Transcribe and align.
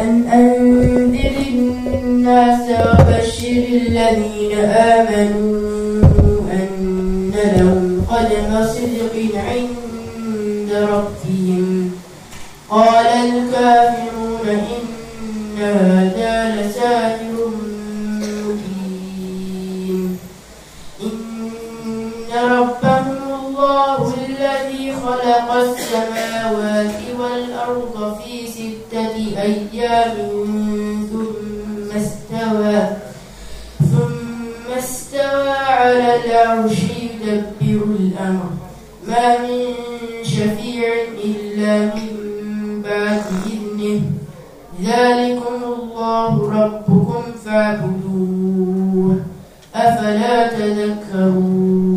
أن 0.00 0.28
أنذر 0.32 1.36
الناس 1.48 2.64
وبشر 2.70 3.64
الذين 3.86 4.58
آمنوا 4.58 5.60
أن 6.52 7.32
لهم 7.56 8.06
قدم 8.10 8.50
صدق 8.66 9.14
عند 9.50 10.70
ربهم 10.72 11.66
قال 12.70 13.06
الكافرون 13.06 14.46
إن 14.48 15.62
هذا 15.62 16.34
لساحر 16.56 17.36
مبين 18.46 20.18
إن 21.02 22.30
ربهم 22.50 23.22
الله 23.40 24.00
الذي 24.28 24.84
خلق 24.92 25.48
السماوات 25.52 26.98
والأرض 27.20 27.96
في 28.24 28.25
أيام 29.46 30.16
ثم 31.12 31.90
استوى 31.96 32.80
ثم 33.78 34.72
استوى 34.78 35.48
على 35.48 36.10
العرش 36.24 36.78
يدبر 36.82 37.84
الأمر 37.84 38.50
ما 39.08 39.38
من 39.38 39.74
شفيع 40.22 40.88
إلا 41.24 41.94
من 41.94 42.12
بعد 42.82 43.22
إذنه 43.46 44.00
ذلكم 44.82 45.58
الله 45.64 46.32
ربكم 46.62 47.22
فاعبدوه 47.44 49.16
أفلا 49.74 50.48
تذكرون 50.48 51.88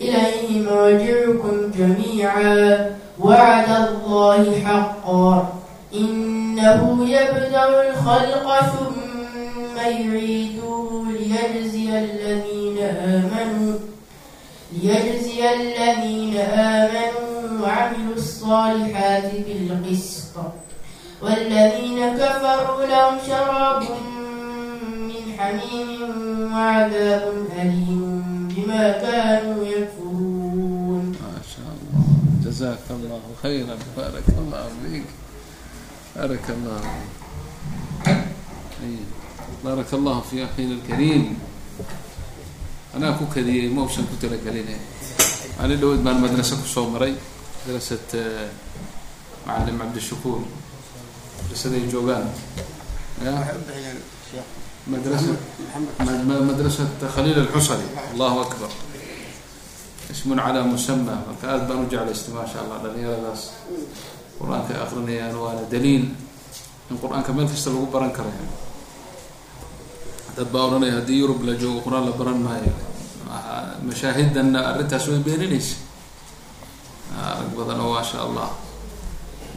إليه 0.00 0.70
مرجعكم 0.70 1.70
جميعا 1.78 2.90
وعد 3.20 3.68
الله 3.68 4.60
حقا 4.64 5.59
إنه 5.94 7.08
يبدأ 7.08 7.90
الخلق 7.90 8.60
ثم 8.60 9.76
يعيده 9.76 11.04
ليجزي 11.10 11.98
الذين 11.98 12.78
آمنوا 12.78 13.78
ليجزي 14.72 15.54
الذين 15.54 16.36
آمنوا 16.36 17.62
وعملوا 17.62 18.14
الصالحات 18.16 19.30
بالقسط 19.34 20.36
والذين 21.22 22.16
كفروا 22.16 22.84
لهم 22.86 23.18
شراب 23.26 23.82
من 25.08 25.32
حميم 25.38 26.52
وعذاب 26.52 27.32
أليم 27.62 28.48
بما 28.56 28.92
كانوا 28.92 29.64
يكفرون 29.64 31.16
ما 31.22 31.36
شاء 31.52 31.70
الله 31.74 32.04
جزاك 32.44 32.78
الله 32.90 33.20
خيرا 33.42 33.76
بارك 33.96 34.24
الله 34.38 34.68
فيك 34.82 35.04
بارك 36.19 36.45
الله 36.49 36.79
فيك 36.81 38.17
أي. 38.83 38.95
بارك 39.65 39.89
الله 39.93 40.17
في 40.31 40.35
أخينا 40.45 40.73
الكريم 40.79 41.23
anaa 42.95 43.19
ku 43.19 43.27
kadiyey 43.27 43.67
mausan 43.75 44.07
ku 44.07 44.15
talageline 44.15 44.79
ani 45.59 45.75
dhaweyd 45.75 45.99
baan 45.99 46.23
madrase 46.23 46.55
kusoo 46.55 46.87
maray 46.95 47.11
madrasat 47.67 48.07
macalim 49.43 49.75
cabdishakuur 49.83 50.39
madrasaday 51.43 51.83
joogaan 51.91 52.23
ya 53.19 53.35
madrasa 54.87 55.35
madrasat 56.47 56.95
khaliil 57.15 57.39
alxusari 57.43 57.83
allahu 58.15 58.47
akbar 58.47 58.71
ismun 60.13 60.39
calaa 60.39 60.63
musama 60.63 61.19
marka 61.27 61.45
aad 61.51 61.67
baan 61.67 61.83
u 61.83 61.91
jeclaystay 61.91 62.31
maa 62.31 62.47
sha 62.51 62.63
allah 62.63 62.77
dhalinyaradaas 62.83 63.41
qur'aanka 64.40 64.72
ay 64.74 64.80
akrinayaan 64.84 65.36
waana 65.36 65.62
daliil 65.70 66.04
in 66.90 66.96
qur'aanka 66.98 67.32
meel 67.36 67.48
kasta 67.48 67.70
lagu 67.70 67.86
baran 67.92 68.10
karayo. 68.10 68.46
Dad 70.36 70.48
baa 70.52 70.64
odhanaya 70.68 70.94
haddii 71.00 71.18
yurub 71.20 71.42
la 71.44 71.54
joogo 71.54 71.80
qur'aan 71.86 72.04
la 72.08 72.12
baran 72.16 72.40
maayo. 72.42 72.72
Mashaahidanna 73.86 74.58
arrintaas 74.70 75.06
way 75.08 75.18
beeninaysa. 75.26 75.76
Arag 77.20 77.52
badan 77.56 77.80
oo 77.80 77.92
maasha 77.94 78.18
allah. 78.26 78.50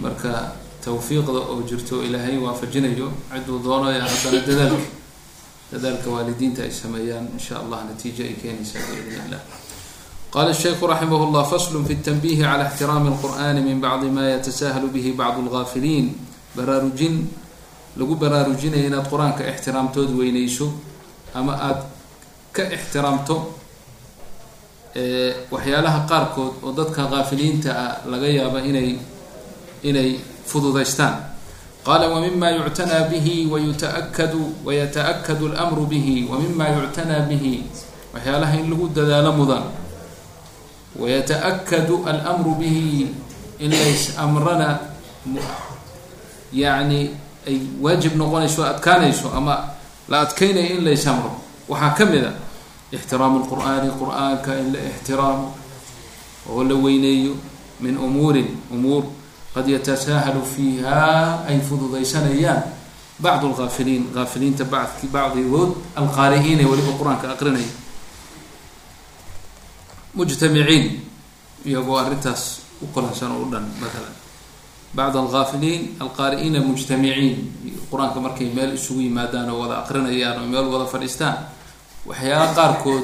Marka 0.02 0.54
tawfiiqda 0.84 1.32
oo 1.52 1.62
jirto 1.70 2.04
ilaahay 2.04 2.38
waafajinayo 2.38 3.08
ciduu 3.32 3.60
doonayo 3.64 4.02
haddana 4.02 4.40
dadaalka. 4.48 4.88
Dadaalka 5.72 6.08
waalidiinta 6.10 6.62
ay 6.64 6.72
sameeyaan 6.72 7.26
in 7.34 7.40
sha 7.40 7.60
allah 7.64 7.80
natiijo 7.90 8.24
ay 8.24 8.34
keenaysaa 8.42 8.82
biidn 8.90 9.26
illah 9.26 9.42
qala 10.35 10.51
الshayku 10.53 10.85
raximah 10.93 11.21
اllah 11.27 11.45
fasl 11.53 11.75
fi 11.89 11.93
التنbih 11.99 12.37
clى 12.41 12.65
اxtiraami 12.69 13.09
الqur'ani 13.15 13.61
min 13.69 13.81
bacdi 13.81 14.09
ma 14.17 14.23
yatasahlu 14.35 14.89
bih 14.95 15.07
bacd 15.17 15.37
اlgaafiliin 15.45 16.07
baraarujin 16.57 17.15
lagu 17.99 18.15
baraarujinaya 18.23 18.87
inaad 18.93 19.07
qur-aanka 19.13 19.43
ixtiraamtood 19.53 20.11
weyneyso 20.19 20.67
ama 21.35 21.53
aada 21.69 21.85
ka 22.53 22.63
ixtiraamto 22.77 23.37
waxyaalaha 25.51 26.01
qaarkood 26.11 26.53
oo 26.63 26.73
dadka 26.73 27.03
kaafiliinta 27.13 27.71
ah 27.85 27.93
laga 28.11 28.29
yaaba 28.39 28.61
inay 28.71 28.99
inay 29.83 30.11
fududaystaan 30.51 31.15
qala 31.87 32.09
wmima 32.15 32.51
yuctanaa 32.59 33.09
bihi 33.11 33.47
wayutaakadu 33.53 34.43
wayataأkadu 34.67 35.45
اlأmru 35.53 35.87
bihi 35.93 36.15
wmima 36.31 36.67
yuctanaa 36.77 37.25
bihi 37.31 37.55
waxyaalaha 38.15 38.55
in 38.61 38.67
lagu 38.71 38.87
dadaalo 38.97 39.33
mudan 39.39 39.65
wayataأkadu 41.00 42.06
alأmru 42.06 42.56
bihi 42.60 43.08
in 43.60 43.70
lays 43.72 44.14
amrana 44.18 44.80
yani 46.54 47.10
ay 47.48 47.58
waajib 47.82 48.16
noqonayso 48.16 48.64
adkaanayso 48.66 49.32
ama 49.36 49.70
la 50.10 50.22
adkeynayo 50.22 50.78
in 50.78 50.84
lays 50.86 51.08
amro 51.08 51.32
waxaa 51.70 51.94
ka 51.98 52.06
mid 52.06 52.24
a 52.24 52.32
ixtiraamu 52.92 53.40
lqur'aani 53.46 53.90
qur'aanka 54.00 54.52
in 54.60 54.74
la 54.74 54.80
ixtiraamo 54.92 55.48
oo 56.50 56.64
la 56.64 56.76
weyneeyo 56.76 57.34
min 57.82 57.98
umuurin 57.98 58.48
umuur 58.72 59.04
qad 59.54 59.68
yatasaahalu 59.68 60.46
fiiha 60.46 61.46
ay 61.50 61.60
fududaysanayaan 61.60 62.64
bacdu 63.20 63.50
lgaafiliin 63.50 64.14
gaafiliinta 64.14 64.66
bacdki 64.66 65.08
bacdigood 65.08 65.72
alqaari'iin 65.96 66.60
ee 66.62 66.66
weliba 66.70 66.92
qur'aanka 67.00 67.32
aqrinaya 67.34 67.70
mujtamiciin 70.16 70.86
iyagoo 71.66 71.98
arintaas 71.98 72.44
u 72.82 72.88
qolahsan 72.94 73.32
oo 73.32 73.42
u 73.46 73.52
dhan 73.52 73.66
maalan 73.82 74.14
bacd 74.98 75.16
algaafiliin 75.16 75.82
alqaari'iina 76.04 76.60
mujtamiciin 76.62 77.34
qur'aanka 77.92 78.20
markay 78.26 78.48
meel 78.56 78.74
isugu 78.78 79.02
yimaadaan 79.02 79.50
oo 79.50 79.60
wada 79.62 79.76
aqrinayaan 79.84 80.38
oo 80.42 80.48
meel 80.54 80.68
wada 80.74 80.86
fadhiistaan 80.94 81.36
waxyaala 82.06 82.54
qaarkood 82.58 83.04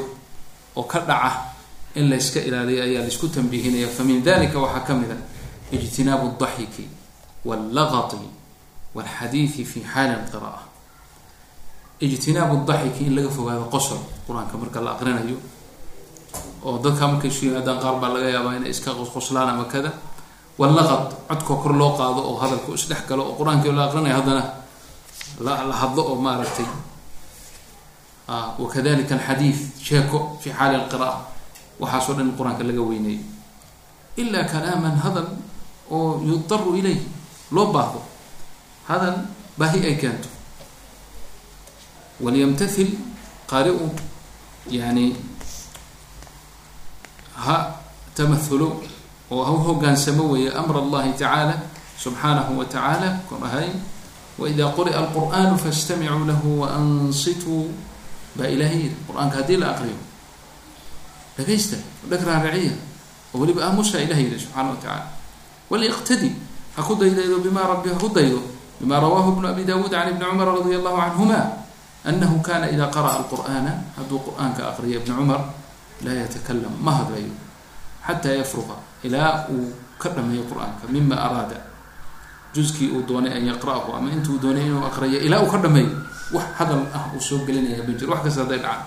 oo 0.75 0.83
ka 0.83 0.99
dhaca 1.09 1.31
in 1.95 2.09
layska 2.09 2.39
ilaaliyo 2.39 2.83
ayaa 2.83 3.01
la 3.01 3.07
isku 3.07 3.27
tambiihinaya 3.27 3.87
famin 3.97 4.23
dalika 4.23 4.59
waxaa 4.59 4.85
ka 4.87 4.93
mid 4.93 5.11
a 5.11 5.17
ijtinaabu 5.75 6.27
daxiki 6.39 6.85
wallaqati 7.45 8.17
walxadiidi 8.95 9.63
fi 9.65 9.79
xaali 9.93 10.13
alqira'a 10.19 10.61
ijtinaabu 12.01 12.55
daxiki 12.69 13.03
in 13.07 13.15
laga 13.15 13.29
fogaado 13.29 13.65
qosol 13.73 13.97
qur'aanka 14.27 14.57
marka 14.61 14.79
la 14.81 14.91
aqrinayo 14.95 15.37
oo 16.63 16.77
dadka 16.83 17.07
markay 17.07 17.29
isu 17.31 17.45
yimaadaan 17.45 17.79
qaar 17.83 17.95
baa 18.01 18.09
laga 18.15 18.29
yaabaa 18.35 18.55
inay 18.59 18.69
iska 18.75 18.91
qoslaan 19.13 19.49
ama 19.49 19.65
kada. 19.65 19.91
Wallaqad 20.59 21.03
codkoo 21.29 21.57
kor 21.63 21.73
loo 21.79 21.91
qaado 21.97 22.21
oo 22.29 22.35
hadalku 22.41 22.73
isdhex 22.75 23.01
galo 23.09 23.23
oo 23.31 23.35
qur'aankii 23.39 23.71
la 23.71 23.83
aqrinayo 23.87 24.15
haddana 24.19 24.43
la 25.39 25.75
hadlo 25.81 26.01
oo 26.11 26.15
maaragtay 26.25 26.65
wakadalika 28.59 29.15
alxadiid 29.15 29.57
sheeko 29.87 30.37
fi 30.41 30.49
xaali 30.51 30.75
alqira'a. 30.75 31.17
Waxaasoo 31.79 32.13
dhan 32.19 32.27
in 32.29 32.35
qur'aanka 32.37 32.63
laga 32.67 32.81
weyneeyo 32.89 33.23
ila 34.19 34.43
kalaaman 34.43 34.95
hadal 35.03 35.27
oo 35.91 36.19
yudaru 36.27 36.75
ilayh 36.75 36.99
loo 37.55 37.71
baahdo 37.71 38.01
hadal 38.87 39.15
baahi 39.57 39.79
ay 39.87 39.95
keento. 39.95 40.27
Walyamtathil 42.19 42.91
qaari-u 43.47 43.87
yani 44.69 45.15
ha 47.45 47.57
tamahulo 48.15 48.83
oo 49.31 49.43
ha 49.43 49.51
u 49.51 49.59
hogaansamo 49.67 50.23
weeye 50.31 50.51
amr 50.51 50.77
allahi 50.83 51.13
tacaala 51.13 51.55
subxaanahu 51.97 52.57
wa 52.59 52.65
tacaala 52.65 53.19
kon 53.29 53.43
ahay 53.43 53.69
waida 54.39 54.71
quri'a 54.75 54.99
alqur'anu 55.03 55.55
fastamicuu 55.57 56.25
lahu 56.27 56.61
waansituu 56.61 57.71
baa 58.35 58.47
ilaahay 58.47 58.89
yiri 58.89 58.95
qur'aanka 59.07 59.43
haddii 59.43 59.57
la 59.57 59.67
aqriyo 59.75 59.97
dhagaysta 61.37 61.77
dhag 62.09 62.21
raaraciya 62.23 62.73
oo 63.33 63.39
weliba 63.41 63.67
aamusa 63.67 64.01
ilahay 64.01 64.27
yiri 64.27 64.39
subxaana 64.39 64.75
wa 64.75 64.99
waliqtadi 65.69 66.31
ha 66.75 66.81
ku 66.83 66.95
daydaydo 66.95 67.39
bima 67.45 67.61
rabbi 67.67 67.89
ha 67.93 67.97
ku 67.99 68.09
daydo 68.09 68.41
bima 68.81 68.99
rawahu 68.99 69.37
bnu 69.37 69.47
abi 69.47 69.63
dawuud 69.63 69.91
can 69.91 70.09
ibni 70.09 70.25
cumar 70.25 70.49
radia 70.55 70.79
allahu 70.81 70.97
canhuma 70.97 71.39
anahu 72.07 72.41
kana 72.41 72.71
ida 72.71 72.87
qara'a 72.89 73.21
alqur'ana 73.21 73.71
hadduu 73.99 74.23
qur'aanka 74.23 74.73
aqriyo 74.73 75.03
ibni 75.03 75.13
cumar 75.13 75.58
laa 76.05 76.15
yatakalam 76.23 76.73
ma 76.85 76.91
hadlayo 76.99 77.33
xataa 78.07 78.35
yafruqa 78.41 78.75
ilaa 79.03 79.45
uu 79.53 79.67
ka 80.01 80.09
dhameeyo 80.15 80.43
qur'aanka 80.49 80.83
mima 80.93 81.15
araada 81.15 81.57
juskii 82.55 82.89
uu 82.95 83.01
doonay 83.07 83.33
an 83.37 83.43
yaqra'ahu 83.51 83.89
ama 83.97 84.07
intuu 84.15 84.37
doonay 84.43 84.65
inuu 84.65 84.83
aqriyo 84.89 85.19
ilaa 85.27 85.41
uu 85.43 85.51
ka 85.53 85.57
dhameeyo 85.65 85.91
wax 86.33 86.47
hadal 86.59 86.83
ah 86.97 87.03
uu 87.15 87.21
soo 87.21 87.39
gelinaya 87.45 87.83
ma 87.87 87.93
jiro 87.99 88.11
wax 88.13 88.21
kasta 88.25 88.41
hadday 88.43 88.59
dhacaan 88.63 88.81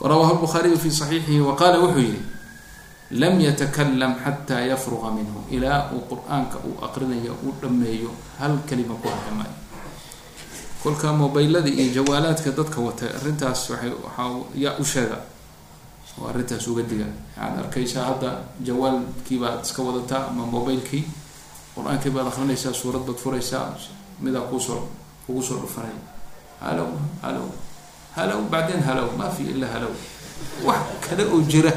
warawaahu 0.00 0.34
lbukhaariyu 0.38 0.78
fi 0.78 0.90
saxiixihi 0.90 1.40
wa 1.40 1.56
qaala 1.60 1.78
wuxuu 1.82 2.00
yihi 2.04 2.20
lam 3.22 3.34
yatakalam 3.40 4.12
xataa 4.24 4.60
yafruqa 4.70 5.08
minhu 5.16 5.38
ilaa 5.56 5.80
uu 5.94 6.02
qur'aanka 6.10 6.56
uu 6.68 6.74
aqrinayo 6.86 7.32
uu 7.46 7.52
dhameeyo 7.62 8.10
hal 8.38 8.54
kalima 8.68 8.94
ku 9.02 9.08
hadli 9.08 9.32
maayo 9.38 9.56
kolka 10.82 11.12
mobaylada 11.12 11.68
iyo 11.70 11.86
jawaalaadka 12.02 12.50
dadka 12.58 12.78
watay 12.86 13.08
arrintaas 13.18 13.70
waay 13.70 13.90
waxaa 14.04 14.30
yaa 14.64 14.74
u 14.78 14.84
sheega 14.84 15.18
oo 16.20 16.28
arrintaas 16.28 16.66
uga 16.68 16.82
diga. 16.82 17.06
Waxaad 17.36 17.58
arkaysaa 17.58 18.04
hadda 18.04 18.30
jawaalkii 18.64 19.38
baad 19.38 19.64
iska 19.64 19.82
wadataa 19.82 20.26
ama 20.30 20.46
mobaylkii 20.46 21.04
qur'aankii 21.76 22.10
baad 22.10 22.26
akrinaysaa 22.32 22.72
suurad 22.72 23.02
baad 23.06 23.18
furaysaa 23.18 23.76
midaa 24.20 24.40
kuusoo 24.50 24.80
kugu 25.26 25.42
soo 25.42 25.58
dhufanaya 25.60 25.98
halow 26.60 26.88
halow 27.22 27.46
halow 28.16 28.40
bacdeen 28.50 28.82
halow 28.82 29.08
ma 29.18 29.28
fi 29.30 29.42
ila 29.42 29.66
halow. 29.66 29.92
Wax 30.64 30.80
kale 31.08 31.24
oo 31.24 31.40
jira 31.44 31.72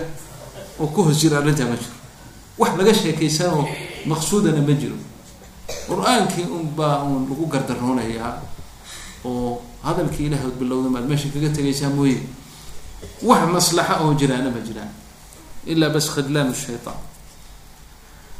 oo 0.80 0.88
ku 0.88 1.04
hoos 1.04 1.20
jira 1.22 1.38
arrintaa 1.40 1.68
ma 1.68 1.76
jiro. 1.76 1.96
Wax 2.58 2.72
laga 2.78 2.94
sheekaysanoo 2.94 3.68
maqsuudana 4.06 4.62
ma 4.62 4.74
jiro. 4.74 4.96
Qur'aankii 5.88 6.46
unbaa 6.48 7.04
uun 7.04 7.28
lagu 7.30 7.46
gardaroonayaa 7.48 8.34
oo 9.26 9.62
hadalkii 9.84 10.26
ilahay 10.28 10.48
od 10.48 10.56
bilowda 10.60 10.90
maad 10.90 11.06
meesha 11.10 11.28
kaga 11.34 11.50
tegaysaa 11.50 11.90
mooye 11.90 12.18
wax 13.24 13.42
maslaxa 13.56 13.96
oo 14.04 14.14
jiraana 14.20 14.50
ma 14.50 14.60
jiraan. 14.68 14.92
Ilaa 15.66 15.90
bas 15.90 16.08
khidlaan 16.14 16.54
shaytaan. 16.54 17.00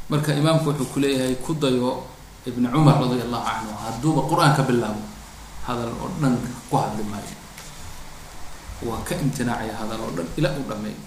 Marka 0.10 0.34
imaamku 0.34 0.70
wuxuu 0.70 0.90
ku 0.94 1.00
leeyahay 1.00 1.36
ku 1.46 1.54
dayo 1.54 2.04
ibn 2.48 2.64
cumar 2.72 2.96
radia 3.02 3.24
allahu 3.28 3.46
canhu 3.46 3.74
hadduuba 3.84 4.22
qur'aanka 4.32 4.62
bilaabo 4.70 5.02
hadal 5.68 5.92
oo 6.02 6.10
dhan 6.22 6.34
ku 6.70 6.76
hadli 6.78 7.04
maayo. 7.12 7.36
Waa 8.88 9.04
ka 9.08 9.14
imtinaacaya 9.16 9.74
hadal 9.80 10.00
oo 10.02 10.12
dhan 10.18 10.28
ilaa 10.38 10.56
uu 10.58 10.66
dhameeyo 10.70 11.02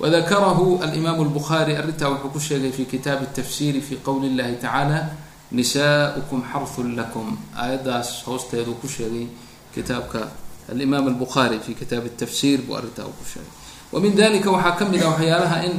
wadakarahu 0.00 0.82
alimaamu 0.82 1.24
lbukhaari 1.30 1.76
arrintaa 1.76 2.08
wuxuu 2.10 2.30
ku 2.34 2.40
sheegay 2.40 2.72
fi 2.74 2.84
kitaabi 2.90 3.26
tafsiri 3.36 3.80
fi 3.80 3.96
qowli 4.02 4.26
اllahi 4.34 4.56
tacaala 4.58 4.98
nisaؤukum 5.52 6.42
xarhun 6.42 6.96
lakum. 6.98 7.38
Aayaddaas 7.54 8.24
hoosteeduu 8.26 8.74
ku 8.82 8.88
sheegay 8.88 9.26
kitaabka 9.74 10.26
alimaam 10.70 11.08
albukhaari 11.08 11.58
fi 11.60 11.74
kitaabi 11.74 12.10
tafsir 12.14 12.62
buu 12.62 12.76
arrintaa 12.76 13.04
ku 13.10 13.24
sheegay 13.24 13.50
wa 13.92 14.00
min 14.00 14.14
dalika 14.14 14.50
waxaa 14.50 14.76
ka 14.78 14.84
mid 14.84 15.02
ah 15.02 15.10
waxyaalaha 15.16 15.56
in 15.66 15.74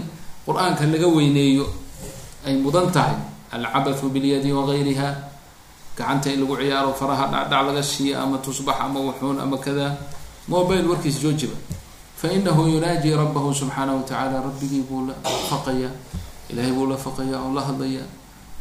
qur'aanka 0.46 0.84
laga 0.86 1.08
weyneeyo 1.08 1.66
ay 2.46 2.56
mudan 2.60 2.92
tahay 2.92 3.16
alcabathu 3.52 4.10
bilyadi 4.10 4.52
wagayriha 4.52 5.10
gacanta 5.98 6.34
in 6.34 6.42
lagu 6.44 6.58
ciyaaro 6.58 6.92
faraha 6.94 7.26
dhacdhac 7.32 7.64
laga 7.70 7.84
siiyo 7.84 8.20
ama 8.20 8.38
tusbax 8.44 8.76
ama 8.82 9.00
wuxuun 9.00 9.40
ama 9.40 9.58
kada 9.58 9.96
mobile 10.48 10.84
warkiis 10.90 11.22
joojiba 11.22 11.56
fainahu 12.18 12.68
yunaaji 12.68 13.16
rabahu 13.16 13.54
subxaanahu 13.54 14.04
watacaala 14.04 14.42
rabbigii 14.44 14.84
buu 14.90 15.08
la 15.08 15.16
faqaya 15.50 15.90
ilahay 16.50 16.72
buu 16.72 16.88
la 16.92 16.98
faqaya 16.98 17.40
oo 17.40 17.54
la 17.54 17.62
hadlaya 17.62 18.04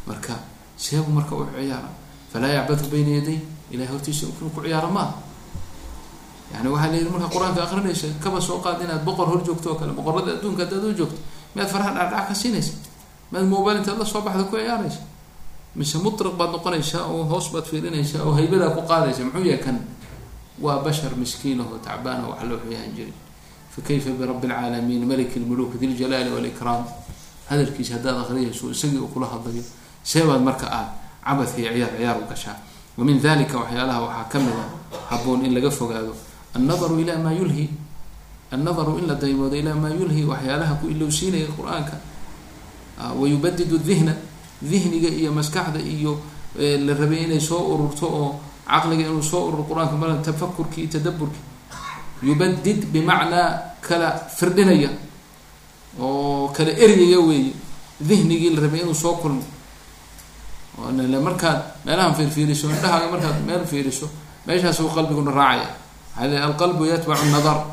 marka 0.06 0.38
seebu 0.76 1.10
marka 1.10 1.34
u 1.34 1.46
ciyaara 1.50 1.90
falaa 2.32 2.52
yacbadu 2.62 2.86
bayna 2.92 3.18
yaday 3.18 3.38
hortiisa 3.90 4.26
ku 4.38 4.60
ciyaaro 4.62 4.90
maaha 4.90 5.31
yani 6.54 6.68
waxaa 6.68 6.90
la 6.92 6.96
yihi 6.96 7.08
markaa 7.14 7.30
qur'aanka 7.34 7.60
akrinaysa 7.66 8.06
kaba 8.22 8.40
soo 8.40 8.58
qaad 8.64 8.82
inaad 8.84 9.02
boqor 9.04 9.26
hor 9.30 9.40
joogto 9.46 9.70
oo 9.72 9.78
kale 9.80 9.92
boqorada 9.92 10.30
adduunka 10.36 10.62
haddaad 10.64 10.84
u 10.84 10.92
joogto 10.98 11.18
miyaad 11.54 11.70
faraha 11.72 11.90
dhacdhac 11.98 12.28
ka 12.28 12.34
siinaysa 12.34 12.72
miyaad 13.32 13.46
mobile 13.48 13.78
intaad 13.80 13.98
la 13.98 14.04
soo 14.04 14.20
baxda 14.26 14.44
ku 14.44 14.56
ciyaaraysa 14.56 15.00
mise 15.76 15.96
mutriq 16.04 16.34
baad 16.40 16.50
noqonaysaa 16.56 17.04
oo 17.12 17.24
hoos 17.30 17.46
baad 17.52 17.64
fiirinaysaa 17.70 18.22
oo 18.26 18.32
haybadaa 18.38 18.70
ku 18.76 18.82
qaadaysa 18.90 19.24
muxuu 19.24 19.44
yahay 19.48 19.62
kan 19.64 19.76
waa 20.60 20.78
bashar 20.84 21.12
miskiinaho 21.16 21.78
tacbaana 21.86 22.28
wax 22.28 22.40
loo 22.48 22.58
xuyahan 22.64 22.92
jirin 22.96 23.14
fakayfa 23.74 24.10
birabbi 24.20 24.46
alcaalamiin 24.52 25.04
maliki 25.08 25.40
lmuluk 25.40 25.80
diljalaali 25.80 26.30
walikraam 26.36 26.84
hadalkiisa 27.48 27.94
haddaad 27.96 28.18
akriyayso 28.28 28.70
isagii 28.70 28.98
uu 29.00 29.08
kula 29.08 29.26
hadlayo 29.32 29.64
seebaad 30.04 30.42
marka 30.48 30.66
aad 30.78 30.88
cabadka 31.24 31.58
iyo 31.60 31.72
ciyaar 31.72 31.92
ciyaar 31.96 32.16
u 32.20 32.24
gashaa 32.30 32.56
wa 32.98 33.04
min 33.04 33.16
dalika 33.22 33.56
waxyaalaha 33.58 34.00
waxaa 34.06 34.24
ka 34.32 34.38
mid 34.44 34.52
a 34.60 34.64
haboon 35.10 35.40
in 35.46 35.54
laga 35.56 35.70
fogaado 35.70 36.12
annadaru 36.56 37.00
ilaa 37.00 37.18
maa 37.18 37.32
yulhi 37.32 37.70
annadaru 38.52 38.98
in 38.98 39.06
la 39.06 39.14
daymoodo 39.14 39.56
ilaa 39.56 39.74
maa 39.74 39.90
yulhi 39.90 40.24
waxyaalaha 40.24 40.74
ku 40.80 40.86
ilowsiinaya 40.88 41.46
qur'aanka 41.56 41.96
wayubadidu 43.20 43.78
dihna 43.78 44.14
dihniga 44.62 45.08
iyo 45.08 45.32
maskaxda 45.32 45.80
iyo 45.80 46.20
la 46.56 46.94
rabay 46.94 47.24
inay 47.24 47.40
soo 47.40 47.62
ururto 47.74 48.06
oo 48.06 48.40
caqliga 48.68 49.08
inuu 49.08 49.22
soo 49.22 49.48
ururo 49.48 49.64
qur'aanka 49.64 49.96
ma 49.96 50.06
tafakurkii 50.22 50.86
tadaburkii 50.88 51.44
yubadid 52.22 52.86
bimacnaa 52.92 53.80
kala 53.80 54.08
firdhinaya 54.36 54.90
oo 56.00 56.48
kala 56.56 56.70
eryaya 56.70 57.18
weeye 57.20 57.52
dihnigii 58.00 58.54
la 58.54 58.60
rabay 58.62 58.80
inuu 58.80 58.94
soo 58.94 59.14
kulmo. 59.22 59.42
Markaad 61.22 61.84
meelahan 61.84 62.14
fiirfiiriso 62.14 62.70
indhahaaga 62.70 63.10
markaad 63.10 63.44
meel 63.46 63.64
fiiriso 63.66 64.08
meeshaasuu 64.46 64.88
qalbiguna 64.94 65.30
raacaya 65.30 65.68
alqalbu 66.18 66.84
yatbacu 66.86 67.26
nadar 67.32 67.64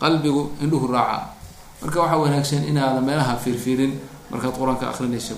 qalbigu 0.00 0.52
indhuhu 0.62 0.86
raaca. 0.92 1.34
Marka 1.82 2.00
waxaa 2.00 2.18
wanaagsan 2.22 2.62
inaada 2.68 3.00
meelaha 3.00 3.36
fiirfiirin 3.36 3.92
markaad 4.30 4.54
qur'aanka 4.58 4.90
akrinaysa 4.90 5.34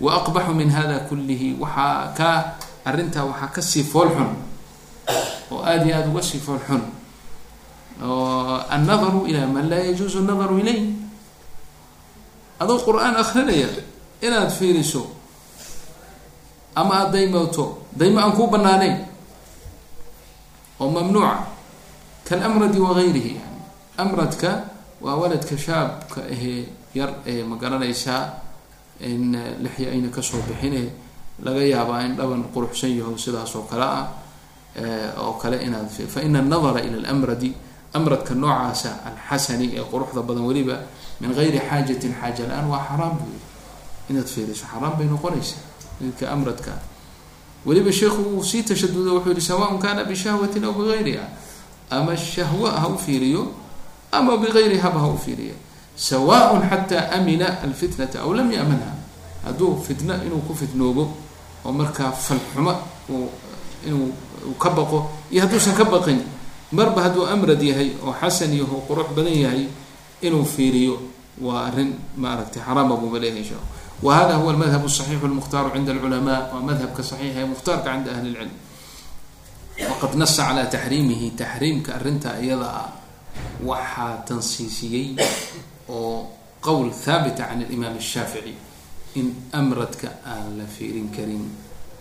wa 0.00 0.10
aqbaxu 0.22 0.52
min 0.54 0.70
hada 0.70 1.04
kullihi 1.08 1.56
waxaa 1.60 2.14
ka 2.16 2.56
arrintaa 2.84 3.24
waxaa 3.28 3.50
ka 3.52 3.60
sii 3.62 3.84
fool 3.84 4.08
xun 4.08 4.30
oo 5.50 5.60
aada 5.62 5.84
iyo 5.84 5.94
aada 5.96 6.08
uga 6.08 6.22
sii 6.22 6.38
fool 6.40 6.56
xun 6.66 6.80
annadaru 8.70 9.26
ilaa 9.28 9.46
man 9.46 9.68
laa 9.68 9.84
yajuuzu 9.92 10.18
annadaru 10.24 10.56
ilay 10.64 10.80
adoo 12.60 12.78
qur'aan 12.80 13.16
akrinaya 13.16 13.68
inaad 14.24 14.48
fiiriso 14.50 15.04
ama 16.74 16.94
aada 17.04 17.12
daymooto 17.20 17.78
daymo 17.92 18.20
aan 18.24 18.32
kuu 18.32 18.46
banaanayn 18.48 19.04
oo 20.80 20.88
mamnuuca 20.90 21.44
kalamradi 22.30 22.78
wagayrihi 22.78 23.34
yani 23.42 23.60
amradka 23.98 24.50
waa 25.02 25.16
waladka 25.18 25.58
shaabka 25.58 26.20
ahee 26.30 26.64
yar 26.94 27.10
ee 27.26 27.42
ma 27.42 27.56
garanaysaa 27.58 28.22
in 29.02 29.34
lixya 29.62 29.90
ayna 29.90 30.08
ka 30.14 30.22
soo 30.22 30.38
bixine. 30.48 30.92
Laga 31.42 31.62
yaabaa 31.64 32.04
in 32.04 32.16
dhaban 32.16 32.44
quruxsan 32.54 32.92
yaho 32.98 33.16
sidaas 33.16 33.54
oo 33.56 33.64
kale 33.64 33.82
ah 33.82 34.06
oo 35.24 35.32
kale 35.40 35.56
inaad 35.66 35.88
fa 35.88 36.20
ina 36.22 36.38
annadara 36.38 36.80
ila 36.84 37.00
lamradi 37.08 37.50
amradka 37.96 38.34
noocaasa 38.34 38.90
alxasani 39.08 39.72
ee 39.74 39.80
quruxda 39.90 40.20
badan 40.22 40.44
weliba 40.44 40.76
min 41.20 41.32
gayri 41.32 41.58
xaajatin 41.58 42.12
xaaja 42.20 42.44
la'aan 42.46 42.68
waa 42.68 42.84
xaraam 42.88 43.16
buy 43.18 43.34
inaad 44.12 44.28
fiiriso 44.28 44.66
xaraam 44.72 44.94
bay 45.00 45.06
noqonaysaa 45.08 45.64
midka 46.00 46.28
amradka. 46.30 46.72
Weliba 47.66 47.92
sheikhu 47.92 48.20
uu 48.36 48.44
sii 48.44 48.62
tashadudo 48.62 49.14
wuxuu 49.16 49.32
yihi 49.32 49.40
sawaءn 49.40 49.78
kana 49.80 50.04
bishahwatin 50.04 50.64
aw 50.64 50.72
bigayriha 50.76 51.24
ama 51.90 52.16
shahwa 52.16 52.70
ha 52.80 52.86
u 52.88 52.98
fiiriyo 52.98 53.42
ama 54.12 54.36
bigayrihaba 54.42 55.00
ha 55.00 55.08
u 55.08 55.18
fiiriya 55.18 55.54
sawaaun 55.96 56.62
xataa 56.70 57.10
amina 57.16 57.46
alfitnata 57.62 58.20
aw 58.24 58.30
lam 58.34 58.48
yamanha 58.52 58.92
hadduu 59.44 59.76
fitno 59.86 60.14
inuu 60.26 60.40
ku 60.48 60.54
fitnoobo 60.54 61.04
oo 61.66 61.72
markaa 61.72 62.12
falxumo 62.12 62.74
inuu 63.86 64.12
ka 64.58 64.70
baqo 64.70 65.10
iyo 65.32 65.40
hadduusan 65.44 65.74
ka 65.76 65.84
baqin 65.84 66.20
marba 66.72 67.02
hadduu 67.08 67.26
amrad 67.26 67.60
yahay 67.62 67.92
oo 68.04 68.12
xasan 68.20 68.52
yaho 68.54 68.76
qurux 68.88 69.08
badan 69.16 69.34
yahay 69.44 69.66
inuu 70.22 70.44
fiiriyo 70.44 70.94
waa 71.40 71.66
arrin 71.68 71.94
maaragtay 72.16 72.62
xaraama 72.62 72.96
buuba 72.96 73.18
leeyahay 73.18 73.42
insha 73.42 73.58
wa 74.02 74.14
hada 74.16 74.34
huwa 74.40 74.52
almadhab 74.52 74.84
asaxiixu 74.84 75.26
lmukhtaru 75.28 75.70
cinda 75.74 75.92
alculamaa 75.92 76.40
waa 76.52 76.60
madhabka 76.68 77.02
saxiixa 77.02 77.40
ee 77.40 77.44
mukhtaarka 77.52 77.88
cinda 77.92 78.10
ahli 78.16 78.30
lcilm 78.32 78.52
waqad 79.88 80.14
nasa 80.20 80.42
calaa 80.48 80.66
taxriimihi 80.74 81.30
taxriimka 81.40 81.90
arrinta 81.98 82.30
iyada 82.44 82.68
ah 82.82 82.88
waxaa 83.64 84.24
tansiisiyey 84.28 85.06
oo 85.88 86.26
qowl 86.66 86.88
haabita 87.06 87.44
can 87.48 87.60
alimaam 87.64 87.96
الshaafici 87.96 88.54
in 89.14 89.26
amradka 89.52 90.08
aan 90.26 90.58
la 90.58 90.64
fiirin 90.66 91.08
karin 91.16 91.44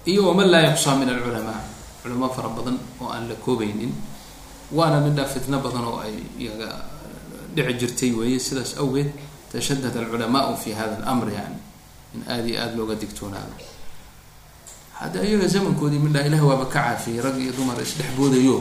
iyo 0.06 0.28
waman 0.30 0.48
laa 0.52 0.64
yuqsaa 0.72 0.96
min 1.00 1.10
alculamaa 1.10 1.62
culamo 2.04 2.28
fara 2.36 2.50
badan 2.58 2.78
oo 3.02 3.10
aan 3.16 3.28
la 3.30 3.36
koobaynin 3.46 3.92
waana 4.78 5.00
midha 5.06 5.26
fitno 5.26 5.58
badan 5.66 5.84
oo 5.90 5.98
ay 6.06 6.16
iyaga 6.40 6.70
dhici 7.56 7.74
jirtay 7.80 8.12
weeye 8.20 8.40
sidaas 8.40 8.78
awgeed 8.82 9.10
tashadad 9.52 9.96
alculamaau 9.98 10.56
fi 10.64 10.72
hada 10.80 10.96
alamr 11.04 11.28
yani 11.40 11.58
in 12.16 12.22
aada 12.28 12.48
iyo 12.48 12.60
aada 12.62 12.76
looga 12.78 12.96
digtoonaado 12.96 13.54
hadda 15.00 15.20
iyaga 15.28 15.48
zamankoodii 15.54 16.00
midhaa 16.06 16.26
ilaah 16.28 16.44
waaba 16.50 16.66
ka 16.66 16.80
caafiyey 16.84 17.22
rag 17.26 17.38
iyo 17.40 17.52
dumar 17.58 17.78
isdhex 17.82 18.10
boodayo 18.18 18.58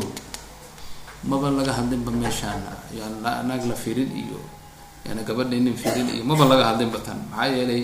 maba 1.29 1.51
laga 1.51 1.73
hadlinba 1.79 2.11
meeshaan. 2.15 2.63
Yaan 2.95 3.15
naag 3.49 3.63
la 3.71 3.75
firin 3.75 4.11
iyo 4.23 4.39
yaana 5.07 5.23
gabadha 5.27 5.57
nin 5.59 5.75
firin 5.75 6.09
iyo 6.15 6.23
maba 6.25 6.45
laga 6.47 6.65
hadlinba 6.75 6.99
tan. 7.07 7.19
Maxaa 7.31 7.51
yeelay 7.55 7.83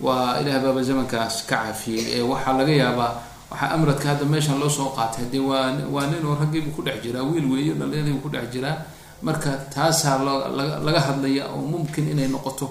waa 0.00 0.36
ilaah 0.40 0.60
baaba 0.64 0.80
zamankaas 0.88 1.46
ka 1.48 1.56
cafiyey 1.72 2.20
ee 2.20 2.22
waxaa 2.22 2.54
laga 2.60 2.72
yaabaa 2.82 3.10
waxaa 3.50 3.70
amradka 3.74 4.06
hadda 4.12 4.24
meeshan 4.28 4.58
loo 4.60 4.68
soo 4.68 4.90
qaatay 4.96 5.24
haddii 5.24 5.40
waa 5.50 5.72
waa 5.94 6.06
nin 6.12 6.20
oo 6.28 6.36
raggiibu 6.36 6.70
ku 6.76 6.82
dhex 6.84 7.00
jiraa 7.04 7.24
wiil 7.24 7.46
weeyo 7.52 7.72
dhalinyadiibu 7.80 8.20
ku 8.20 8.28
dhex 8.28 8.46
jiraa 8.52 8.76
marka 9.24 9.50
taasaa 9.74 10.18
loo 10.26 10.38
laga 10.86 11.00
hadlaya 11.08 11.44
oo 11.56 11.62
mumkin 11.64 12.04
inay 12.12 12.28
noqoto. 12.28 12.68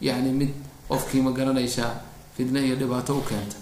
Yani 0.00 0.32
mid 0.32 0.50
qofkii 0.88 1.20
ma 1.20 1.30
garanaysaa 1.36 1.92
fidna 2.36 2.60
iyo 2.64 2.76
dhibaato 2.80 3.12
u 3.20 3.22
keenta 3.28 3.56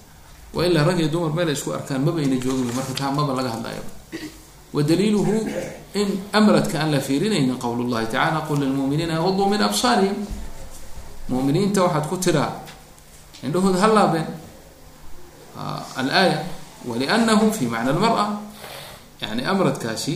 wa 0.55 0.61
ilaa 0.67 0.85
rag 0.89 0.99
iyo 1.01 1.09
dumar 1.13 1.33
meel 1.37 1.49
ay 1.49 1.57
isku 1.59 1.71
arkaan 1.77 2.01
maba 2.05 2.21
ayna 2.21 2.37
joogin 2.45 2.73
marka 2.77 2.93
taa 3.01 3.11
maba 3.13 3.33
laga 3.39 3.51
hadlayaba 3.57 3.91
wa 4.75 4.81
daliiluhu 4.83 5.35
in 6.01 6.09
amradka 6.33 6.77
aan 6.81 6.91
la 6.95 7.01
fiirinaynin 7.01 7.57
qowl 7.59 7.81
llahi 7.93 8.07
tacala 8.13 8.41
qul 8.49 8.59
lilmuuminiina 8.61 9.15
yaguduu 9.17 9.47
min 9.49 9.61
absaarihim. 9.63 10.19
Muminiinta 11.29 11.85
waxaad 11.85 12.05
ku 12.09 12.17
tiraa 12.17 12.53
indhahooda 13.45 13.79
ha 13.85 13.89
laabeen. 13.89 14.29
Alaaya 15.97 16.45
walianahu 16.89 17.53
fi 17.53 17.67
macna 17.67 17.93
lmara 17.93 18.41
yani 19.21 19.43
amradkaasi 19.45 20.15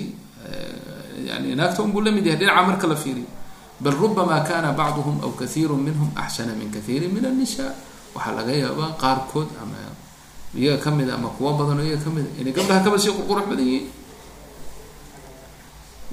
yani 1.28 1.52
naagta 1.54 1.82
unbuu 1.82 2.00
la 2.00 2.10
mid 2.12 2.24
yahay 2.26 2.38
dhinaca 2.40 2.62
marka 2.64 2.86
la 2.86 2.96
fiiriyo. 2.96 3.28
Bal 3.80 3.92
rubama 3.92 4.40
kana 4.40 4.72
bacduhum 4.72 5.20
aw 5.20 5.30
kahiiru 5.36 5.76
minhum 5.76 6.08
axsana 6.16 6.54
min 6.54 6.70
kahiiri 6.70 7.08
min 7.12 7.24
annisa 7.24 7.74
waxaa 8.14 8.32
laga 8.38 8.52
yaabaa 8.52 8.96
qaarkood 8.96 9.48
ama 9.60 9.76
iyaga 10.58 10.82
ka 10.84 10.90
mid 10.90 11.08
ama 11.10 11.28
kuwa 11.36 11.52
badan 11.58 11.78
oo 11.80 11.84
iyaga 11.88 12.04
ka 12.04 12.10
mid 12.10 12.26
inay 12.40 12.52
gabdhaha 12.52 12.84
kaba 12.84 12.98
sii 12.98 13.12
qurqurux 13.16 13.46
badan 13.50 13.66
yihiin 13.66 13.86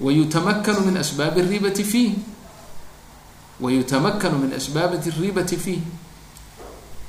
wayutamakanu 0.01 0.79
min 0.87 0.97
asbaabi 0.97 1.41
ribati 1.41 1.83
fiih 1.83 2.13
wayutamakanu 3.59 4.37
min 4.47 4.51
asbaabati 4.55 5.09
ribati 5.21 5.57
fiih 5.57 5.81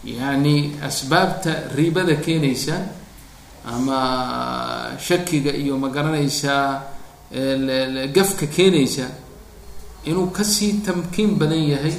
yani 0.05 0.75
asbaabta 0.83 1.71
riibada 1.77 2.17
keenaysa 2.17 2.77
ama 3.67 4.97
shakiga 4.99 5.53
iyo 5.55 5.79
ma 5.79 5.89
garanaysaa 5.89 6.83
gafka 8.13 8.47
keenaysa 8.47 9.07
inuu 10.05 10.31
ka 10.35 10.43
sii 10.45 10.73
tamkiin 10.83 11.37
badan 11.39 11.63
yahay 11.63 11.95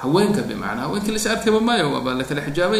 haweenka 0.00 0.42
bimacnaa 0.42 0.82
haweenka 0.88 1.12
las 1.12 1.26
arkayba 1.26 1.60
maayo 1.60 1.92
waaba 1.92 2.14
la 2.14 2.24
kala 2.24 2.40
xijaaba 2.46 2.76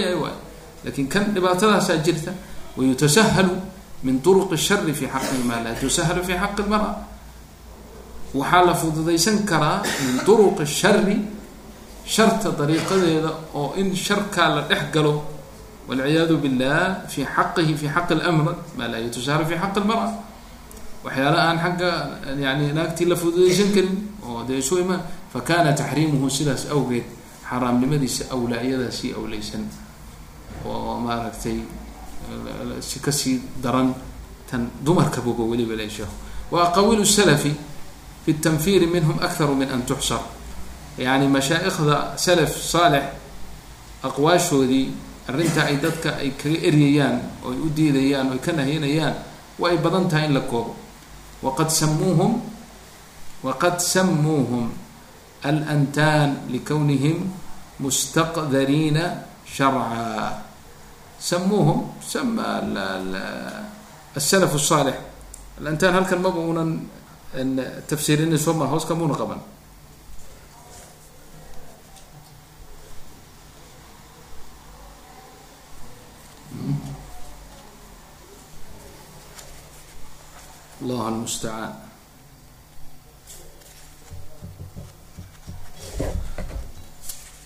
laakiin 0.85 1.09
kan 1.13 1.25
dhibaatadaasaa 1.35 1.97
jirta 2.07 2.33
wayutasahalu 2.77 3.55
min 4.05 4.21
turuqi 4.25 4.57
shari 4.57 4.93
fi 4.95 5.07
xaqi 5.15 5.37
ma 5.49 5.57
laa 5.65 5.75
tusahalu 5.81 6.23
fi 6.29 6.35
xaqi 6.43 6.63
lmara 6.67 6.91
waxaa 8.35 8.63
la 8.69 8.75
fududaysan 8.75 9.37
karaa 9.51 9.83
min 10.07 10.17
turuqi 10.27 10.65
shari 10.67 11.17
sharta 12.15 12.49
dariiqadeeda 12.59 13.31
oo 13.55 13.75
in 13.81 13.95
sharkaa 14.07 14.49
la 14.57 14.63
dhex 14.71 14.83
galo 14.95 15.15
walciyaadu 15.89 16.35
billah 16.45 17.09
fi 17.13 17.21
xaqihi 17.37 17.75
fi 17.81 17.87
xaqi 17.95 18.15
lmr 18.21 18.55
maa 18.79 18.89
laa 18.93 19.01
yatusahalu 19.07 19.45
fi 19.51 19.55
xaqi 19.63 19.81
lmara 19.85 20.09
waxyaala 21.05 21.39
aan 21.49 21.59
xagga 21.65 21.91
yani 22.45 22.67
naagtii 22.77 23.07
la 23.11 23.17
fududaysan 23.23 23.69
karin 23.75 23.97
oo 24.29 24.45
dee 24.49 24.59
isu 24.63 24.75
imaan 24.85 25.03
fakana 25.33 25.73
taxriimuhu 25.81 26.27
sidaas 26.31 26.63
awgeed 26.75 27.05
xaaraamnimadiisa 27.49 28.23
awlaa-iyadaasii 28.35 29.11
awleysan 29.19 29.63
oo 30.67 30.99
maaragtay 31.01 31.59
si 32.81 32.99
ka 33.01 33.13
sii 33.13 33.41
daran 33.63 33.95
tan 34.51 34.71
dumarka 34.85 35.21
bogo 35.21 35.45
weliba 35.49 35.75
leeshaho 35.77 36.11
wa 36.51 36.69
aqawilu 36.69 37.05
salafi 37.07 37.53
fi 38.25 38.35
tanfiri 38.35 38.87
minhum 38.87 39.19
akharu 39.21 39.55
min 39.55 39.69
an 39.71 39.83
tuxsar 39.87 40.21
yani 40.99 41.29
mashaa'ikhda 41.29 42.17
salaf 42.17 42.53
saalix 42.57 43.05
aqwaashoodii 44.03 44.87
arrintaa 45.29 45.67
ay 45.71 45.77
dadka 45.83 46.17
ay 46.23 46.31
kaga 46.41 46.59
eryayaan 46.69 47.17
oo 47.45 47.53
ay 47.53 47.59
u 47.61 47.69
diidayaan 47.77 48.33
oo 48.33 48.39
ka 48.41 48.53
nahyinayaan 48.53 49.15
waa 49.59 49.71
ay 49.71 49.79
badan 49.79 50.09
tahay 50.09 50.27
in 50.31 50.35
la 50.35 50.41
koobo. 50.47 50.75
Waqad 51.43 51.71
samuuhum 51.71 52.33
waqad 53.47 53.79
samuuhum 53.79 54.71
alantaan 55.43 56.51
likownihim 56.51 57.31
mustaqdariina 57.79 59.05
sharca 59.47 60.48
samuuhum 61.20 61.80
sama 62.02 62.48
asalaf 64.20 64.52
الصaalix 64.60 64.98
alantaan 65.60 65.94
halkan 65.98 66.20
maba 66.26 66.40
unan 66.52 66.70
tafsiirini 67.90 68.38
soo 68.38 68.54
ma 68.60 68.66
hoos 68.72 68.86
kamuna 68.86 69.16
qaban 69.22 69.42
allah 80.82 81.02
almustacaan 81.08 81.74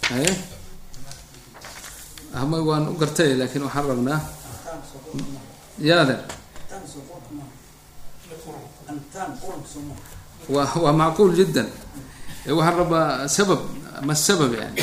haye 0.09 0.31
ama 2.34 2.56
waan 2.68 2.88
u 2.88 2.94
gartay 3.00 3.30
laakiin 3.38 3.64
waxaan 3.66 3.86
rabnaa. 3.92 4.20
Yaade 5.78 6.16
wa 10.54 10.62
waa 10.82 10.92
macquul 10.92 11.32
jiddan. 11.38 11.68
Waxaan 12.46 12.76
rabaa 12.82 13.28
sabab 13.28 13.60
ma 14.02 14.14
sabab 14.14 14.50
yani 14.52 14.82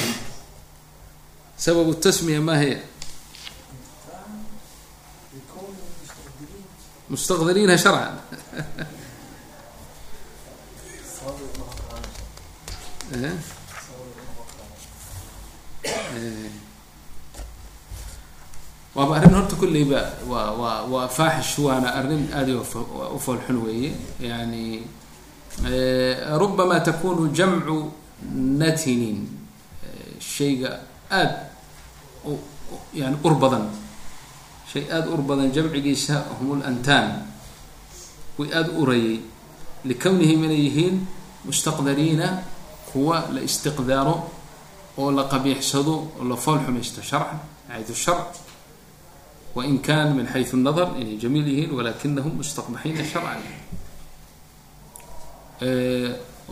sabab 1.59 1.91
tasmiya 1.99 2.39
ma 2.39 2.55
hiya 2.55 2.79
mustaqdiriinha 7.11 7.75
sharcan 7.75 8.15
waaba 18.99 19.15
arrin 19.15 19.31
horta 19.33 19.55
kulleyba 19.55 20.01
waa 20.27 20.51
waa 20.51 20.83
waa 20.91 21.07
faaxish 21.07 21.59
waana 21.63 21.95
arrin 21.95 22.27
aada 22.35 22.51
u 23.15 23.19
foolxun 23.19 23.57
weeye. 23.63 23.91
Yani 24.19 24.83
rubama 26.35 26.79
takunu 26.83 27.31
jamcu 27.31 27.91
natinin. 28.59 29.23
Shayga 30.19 30.79
aada 31.09 31.47
yani 32.93 33.15
ur 33.23 33.35
badan. 33.39 33.69
Shay 34.67 34.83
aada 34.91 35.07
ur 35.09 35.21
badan 35.23 35.47
jamcigiisa 35.55 36.23
hum 36.39 36.59
lantaan 36.59 37.23
way 38.37 38.49
aada 38.53 38.71
u 38.75 38.83
urayay 38.83 39.19
likownihim 39.85 40.43
inay 40.43 40.61
yihiin 40.67 41.07
mustaqdariina 41.47 42.43
kuwa 42.91 43.31
la 43.31 43.41
istiqdaaro 43.41 44.15
oo 44.97 45.11
la 45.11 45.23
qabiixsado 45.31 45.95
oo 46.19 46.23
la 46.27 46.35
fool 46.35 46.59
sharcan 47.01 47.39
xaytu 47.71 47.95
sharc 47.95 48.48
wain 49.58 49.78
kan 49.80 50.14
min 50.16 50.26
xayثu 50.26 50.56
الnadr 50.56 50.88
inay 51.00 51.16
jamiil 51.22 51.46
yihiin 51.48 51.70
walakinahum 51.76 52.32
mustaqbaxiina 52.40 53.04
sharcan 53.12 53.40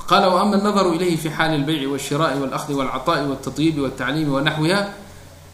qala 0.08 0.28
وama 0.34 0.56
الnadru 0.56 0.94
ilayhi 0.96 1.16
fi 1.16 1.28
xaali 1.28 1.54
اlbayci 1.62 1.86
والshiraءi 1.86 2.38
واlأkhdi 2.40 2.72
والcaطaءi 2.74 3.24
والtaطyibi 3.30 3.80
والtacliimi 3.80 4.30
wanaxwiha 4.30 4.80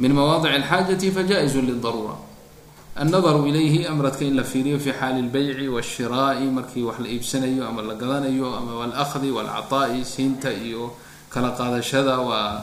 min 0.01 0.13
mawaadic 0.13 0.53
الxaajaةi 0.63 1.11
fajaئiz 1.11 1.55
lلdarura 1.57 2.15
annadaru 2.97 3.47
ilayhi 3.51 3.87
amradka 3.87 4.25
in 4.25 4.37
la 4.37 4.45
fiiriyo 4.45 4.79
fi 4.79 4.93
xaali 4.93 5.21
اlbayci 5.27 5.69
wاshiraa'i 5.69 6.47
markii 6.51 6.83
wax 6.83 6.99
la 7.01 7.09
iibsanayo 7.09 7.67
ama 7.69 7.83
la 7.83 7.95
gadanayo 7.95 8.55
ama 8.57 8.73
wاlأkhdi 8.81 9.31
wاlcaطaa'i 9.31 10.05
siinta 10.05 10.53
iyo 10.53 10.95
kala 11.31 11.51
qaadashada 11.59 12.19
waa 12.21 12.63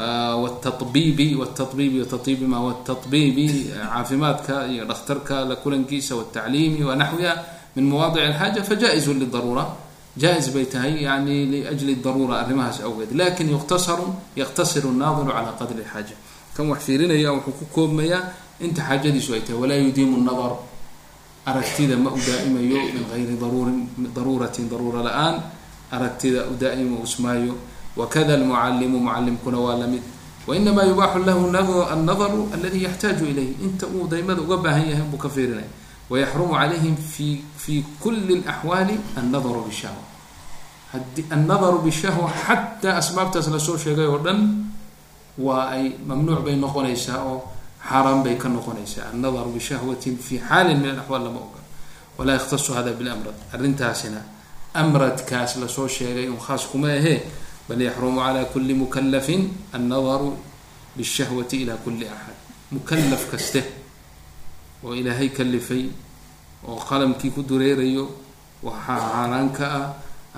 wtabibi 0.00 1.34
wtabibi 1.34 2.00
wtabibi 2.00 2.46
ma 2.46 2.60
wtabibi 2.60 3.70
caafimaadka 3.92 4.66
iyo 4.66 4.84
dhakhtarka 4.84 5.44
la 5.44 5.56
kulankiisa 5.56 6.16
wtacliimi 6.16 6.82
wanaxwiha 6.82 7.34
min 7.76 7.84
mawaadic 7.84 8.22
alxaaja 8.22 8.62
fajaئizu 8.64 9.14
lidaruura 9.14 9.66
jaa-is 10.16 10.50
bay 10.50 10.64
tahay 10.64 11.02
yani 11.02 11.46
liajli 11.46 11.94
daruura 11.96 12.40
arrimahaas 12.40 12.80
awgeed 12.80 13.12
laakiin 13.12 13.50
yuqtasaru 13.50 14.14
yaqtasiru 14.36 14.90
nnaadiru 14.90 15.30
cala 15.32 15.52
qadri 15.58 15.84
xaaja 15.84 16.16
kan 16.56 16.68
wax 16.70 16.80
fiirinaya 16.82 17.32
wuxuu 17.32 17.52
ku 17.52 17.64
koobmayaa 17.74 18.22
inta 18.60 18.82
xaajadiisu 18.82 19.34
ay 19.34 19.40
tahay 19.40 19.60
walaa 19.60 19.76
yudiimu 19.84 20.16
nadar 20.24 20.52
aragtida 21.46 21.96
ma 21.96 22.10
u 22.10 22.18
min 22.52 23.04
gayri 23.12 23.36
daruurin 23.36 23.88
daruuratin 24.14 24.68
daruura 24.68 25.02
la'aan 25.02 25.36
aragtida 25.92 26.48
u 26.48 27.02
usmaayo 27.02 27.54
wakada 28.00 28.32
almucalimu 28.38 28.98
mucalimkuna 29.06 29.58
waa 29.66 29.76
la 29.82 29.86
mid 29.92 30.02
wainama 30.48 30.82
yubaaxu 30.90 31.18
lahu 31.28 31.82
annadaru 31.94 32.40
aladi 32.54 32.78
yaxtaaju 32.86 33.24
ilayh 33.32 33.50
inta 33.66 33.86
uu 33.86 34.06
daymada 34.12 34.40
uga 34.46 34.56
baahan 34.64 34.86
yahay 34.90 35.06
buu 35.10 35.20
ka 35.24 35.28
fiirinaya 35.34 35.68
wayaxrumu 36.10 36.54
calayhim 36.60 36.96
fi 37.12 37.26
fi 37.62 37.74
kuli 38.02 38.34
اlaxwaali 38.42 38.94
annadaru 39.20 39.60
bishahwa 39.68 40.04
annadaru 41.30 41.78
bishahwa 41.86 42.30
xataa 42.46 42.96
asbaabtaas 42.98 43.46
la 43.54 43.58
soo 43.66 43.76
sheegay 43.78 44.06
oo 44.06 44.18
dhan 44.18 44.40
waa 45.38 45.68
ay 45.76 45.84
mamnuuc 46.08 46.40
bay 46.44 46.56
noqonaysaa 46.56 47.20
oo 47.30 47.38
xaaraan 47.88 48.22
bay 48.24 48.34
ka 48.42 48.48
noqonaysaa 48.48 49.04
annadaru 49.14 49.50
bishahwatin 49.56 50.16
fi 50.18 50.34
xaalin 50.48 50.78
min 50.82 50.90
alaxwaal 50.90 51.22
lama 51.24 51.40
oga 51.46 51.60
walaa 52.18 52.34
yakhtasu 52.38 52.72
hada 52.74 52.92
bilamrad 52.98 53.34
arrintaasina 53.54 54.20
amradkaas 54.74 55.56
la 55.62 55.68
soo 55.68 55.88
sheegay 55.88 56.26
un 56.28 56.38
khaas 56.46 56.66
kuma 56.72 56.88
ahee 56.98 57.22
bal 57.70 57.78
yaxrumu 57.80 58.18
cala 58.18 58.44
kuli 58.50 58.74
mukalafin 58.74 59.46
annadaru 59.72 60.34
bishahwati 60.98 61.62
ila 61.62 61.76
kuli 61.86 62.02
axad 62.10 62.34
mukalaf 62.74 63.30
kaste 63.30 63.62
oo 64.84 64.90
ilaahay 64.94 65.28
kalifay 65.30 65.86
oo 66.66 66.74
qalamkii 66.88 67.30
ku 67.30 67.42
dureerayo 67.46 68.10
waxaa 68.66 68.98
xaaraan 69.14 69.48
ka 69.54 69.66
ah 69.78 69.86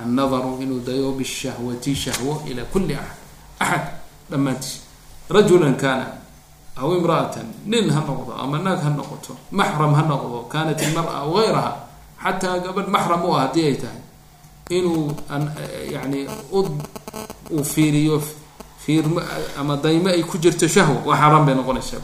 annadaru 0.03 0.61
inuu 0.63 0.81
dayo 0.85 1.13
bishahwati 1.17 1.95
shahwo 1.97 2.45
ila 2.53 2.63
kuli 2.69 2.95
axad 2.95 3.17
axad 3.65 3.85
dhammaantiis 4.31 4.81
rajulan 5.33 5.73
kana 5.81 6.07
aw 6.77 6.89
imra'atan 6.99 7.49
nin 7.65 7.89
ha 7.91 8.01
noqdo 8.05 8.33
ama 8.43 8.59
naag 8.61 8.81
ha 8.85 8.91
noqoto 8.93 9.33
maxram 9.53 9.93
ha 9.97 10.03
noqdo 10.05 10.39
kanat 10.53 10.77
ilmara 10.85 11.13
aw 11.25 11.29
gayraha 11.37 11.73
xataa 12.23 12.59
gabadh 12.65 12.89
maxram 12.95 13.25
u 13.25 13.33
ah 13.37 13.41
haddii 13.49 13.67
ay 13.73 13.77
tahay 13.83 14.01
inuu 14.71 15.13
yani 15.93 16.27
uu 17.51 17.65
fiiriyo 17.65 18.23
fiirm 18.85 19.19
ama 19.59 19.77
daymo 19.77 20.09
ay 20.09 20.23
ku 20.23 20.39
jirto 20.39 20.69
shahwo 20.69 21.03
waa 21.07 21.17
xaaraan 21.17 21.45
bay 21.47 21.55
noqonaysaa. 21.55 22.01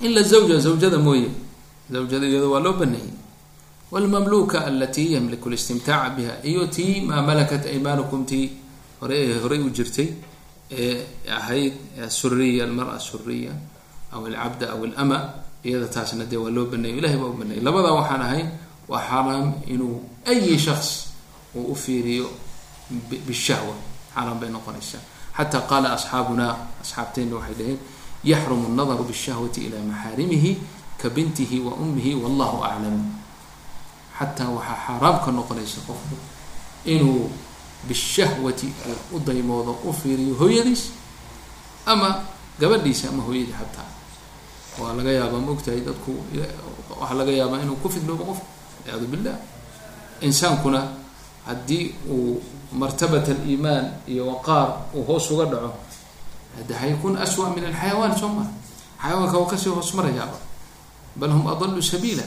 Ila 0.00 0.22
zawja 0.22 0.58
zawjada 0.58 0.98
mooye. 0.98 1.28
Zawjada 1.90 2.26
iyado 2.26 2.50
waa 2.50 2.60
loo 2.60 2.72
baneeyey 2.72 3.10
wlmamluka 3.92 4.64
alati 4.66 5.12
yamliku 5.12 5.50
listimtaaca 5.50 6.10
biha 6.16 6.32
iyo 6.42 6.66
tii 6.66 7.00
maa 7.00 7.22
malakat 7.22 7.66
aymanukum 7.66 8.24
tii 8.24 8.50
hore 9.00 9.34
horey 9.42 9.60
u 9.60 9.70
jirtay 9.70 10.08
ee 10.70 11.04
ahayd 11.30 11.72
suriya 12.08 12.64
almara 12.64 12.96
suriya 13.00 13.52
aw 14.12 14.24
alcabda 14.26 14.70
aw 14.72 14.80
alama 14.84 15.18
iyada 15.64 15.86
taasna 15.92 16.24
dee 16.24 16.36
waa 16.40 16.50
loo 16.50 16.64
baneeyo 16.72 16.96
ilahay 16.98 17.16
baa 17.20 17.26
u 17.28 17.32
baneeyay 17.36 17.64
labadaa 17.64 17.92
waxaan 17.92 18.22
ahayn 18.22 18.48
waa 18.88 19.00
xaaraam 19.08 19.46
inuu 19.66 20.02
ayi 20.26 20.58
shaks 20.58 20.88
uu 21.54 21.72
u 21.72 21.74
fiiriyo 21.74 22.26
bishahwa. 23.26 23.74
Xaaraan 24.14 24.38
bay 24.40 24.50
noqonaysaa. 24.50 25.00
Xataa 25.36 25.60
qaala 25.70 25.88
asxaabuna 25.96 26.46
asxaabteenna 26.82 27.36
waxay 27.36 27.54
dhaheen 27.58 27.78
yaxrumu 28.24 28.66
annadaru 28.68 29.04
bishahwati 29.10 29.60
ilaa 29.66 29.80
maxaarimihi 29.90 30.52
ka 31.00 31.08
bintihi 31.10 31.58
wa 31.66 31.72
ummihi 31.82 32.14
wallahu 32.22 32.58
aclam 32.64 32.96
xataa 34.18 34.48
waxaa 34.56 34.78
xaaraam 34.86 35.16
ka 35.24 35.30
noqonaysa 35.38 35.80
qofku 35.88 36.16
inuu 36.84 37.30
bishahwati 37.88 38.68
u 39.14 39.18
daymoodo 39.26 39.72
u 39.88 39.92
fiiriyo 39.92 40.34
hooyadiis 40.40 40.82
ama 41.86 42.08
gabadhiisa 42.60 43.08
ama 43.08 43.22
hooyadii 43.22 43.56
xataa. 43.60 43.88
Waa 44.80 44.92
laga 44.96 45.10
yaabaa 45.18 45.40
ma 45.40 45.50
ogtahay 45.52 45.80
dadku 45.80 46.12
waxaa 47.00 47.14
laga 47.18 47.32
yaabaa 47.40 47.60
inuu 47.64 47.76
ku 47.82 47.88
fidloobo 47.88 48.24
qofku 48.24 48.46
walciyaadu 48.85 49.05
billah 49.07 49.35
insaankuna 50.21 50.81
haddii 51.45 51.95
uu 52.09 52.41
martabat 52.73 53.29
aliimaan 53.29 53.85
iyo 54.07 54.27
waqaar 54.27 54.69
uu 54.95 55.03
hoos 55.03 55.31
uga 55.31 55.45
dhaco 55.45 55.71
hade 56.57 56.73
haykun 56.73 57.17
aswa 57.17 57.49
min 57.55 57.63
alxayawaan 57.65 58.17
soo 58.19 58.27
maa 58.29 58.49
xayawaanka 59.01 59.37
waa 59.37 59.49
kasii 59.51 59.69
hoos 59.69 59.93
marayaaba 59.93 60.37
bal 61.15 61.31
hum 61.31 61.47
adalu 61.47 61.81
sabiila 61.81 62.23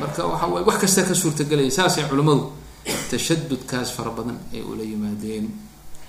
marka 0.00 0.26
waxa 0.26 0.46
waye 0.46 0.64
wax 0.66 0.78
kasta 0.80 1.02
ka 1.02 1.14
suurtagelaya 1.14 1.70
saasay 1.70 2.04
culimmadu 2.10 2.52
tashadudkaas 3.10 3.90
fara 3.96 4.10
badan 4.10 4.38
ay 4.54 4.62
ula 4.62 4.82
yimaadeen 4.82 5.50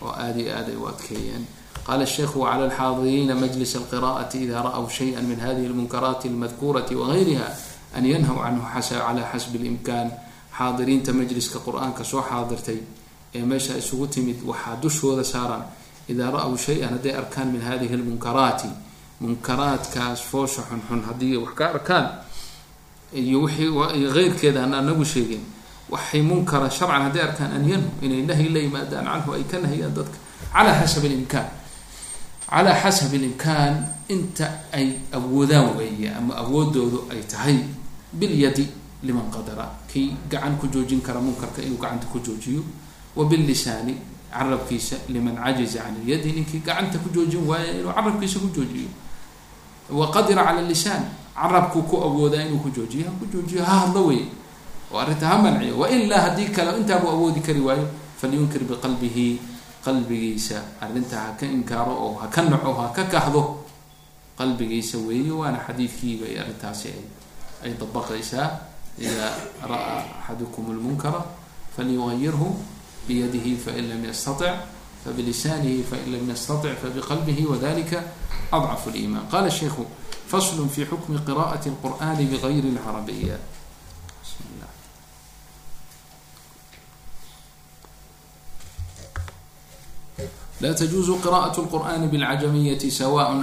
oo 0.02 0.12
aada 0.12 0.40
iyo 0.40 0.52
aad 0.58 0.68
ay 0.70 0.76
u 0.78 0.88
adkeeyeen 0.88 1.44
qala 1.88 2.06
sheikhu 2.06 2.40
wclى 2.44 2.64
alxaadiriina 2.70 3.36
majlis 3.36 3.76
alqira'ati 3.80 4.38
ida 4.44 4.62
ra'w 4.62 4.86
shayئa 4.90 5.22
min 5.22 5.40
hadihi 5.40 5.68
اlmunkaraati 5.72 6.28
اlmadkurati 6.30 6.96
wagayriha 6.96 7.48
an 7.97 8.05
yanhaw 8.13 8.37
canhu 8.45 8.63
cala 8.89 9.23
xasbi 9.33 9.57
اlimkan 9.59 10.09
xaadiriinta 10.59 11.13
majliska 11.13 11.59
qur'aanka 11.67 12.05
soo 12.05 12.23
xaadirtay 12.31 12.79
ee 13.35 13.43
meesha 13.51 13.73
isugu 13.83 14.07
timid 14.07 14.39
waxaa 14.51 14.77
dushooda 14.83 15.25
saaran 15.25 15.63
idaa 16.09 16.31
ra-w 16.31 16.57
shay-an 16.57 16.91
hadday 16.97 17.15
arkaan 17.21 17.49
min 17.53 17.63
hadihi 17.69 17.97
lmunkaraati 18.01 18.69
munkaraadkaas 19.23 20.21
foosha 20.31 20.63
xunxun 20.69 21.01
haddii 21.09 21.37
wax 21.37 21.55
ka 21.59 21.65
arkaan 21.75 22.07
iyo 23.15 23.39
wixii 23.43 23.71
eyrkeeda 24.19 24.61
aan 24.65 24.75
anagu 24.75 25.05
sheegin 25.05 25.45
waxay 25.93 26.23
munkara 26.23 26.69
sharcan 26.71 27.03
hadday 27.07 27.23
arkaan 27.29 27.51
an 27.57 27.65
yanhu 27.73 27.89
inay 28.05 28.23
nahyi 28.29 28.49
la 28.55 28.61
yimaadaan 28.67 29.05
canhu 29.13 29.31
ay 29.37 29.45
ka 29.51 29.57
nahiyaan 29.65 29.95
dadka 29.97 30.19
calaa 30.53 30.75
xasab 30.83 31.05
limkaan 31.13 31.49
calaa 32.51 32.77
xasab 32.83 33.13
limkaan 33.25 33.75
inta 34.15 34.47
ay 34.73 34.87
awoodaan 35.17 35.69
weeye 35.79 36.09
ama 36.19 36.35
awoodoodu 36.43 36.99
ay 37.13 37.23
tahay 37.33 37.57
bilyadi 38.13 38.69
liman 39.03 39.31
qadara. 39.31 39.67
Kii 39.89 40.17
gacan 40.31 40.57
ku 40.59 40.67
joojin 40.69 41.01
kara 41.03 41.21
munkarka 41.21 41.63
inuu 41.63 41.79
gacanta 41.79 42.07
ku 42.07 42.19
joojiyo. 42.21 42.63
Wa 43.17 43.25
billisaani 43.25 43.97
carabkiisa 44.33 44.97
liman 45.09 45.37
cajiza 45.37 45.83
can 45.83 45.97
ilyadi. 46.05 46.33
Ninkii 46.33 46.63
gacanta 46.63 46.99
ku 46.99 47.09
joojin 47.11 47.43
waaya 47.47 47.73
inuu 47.81 47.93
carabkiisa 47.93 48.39
ku 48.39 48.49
joojiyo. 48.55 48.89
Wa 49.91 50.07
qadira 50.13 50.45
cala 50.45 50.63
lisaan 50.63 51.05
carabku 51.35 51.83
ku 51.89 51.97
awoodaa 51.99 52.47
inuu 52.47 52.61
ku 52.63 52.71
joojiyo. 52.71 53.11
Ha 53.11 53.27
joojiyo 53.33 53.65
ha 53.65 53.75
hadlo 53.87 54.07
wey 54.07 54.25
oo 54.93 54.99
arrinta 55.01 55.27
ha 55.29 55.39
manciyo 55.41 55.79
wailaa 55.81 56.21
haddii 56.21 56.53
kale 56.53 56.77
intaabuu 56.79 57.09
awoodi 57.11 57.41
kari 57.41 57.61
waayo 57.61 57.89
falyunkir 58.21 58.61
biqalbihi 58.69 59.41
qalbigiisa. 59.85 60.63
Arrintaa 60.81 61.21
ha 61.27 61.33
ka 61.33 61.47
inkaaro 61.47 61.93
oo 61.97 62.15
ha 62.21 62.29
ka 62.29 62.43
naco 62.45 62.73
ha 62.77 62.93
ka 62.95 63.05
kahdo 63.09 63.65
qalbigiisa 64.39 64.99
weeye. 64.99 65.33
Waana 65.33 65.59
xadiidkiiba 65.67 66.27
ay 66.29 66.39
arrintaasi 66.39 66.89
ay 66.89 67.01
ay 67.65 67.75
dabaqaysaa 67.79 68.49
idaa 68.99 69.33
ra'aa 69.65 70.05
axadukum 70.21 70.77
lmunkara 70.77 71.25
falyuayirhu 71.77 72.57
biyadihi 73.09 73.57
fain 73.57 73.89
lam 73.89 74.05
yastatic 74.05 74.53
fblisaanihi 75.05 75.83
fain 75.83 76.13
lam 76.13 76.29
yastatic 76.29 76.77
fabiqalbihi 76.79 77.47
wadalika 77.47 78.05
adcafu 78.53 78.91
liman 78.91 79.25
qala 79.31 79.51
sheiku 79.51 79.87
faslu 80.29 80.69
fi 80.69 80.85
xukmi 80.85 81.19
qira'ati 81.25 81.73
اlqur'ani 81.73 82.25
bgayri 82.29 82.69
اlcarabiya 82.73 83.37
la 90.63 90.71
tjuuzu 90.75 91.19
qira'aة 91.19 91.57
اlqur'ani 91.59 92.07
bاlcajamiyaةi 92.07 92.91
sawaء 92.91 93.35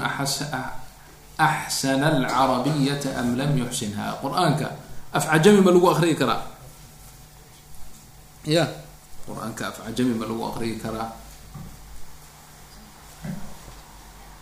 axsana 1.40 2.08
alcarabiyata 2.20 3.16
am 3.20 3.40
lam 3.40 3.52
yuxsinha 3.58 4.20
qur'aanka 4.22 4.68
af 5.16 5.24
cajami 5.32 5.62
ma 5.64 5.72
lagu 5.72 5.88
aqriyi 5.96 6.16
karaa 6.20 6.42
ya 8.46 8.68
qur'aanka 9.28 9.64
af 9.72 9.78
cajami 9.88 10.14
ma 10.20 10.26
lagu 10.28 10.44
aqriyi 10.52 10.76
karaa 10.84 11.10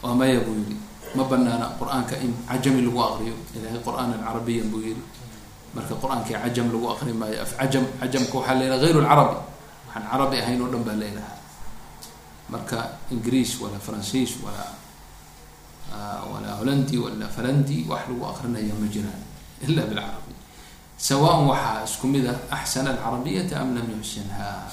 waa 0.01 0.13
maya 0.17 0.39
buu 0.45 0.57
yihi 0.61 0.75
ma 1.17 1.23
banaana 1.25 1.67
qur'aanka 1.79 2.15
in 2.21 2.33
cajami 2.49 2.81
lagu 2.85 2.99
aqriyo 3.01 3.35
ilahay 3.57 3.79
qur'aanan 3.85 4.19
carabiyan 4.25 4.67
buu 4.73 4.81
yihi 4.85 5.01
marka 5.77 5.93
qur'aankii 6.01 6.37
cajam 6.43 6.67
lagu 6.73 6.85
aqri 6.93 7.13
maayo 7.13 7.37
af 7.45 7.51
cajam 7.57 7.85
cajamka 8.01 8.33
waxaa 8.41 8.57
leedaha 8.59 8.81
hayr 8.81 8.97
lcarabi 9.01 9.37
waxaan 9.85 10.03
carabi 10.11 10.35
ahayn 10.41 10.59
oo 10.65 10.69
dhan 10.73 10.81
baa 10.87 10.97
leedaha 11.01 11.31
marka 12.53 12.79
ingiriis 13.13 13.51
wala 13.61 13.77
faransiis 13.81 14.31
wala 14.45 14.63
walaa 16.31 16.55
holandi 16.59 16.97
wala 16.97 17.27
falandi 17.27 17.85
wax 17.89 18.03
lagu 18.09 18.23
akrinaya 18.31 18.73
ma 18.75 18.87
jiraan 18.87 19.21
ila 19.67 19.81
bilcarabi 19.89 20.33
sawaan 20.97 21.47
waxaa 21.47 21.83
isku 21.87 22.05
mid 22.07 22.25
a 22.27 22.33
axsana 22.51 22.89
alcarabiyata 22.95 23.55
am 23.61 23.75
lam 23.75 23.87
yuxsinha 23.95 24.67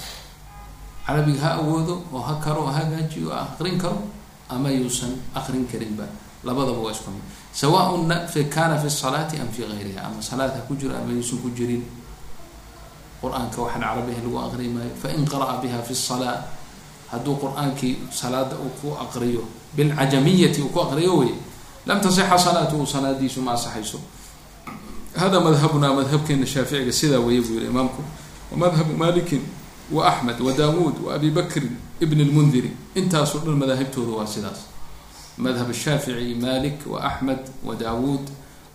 carabiga 1.05 1.41
ha 1.41 1.49
awoodo 1.61 2.01
oo 2.13 2.21
ha 2.21 2.33
karo 2.43 2.65
ha 2.65 2.73
hagaajiyo 2.81 3.29
ha 3.29 3.45
akrin 3.53 3.77
karo 3.77 4.01
ama 4.49 4.69
yuusan 4.69 5.13
akrin 5.37 5.65
karinba 5.69 6.05
labadaba 6.43 6.79
waa 6.85 6.91
isku 6.91 7.09
mid 7.13 7.21
sawaaun 7.53 8.09
kana 8.49 8.75
fi 8.81 8.89
salaati 8.89 9.37
am 9.41 9.49
fi 9.53 9.61
gayriha 9.69 10.01
ama 10.05 10.21
salaad 10.21 10.51
ha 10.57 10.61
ku 10.67 10.73
jiro 10.75 10.93
ama 10.97 11.13
yuusan 11.13 11.39
ku 11.41 11.49
jirin 11.57 11.81
qur'aanka 13.21 13.57
waxaan 13.61 13.81
carabi 13.81 14.11
ahayn 14.13 14.25
lagu 14.27 14.37
akri 14.45 14.67
maayo 14.69 14.93
fain 15.01 15.21
qara'a 15.25 15.61
biha 15.61 15.79
fi 15.81 15.93
salaa 15.95 16.41
hadduu 17.13 17.37
qur'aankii 17.41 18.09
salaada 18.11 18.55
uu 18.59 18.69
ku 18.81 18.93
aqriyo 18.97 19.45
bilcajamiyati 19.77 20.61
uu 20.61 20.69
ku 20.69 20.79
aqriyo 20.81 21.17
wey 21.17 21.33
lam 21.85 22.01
tasixa 22.01 22.37
salaatuhu 22.37 22.87
salaadiisu 22.87 23.41
ma 23.41 23.53
asaxayso 23.53 23.99
hada 25.15 25.39
madhabuna 25.39 25.93
madhabkeena 25.93 26.45
shaaficiga 26.45 26.91
sidaa 26.91 27.19
weeye 27.19 27.41
buu 27.41 27.53
yihi 27.53 27.65
imaamku 27.65 28.03
wa 28.51 28.57
madhabu 28.57 28.97
malikin 28.97 29.41
wa 29.91 30.07
axmed 30.07 30.41
wa 30.41 30.53
daawuud 30.53 30.95
wa 31.05 31.15
abi 31.15 31.29
bakrin 31.31 31.77
ibn 31.99 32.21
lmundiri 32.21 32.71
intaasoo 32.95 33.39
dhan 33.39 33.55
madaahibtooda 33.55 34.11
waa 34.17 34.27
sidaas 34.27 34.65
madhab 35.37 35.73
shaafici 35.73 36.35
malik 36.35 36.79
wa 36.87 37.03
axmed 37.03 37.39
wa 37.63 37.75
daawuud 37.75 38.25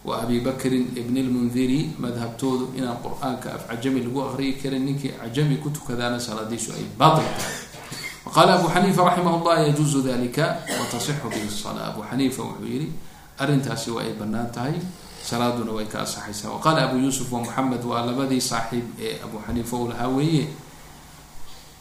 wa 0.04 0.22
abi 0.22 0.40
bakrin 0.40 0.88
ibn 0.96 1.18
lmundiri 1.18 1.90
madhabtoodu 1.98 2.72
inaan 2.76 2.96
qur'aanka 3.04 3.52
af 3.54 3.84
lagu 3.84 4.22
aqriyi 4.22 4.52
karin 4.62 4.84
ninkii 4.84 5.12
cajami 5.20 5.56
ku 5.56 5.70
tukadaana 5.70 6.20
salaadiisu 6.20 6.72
ay 6.72 6.84
baatil 6.98 7.24
tahay 7.24 7.69
qala 8.34 8.54
abu 8.58 8.68
xaniifa 8.74 9.02
raximah 9.08 9.34
llah 9.44 9.58
yajuuzu 9.66 10.02
dalika 10.02 10.46
watasixu 10.80 11.28
bihi 11.30 11.50
sala 11.50 11.80
abu 11.90 12.00
xaniifa 12.10 12.42
wuxuu 12.42 12.66
yihi 12.66 12.88
arrintaasi 13.38 13.90
waa 13.90 14.02
ay 14.06 14.12
bannaan 14.20 14.50
tahay 14.54 14.74
salaaduna 15.22 15.72
way 15.72 15.86
ka 15.86 15.98
asaxaysaa 16.06 16.50
waqaala 16.54 16.80
abu 16.90 16.96
yuusuf 17.04 17.32
wa 17.32 17.40
muxamed 17.44 17.82
waa 17.84 18.06
labadii 18.06 18.40
saaxiib 18.40 18.86
ee 19.00 19.18
abu 19.24 19.36
xaniifa 19.46 19.76
uu 19.76 19.88
lahaa 19.92 20.08
weeye 20.08 20.46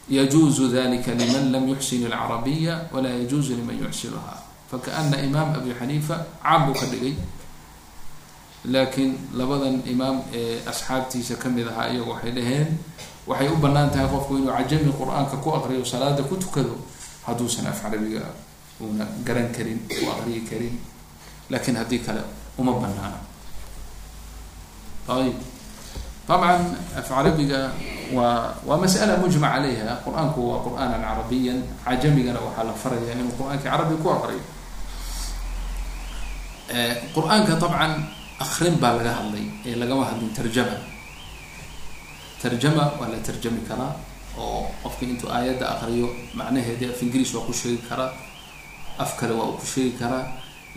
yajuuzu 0.10 0.68
dalika 0.74 1.12
liman 1.14 1.52
lam 1.52 1.70
yuxsin 1.70 2.06
alcarabiya 2.12 2.90
walaa 2.94 3.14
yajuuzu 3.22 3.56
liman 3.56 3.78
yuxsinuha 3.84 4.34
fakaana 4.72 5.22
imaam 5.22 5.54
abi 5.56 5.72
xaniifa 5.80 6.16
caam 6.44 6.66
buu 6.66 6.74
ka 6.80 6.86
dhigay 6.92 7.14
laakiin 8.66 9.12
labadan 9.38 9.82
imaam 9.94 10.18
ee 10.34 10.60
asxaabtiisa 10.72 11.36
ka 11.42 11.50
mid 11.50 11.68
ahaa 11.68 11.90
iyagu 11.94 12.10
waxay 12.12 12.32
dhaheen 12.32 12.70
waxay 13.29 13.49
u 13.49 13.57
banaan 13.65 13.91
tahay 13.91 14.09
qofku 14.15 14.33
inuu 14.39 14.53
cajami 14.59 14.93
qur-aanka 15.01 15.37
ku 15.45 15.49
aqriyo 15.59 15.85
salaada 15.85 16.23
ku 16.23 16.37
tukado 16.37 16.75
hadduusan 17.27 17.67
af 17.67 17.79
carabiga 17.83 18.23
una 18.81 19.05
garan 19.27 19.49
karin 19.57 19.79
u 20.03 20.05
aqriyi 20.15 20.41
karin 20.51 20.75
lakin 21.51 21.75
haddii 21.81 22.01
kale 22.07 22.23
uma 22.59 22.73
banaana 22.83 23.19
ayib 25.09 25.37
طabعا 26.29 26.57
af 26.97 27.05
carabiga 27.09 27.61
waa 28.17 28.57
waa 28.67 28.79
masألة 28.81 29.21
mجmع 29.25 29.45
عalayha 29.57 30.01
qur-aanku 30.05 30.41
waa 30.51 30.61
qur'aana 30.65 30.97
carabiya 31.05 31.53
cajamigana 31.85 32.41
waxaa 32.47 32.65
la 32.69 32.73
faraya 32.83 33.13
inuu 33.13 33.33
qur-aanka 33.39 33.65
carabi 33.69 33.95
ku 34.03 34.09
aqriyo 34.17 34.45
qur-aanka 37.15 37.55
طabعا 37.61 37.87
akrin 38.41 38.75
baa 38.83 38.97
laga 38.99 39.13
hadlay 39.21 39.47
ee 39.69 39.77
lagama 39.81 40.03
hadlin 40.11 40.31
tarjama 40.37 40.77
tarjama 42.42 42.84
waa 43.00 43.10
la 43.14 43.20
tarjami 43.28 43.62
karaa 43.70 43.94
oo 44.44 44.62
qofka 44.84 45.04
intuu 45.12 45.30
aayadda 45.36 45.66
aqriyo 45.76 46.08
macnaheedi 46.40 46.86
af 46.92 47.00
ingiriis 47.04 47.34
waa 47.36 47.46
ku 47.48 47.54
sheegi 47.62 47.82
karaa 47.90 48.12
af 49.04 49.12
kale 49.20 49.34
waa 49.40 49.48
uu 49.52 49.58
ku 49.62 49.66
sheegi 49.74 49.94
karaa 50.02 50.26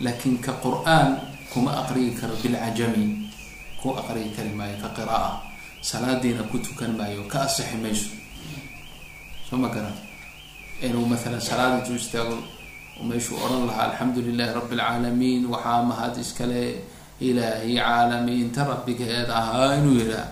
laakiin 0.03 0.37
ka 0.45 0.51
qur'aan 0.63 1.09
kuma 1.53 1.71
aqriyi 1.81 2.11
karo 2.19 2.33
bilcajami 2.43 3.05
ku 3.81 3.87
aqriyi 4.01 4.29
kari 4.35 4.51
maayo 4.59 4.75
ka 4.83 4.89
qira'a 4.97 5.29
salaadiina 5.89 6.43
ku 6.51 6.57
tukan 6.65 6.91
maayo 6.99 7.23
ka 7.31 7.37
asixi 7.47 7.75
mayso. 7.83 8.09
Soo 9.49 9.57
ma 9.59 9.67
garan? 9.67 9.91
Inuu 10.81 11.05
maalan 11.11 11.41
salaad 11.41 11.73
intuu 11.83 11.95
istaago 11.99 12.35
meeshuu 13.03 13.35
odhan 13.45 13.67
lahaa 13.69 13.85
alxamdu 13.91 14.19
lilahi 14.27 14.51
rabi 14.57 14.75
اlcaalamiin 14.75 15.43
waxaa 15.53 15.81
mahad 15.89 16.15
iskale 16.23 16.63
ilaahi 17.27 17.75
caalamiinta 17.79 18.61
rabbigeed 18.71 19.29
ahaa 19.39 19.75
inuu 19.79 19.95
yihaa 20.01 20.27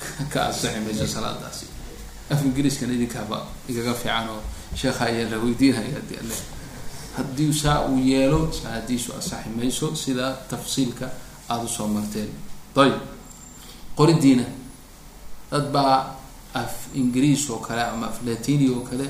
ka 0.32 0.48
asixi 0.48 0.80
mayso 0.80 1.06
salaadaasi. 1.06 1.66
Af 2.30 2.40
ingiriiskan 2.44 2.90
idinkaaba 2.94 3.46
igaga 3.68 3.94
fiican 3.94 4.28
oo 4.28 4.42
sheekha 4.74 5.04
ayaa 5.10 5.30
la 5.30 5.36
weydiinaya 5.38 5.98
adi 5.98 6.14
ale 6.22 6.36
haddii 7.16 7.52
saa 7.52 7.84
uu 7.88 7.98
yeelo 7.98 8.52
salaadiisu 8.52 9.12
asaxi 9.18 9.50
mayso 9.56 9.94
sida 9.94 10.32
tafsiilka 10.48 11.10
aada 11.48 11.64
u 11.64 11.68
soo 11.68 11.88
marteen. 11.88 12.30
Ayb 12.76 12.94
qoridiina. 13.96 14.44
Dad 15.50 15.66
baa 15.74 16.16
af 16.54 16.74
ingiriis 16.94 17.50
oo 17.50 17.58
kale 17.58 17.82
ama 17.82 18.06
af 18.06 18.22
latini 18.26 18.70
oo 18.70 18.80
kale 18.86 19.06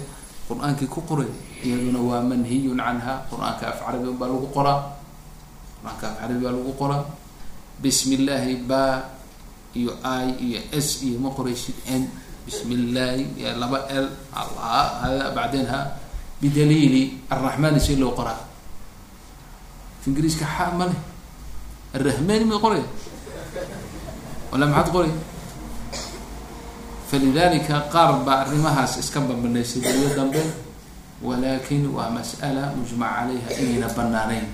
qur'aankii 0.48 0.88
ku 0.88 1.00
qoray 1.04 1.28
iyaduna 1.62 2.00
waa 2.00 2.22
manhiyun 2.24 2.80
canha 2.80 3.22
qur'aanka 3.30 3.66
af 3.68 3.78
carabi 3.84 4.10
baa 4.18 4.28
lagu 4.28 4.48
qoraa. 4.48 4.80
Qur'aanka 5.80 6.06
af 6.08 6.16
carabi 6.20 6.40
baa 6.44 6.52
lagu 6.56 6.72
qoraa. 6.72 7.04
Bismi 7.82 8.14
illaahi 8.16 8.56
ba 8.64 8.80
iyo 9.74 9.92
i 10.02 10.30
iyo 10.46 10.60
s 10.72 11.02
iyo 11.06 11.18
ma 11.20 11.30
qoraysid 11.30 11.74
n. 11.88 12.02
Bismi 12.46 12.74
illaahi 12.74 13.24
iyo 13.38 13.54
laba 13.60 13.78
l. 13.90 14.06
Allah 14.32 15.00
hada 15.02 15.30
bacdeen 15.36 15.66
ha. 15.72 15.80
Bidaliili 16.40 17.02
arraxmaani 17.30 17.80
si 17.80 17.96
loo 17.96 18.12
qoraa. 18.16 18.40
Ingiriiska 20.06 20.46
xa 20.56 20.72
ma 20.78 20.84
leh. 20.88 20.98
Arrahmaani 21.94 22.44
ma 22.48 22.56
qoraya 22.62 22.86
wala 24.50 24.66
maxaad 24.66 24.88
qoray 24.94 25.12
falidalika 27.10 27.76
qaar 27.92 28.10
baa 28.26 28.42
arrimahaas 28.46 28.98
iska 29.02 29.20
bambanaysay 29.20 29.82
daliyo 29.82 30.10
dambe 30.18 30.42
walakin 31.22 31.86
waa 31.96 32.10
mas'ala 32.10 32.70
mujmac 32.78 33.10
calayha 33.18 33.50
inayna 33.62 33.88
banaaneyn 33.96 34.46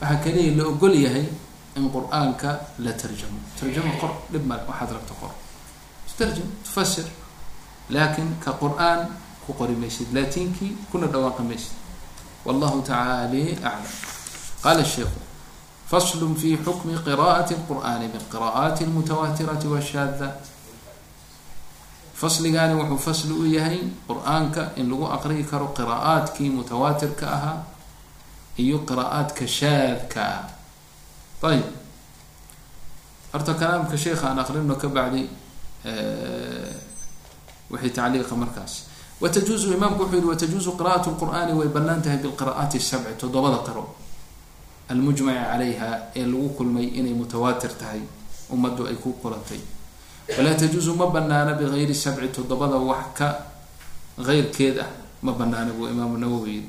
waxaa 0.00 0.18
kaliya 0.24 0.52
la 0.58 0.64
ogol 0.70 0.94
yahay 0.94 1.26
in 1.80 1.88
qur'aanka 1.96 2.50
la 2.84 2.92
tarjamo. 2.92 3.40
Tarjamo 3.58 3.92
qor 4.00 4.12
dhib 4.32 4.44
male 4.44 4.62
waxaad 4.68 4.90
rabta 4.96 5.14
qor. 5.20 5.32
Tarjam 6.18 6.48
tufasir. 6.64 7.06
Lakin 7.96 8.28
ka 8.44 8.52
qur'aan 8.62 9.08
ku 9.46 9.50
qori 9.58 9.74
maysid 9.82 10.12
latinkii 10.12 10.76
kuna 10.90 11.06
dhawaaqi 11.06 11.42
maysid. 11.42 11.74
Wallahu 12.44 12.82
tacaala 12.84 13.40
aclam 13.56 13.84
qala 14.62 14.84
sheikhu 14.84 15.20
fasl 15.90 16.22
fi 16.36 16.56
xukmi 16.64 16.94
qira'ati 17.06 17.54
اlqur'ani 17.58 18.06
biqira'aati 18.14 18.84
اlmutawaatirati 18.84 19.66
washaada 19.74 20.28
fasligaani 22.20 22.74
wuxuu 22.80 22.98
fasli 22.98 23.32
u 23.32 23.44
yahay 23.56 23.80
qur'aanka 24.08 24.72
in 24.76 24.88
lagu 24.92 25.06
aqriyi 25.16 25.44
karo 25.50 25.66
qiraa'aadkii 25.78 26.50
mutawaatirka 26.58 27.26
ahaa 27.36 27.58
iyo 28.58 28.78
qiraa'aadka 28.88 29.48
shaadka. 29.48 30.20
ah 30.20 30.59
ayib 31.42 31.64
horta 33.32 33.54
kalaamka 33.54 33.96
sheikha 33.96 34.26
aan 34.30 34.38
aqrino 34.38 34.74
ka 34.76 34.88
bacdi 34.88 35.22
wixii 37.70 37.90
tacliiqa 37.96 38.34
markaas 38.36 38.72
watajuuzu 39.20 39.72
imaamku 39.76 40.02
wuxuu 40.02 40.16
yihi 40.16 40.28
watajuuzu 40.28 40.72
qira'at 40.78 41.06
lqur'aani 41.06 41.52
way 41.58 41.68
bannaan 41.68 42.02
tahay 42.02 42.18
bilqira'aati 42.18 42.80
sabci 42.80 43.14
toddobada 43.20 43.58
qiro 43.66 43.84
almujmaci 44.90 45.38
calayha 45.50 45.90
ee 46.16 46.24
lagu 46.26 46.48
kulmay 46.58 46.84
inay 46.98 47.14
mutawaatir 47.14 47.70
tahay 47.80 48.00
ummaddu 48.50 48.86
ay 48.90 48.94
ku 49.02 49.12
kulantay 49.22 49.60
walaa 50.38 50.54
tajuuzu 50.54 50.94
ma 50.94 51.06
banaana 51.06 51.52
bigayri 51.54 51.94
sabci 51.94 52.28
toddobada 52.36 52.76
wax 52.90 53.04
ka 53.18 53.28
heyrkeed 54.26 54.78
ah 54.80 54.90
ma 55.22 55.32
banaana 55.32 55.70
buu 55.72 55.86
imaamu 55.88 56.18
nawowi 56.18 56.50
yiri 56.54 56.68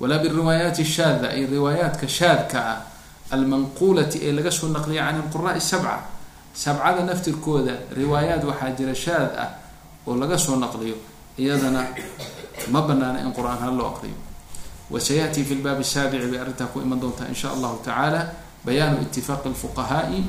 walaa 0.00 0.18
biriwaayaati 0.18 0.84
shaada 0.84 1.28
ay 1.30 1.46
riwaayaadka 1.46 2.08
shaadka 2.08 2.58
ah 2.72 2.78
almanquulati 3.34 4.18
ee 4.26 4.32
laga 4.32 4.50
soo 4.50 4.68
naqliya 4.68 5.02
can 5.10 5.16
ilquraai 5.22 5.60
sabca. 5.60 5.96
Sabcada 6.54 7.02
naftirkooda 7.02 7.74
riwaayaad 7.98 8.42
waxaa 8.44 8.70
jira 8.78 8.94
shaad 8.94 9.30
ah 9.44 9.50
oo 10.06 10.14
laga 10.16 10.38
soo 10.38 10.56
naqliyo 10.56 10.96
iyadana 11.38 11.82
ma 12.72 12.80
banaana 12.86 13.18
in 13.20 13.32
qur'aan 13.34 13.58
ha 13.58 13.70
loo 13.70 13.88
aqriyo. 13.94 14.14
Wasayaati 14.90 15.44
fi 15.44 15.54
lbaabi 15.54 15.84
saabici 15.84 16.26
bay 16.30 16.38
arrintaa 16.38 16.70
ku 16.72 16.80
iman 16.80 17.00
doontaa 17.00 17.26
in 17.28 17.34
sha 17.34 17.50
allahu 17.50 17.82
tacaala. 17.84 18.20
Bayaanu 18.64 19.02
itifaaqi 19.02 19.48
lfuqahaai 19.48 20.24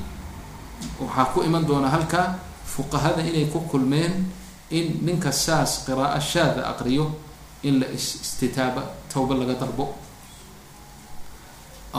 waxaa 0.99 1.25
ku 1.33 1.43
iman 1.47 1.63
doona 1.65 1.89
halkaa 1.89 2.35
fuqahada 2.65 3.21
inay 3.21 3.45
ku 3.53 3.59
kulmeen 3.71 4.25
in 4.71 4.99
ninka 5.05 5.31
saas 5.31 5.85
qiraa'o 5.85 6.19
shaada 6.19 6.67
aqriyo 6.73 7.05
in 7.63 7.79
la 7.79 7.87
istitaaba 7.93 8.81
tawba 9.13 9.35
laga 9.35 9.53
dalbo 9.61 9.95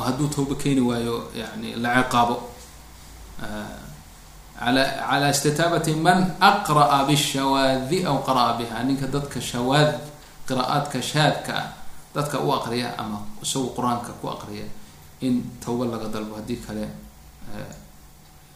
hadduu 0.01 0.29
tawba 0.29 0.55
keeni 0.55 0.81
waayo 0.81 1.31
yani 1.35 1.75
la 1.77 2.03
ciqaabo. 2.03 2.37
Calaa 4.57 5.31
istitaabati 5.31 5.95
man 5.95 6.33
aqra'a 6.41 7.05
bishawaadi 7.09 8.05
aw 8.09 8.17
qara'a 8.25 8.57
biha 8.59 8.83
ninka 8.89 9.07
dadka 9.07 9.41
shawaad 9.41 10.01
qiraa'aadka 10.49 11.03
shaadka 11.03 11.53
ah 11.53 11.69
dadka 12.15 12.41
u 12.41 12.49
aqriya 12.53 12.97
ama 12.97 13.21
isagu 13.45 13.69
qur'aanka 13.77 14.13
ku 14.21 14.29
aqriya 14.33 14.65
in 15.21 15.45
tawba 15.61 15.85
laga 15.93 16.09
dalbo 16.09 16.41
haddii 16.41 16.61
kale 16.65 16.89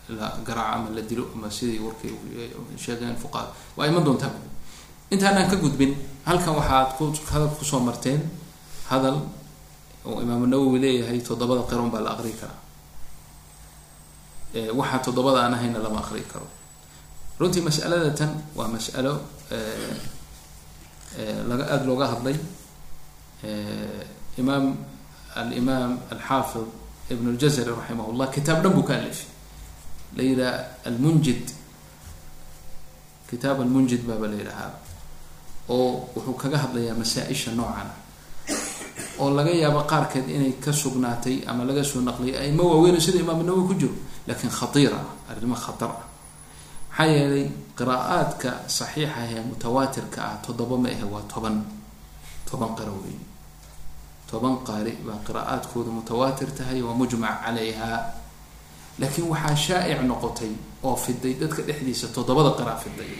la 0.08 0.32
garaaco 0.40 0.74
ama 0.74 0.88
la 0.96 1.02
dilo 1.04 1.28
ama 1.36 1.50
sidii 1.52 1.78
warkay 1.84 2.10
sheegeen 2.80 3.16
fuqaha. 3.20 3.52
Waa 3.76 3.86
iman 3.86 4.04
doontaa 4.04 4.32
intaanaan 5.12 5.50
ka 5.52 5.56
gudbin 5.60 5.92
halkan 6.24 6.56
waxaad 6.56 6.96
ku 6.96 7.12
hadal 7.28 7.52
ku 7.58 7.64
soo 7.64 7.80
marteen 7.84 8.24
hadal 8.88 9.20
oo 10.06 10.22
imaamu 10.24 10.46
nawowi 10.46 10.78
leeyahay 10.84 11.20
toddobada 11.20 11.62
qiron 11.70 11.90
baa 11.92 12.00
la 12.06 12.10
aqri 12.16 12.32
karaa. 12.40 12.58
Waxaa 14.78 14.98
toddobada 15.04 15.38
aan 15.44 15.54
ahayna 15.54 15.78
lama 15.78 16.00
aqri 16.00 16.22
karo. 16.32 16.46
Runtii 17.38 17.62
mas'alada 17.68 18.10
tan 18.18 18.30
waa 18.56 18.68
mas'alo 18.68 19.14
laga 21.48 21.64
aada 21.72 21.84
looga 21.88 22.06
hadlay. 22.12 22.36
Imaam 24.40 24.76
alimaam 25.36 25.98
alxaafid 26.12 26.66
ibn 27.10 27.24
اljazari 27.36 27.70
raximah 27.78 28.06
llah 28.18 28.28
kitaab 28.34 28.62
dhan 28.62 28.72
buu 28.76 28.82
ka 28.88 28.94
alifay. 28.94 29.28
La 30.16 30.22
yidhaha 30.22 30.58
almunjid 30.88 31.44
kitaab 33.30 33.60
almunjid 33.62 34.02
baaba 34.08 34.26
la 34.26 34.36
yidhahaa 34.36 34.72
oo 35.70 36.08
wuxuu 36.16 36.34
kaga 36.42 36.58
hadlayaa 36.66 36.94
masaa-isha 36.98 37.50
noocan 37.54 37.86
ah 37.86 37.96
oo 39.20 39.30
laga 39.36 39.52
yaabo 39.62 39.80
qaarkeed 39.90 40.26
inay 40.36 40.52
ka 40.64 40.72
sugnaatay 40.72 41.36
ama 41.50 41.62
laga 41.68 41.82
soo 41.90 42.00
naqliyay 42.08 42.36
aimo 42.44 42.62
waaweyn 42.70 43.00
sida 43.00 43.18
imaam 43.24 43.40
nawowi 43.46 43.64
ku 43.68 43.74
jiro 43.80 43.94
laakiin 44.26 44.52
khatiir 44.58 44.92
ah 45.00 45.06
arrimo 45.30 45.54
khatar 45.64 45.90
ah. 46.00 46.04
Maxaa 46.90 47.06
yeelay 47.16 47.46
qiraa'aadka 47.78 48.50
saxiixa 48.76 49.20
ee 49.32 49.40
mutawaatirka 49.50 50.18
ah 50.30 50.36
toddoba 50.44 50.76
ma 50.82 50.88
ahe 50.94 51.04
waa 51.12 51.24
toban 51.32 51.56
toban 52.48 52.70
qiro 52.78 52.92
wey 53.02 53.16
toban 54.30 54.54
qaari 54.66 54.92
baa 55.06 55.18
qiraa'aadkooda 55.26 55.90
mutawaatir 55.98 56.48
tahay 56.58 56.80
waa 56.86 56.94
mujmac 57.00 57.34
calayha. 57.44 57.90
Laakiin 59.00 59.26
waxaa 59.32 59.56
shaa'ic 59.66 60.00
noqotay 60.10 60.52
oo 60.84 60.96
fiday 61.04 61.34
dadka 61.40 61.62
dhexdiisa 61.68 62.06
toddobada 62.14 62.50
qira 62.58 62.74
fiday 62.82 63.10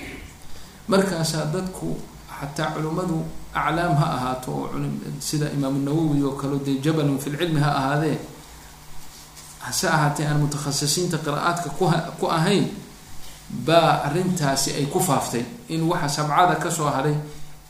markaasaa 0.91 1.45
dadku 1.55 1.89
xataa 2.39 2.69
culimmadu 2.75 3.17
aclaam 3.55 3.95
ha 4.01 4.07
ahaato 4.17 4.51
oo 4.53 4.69
sida 5.19 5.47
imaamu 5.57 5.79
nawowi 5.87 6.23
oo 6.29 6.35
kale 6.41 6.59
dee 6.67 6.79
jabalun 6.85 7.19
fi 7.19 7.31
lcilmi 7.31 7.61
ha 7.61 7.71
ahaadee 7.81 8.19
hase 9.65 9.89
ahaatee 9.89 10.27
aan 10.27 10.41
mutakhasisiinta 10.41 11.19
qiraa'aadka 11.25 11.69
kuha 11.79 11.99
ku 12.21 12.27
ahayn 12.31 12.67
baa 13.67 14.03
arrintaasi 14.07 14.71
ay 14.79 14.87
ku 14.87 15.01
faaftay 15.01 15.45
in 15.69 15.83
waxa 15.91 16.09
sabcada 16.23 16.55
ka 16.63 16.71
soo 16.71 16.87
haray 16.97 17.17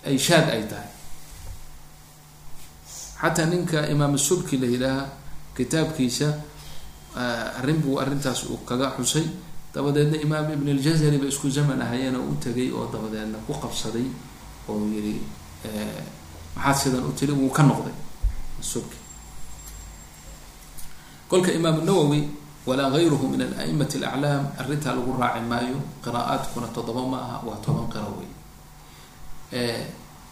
ay 0.06 0.16
shaad 0.18 0.46
ay 0.54 0.62
tahay 0.70 0.88
xataa 3.20 3.46
ninka 3.52 3.78
imaam 3.88 4.16
subki 4.18 4.56
la 4.60 4.66
yidhaaha 4.66 5.04
kitaabkiisa 5.56 6.28
arrin 7.58 7.78
buu 7.82 7.98
arrintaas 8.00 8.44
uu 8.52 8.60
kaga 8.68 8.92
xusay 8.96 9.24
dabadeedna 9.74 10.16
imaam 10.26 10.46
ibn 10.52 10.68
اljazari 10.76 11.18
ba 11.18 11.26
isku 11.32 11.48
zaman 11.50 11.80
ahayeen 11.82 12.16
oo 12.16 12.26
u 12.32 12.34
tegay 12.44 12.68
oo 12.72 12.86
dabadeedna 12.92 13.38
ku 13.46 13.52
qabsaday 13.62 14.06
oo 14.68 14.84
yihi 14.94 15.20
maxaad 16.56 16.76
sidan 16.82 17.04
u 17.08 17.12
tiri? 17.18 17.32
Wuu 17.32 17.50
ka 17.56 17.62
noqday 17.62 17.94
subki 18.70 18.98
kolka 21.30 21.50
imaam 21.58 21.78
nawowi 21.86 22.20
walaa 22.66 22.90
gayruhu 22.94 23.26
min 23.32 23.40
alaimati 23.42 23.96
alaclaam 23.98 24.44
arrintaa 24.60 24.94
lagu 24.98 25.12
raaci 25.20 25.40
maayo 25.50 25.78
qiraa'aadkuna 26.04 26.68
toddoba 26.74 27.02
ma 27.12 27.18
aha 27.24 27.36
waa 27.46 27.58
toban 27.64 27.86
qiro 27.92 28.10
wey 28.18 28.30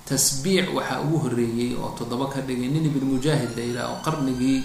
tasbiic 0.08 0.66
waxaa 0.76 1.00
ugu 1.04 1.16
horeeyey 1.24 1.70
oo 1.82 1.90
toddoba 1.98 2.26
ka 2.32 2.40
dhigay 2.46 2.68
nin 2.68 2.84
ibn 2.90 3.04
mujaahid 3.12 3.50
la 3.56 3.62
yidhaha 3.68 3.88
oo 3.94 3.98
qarnigii 4.06 4.58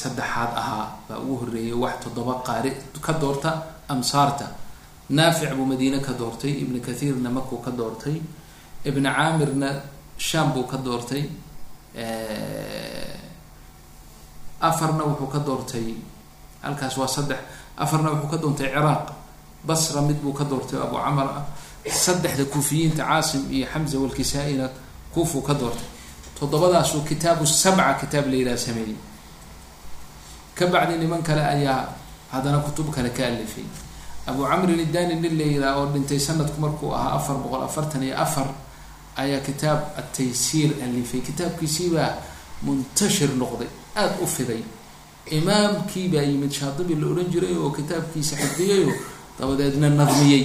saddexaad 0.00 0.50
ahaa 0.62 0.86
baa 1.08 1.18
ugu 1.24 1.34
horeeyey 1.44 1.72
wax 1.82 1.94
toddoba 2.04 2.34
qaari 2.46 2.70
ka 3.06 3.12
doorta 3.22 3.50
amsaarta 3.88 4.46
naafic 5.10 5.50
buu 5.56 5.66
madiine 5.66 5.98
ka 6.06 6.12
doortay 6.20 6.52
ibn 6.62 6.80
kathiirna 6.86 7.30
makuu 7.30 7.58
ka 7.64 7.70
doortay 7.70 8.16
ibn 8.84 9.04
caamirna 9.04 9.70
sham 10.18 10.52
buu 10.52 10.64
ka 10.70 10.76
doortay. 10.76 11.24
Afarna 14.60 15.04
wuxuu 15.04 15.26
ka 15.32 15.38
doortay 15.38 15.94
halkaas 16.62 16.96
waa 16.96 17.08
saddex. 17.08 17.38
Afarna 17.76 18.10
wuxuu 18.12 18.30
ka 18.30 18.36
doontay 18.36 18.68
ciraaq 18.72 19.04
basra 19.64 20.00
mid 20.00 20.16
buu 20.22 20.32
ka 20.32 20.44
doortay 20.44 20.78
abu 20.80 20.96
camar. 20.96 21.28
Ah 21.36 21.44
saddexda 21.84 22.44
kuufiyiinta 22.52 23.04
caasim 23.04 23.42
iyo 23.52 23.66
xamza 23.72 23.98
walkisaa-ina 23.98 24.68
kuufuu 25.12 25.42
ka 25.42 25.54
doortay. 25.54 25.88
Toddobadaasuu 26.40 27.04
kitaabu 27.04 27.46
sabca 27.46 27.94
kitaab 28.00 28.26
la 28.30 28.36
yidhaha 28.36 28.56
sameeyey. 28.56 28.96
Ka 30.54 30.66
bacdi 30.66 30.96
niman 30.98 31.22
kale 31.22 31.44
ayaa 31.44 31.88
haddana 32.32 32.58
kutub 32.58 32.88
kale 32.94 33.10
ka 33.10 33.26
alifay. 33.26 33.64
Abu 34.26 34.42
camrin 34.48 34.80
idani 34.80 35.14
nin 35.20 35.36
la 35.38 35.44
yidhaha 35.44 35.76
oo 35.80 35.86
dhintay 35.92 36.18
sanadku 36.18 36.60
markuu 36.60 36.94
ahaa 36.94 37.16
afar 37.20 37.36
boqol 37.36 37.62
afartan 37.68 38.02
iyo 38.02 38.16
afar 38.16 38.48
ayaa 39.16 39.40
kitaab 39.40 39.80
ataysiir 39.98 40.70
alifay. 40.84 41.20
Kitaabkiisiibaa 41.20 42.10
muntashir 42.62 43.30
noqday 43.36 43.68
aada 43.96 44.16
u 44.22 44.26
fiday. 44.26 44.62
Imaamkii 45.30 46.08
baa 46.08 46.22
yimid 46.22 46.52
shaadibi 46.52 46.94
la 46.94 47.06
odhan 47.06 47.30
jiray 47.32 47.56
oo 47.56 47.70
kitaabkiisa 47.70 48.36
xifdiyayo 48.36 48.92
dabadeedna 49.38 49.88
nadmiyey. 49.90 50.44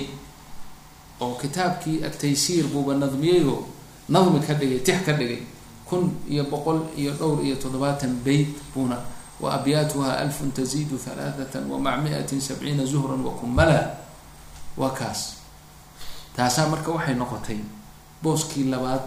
Oo 1.21 1.35
kitaabkii 1.41 2.03
ataysiir 2.07 2.65
buuba 2.71 2.93
nadmiyey 2.95 3.43
oo 3.47 3.67
nadmi 4.09 4.39
ka 4.47 4.53
dhigay 4.53 4.79
tix 4.79 5.03
ka 5.05 5.13
dhigay. 5.13 5.41
Kun 5.85 6.11
iyo 6.29 6.43
boqol 6.45 6.79
iyo 6.97 7.11
dhowr 7.13 7.43
iyo 7.45 7.55
toddobaatan 7.55 8.21
beyt 8.25 8.47
buuna 8.75 8.97
wa 9.39 9.53
abyaatuha 9.53 10.17
alfun 10.19 10.51
taziidu 10.51 10.99
halaathatan 11.05 11.65
wa 11.71 11.79
mac 11.79 11.99
miatin 12.03 12.41
sabciina 12.41 12.85
zuhran 12.85 13.23
wa 13.25 13.31
kumala 13.31 13.97
waa 14.77 14.89
kaas. 14.93 15.33
Taasaa 16.35 16.67
marka 16.69 16.91
waxay 16.91 17.15
noqotay 17.15 17.57
booskii 18.23 18.63
labaad 18.71 19.01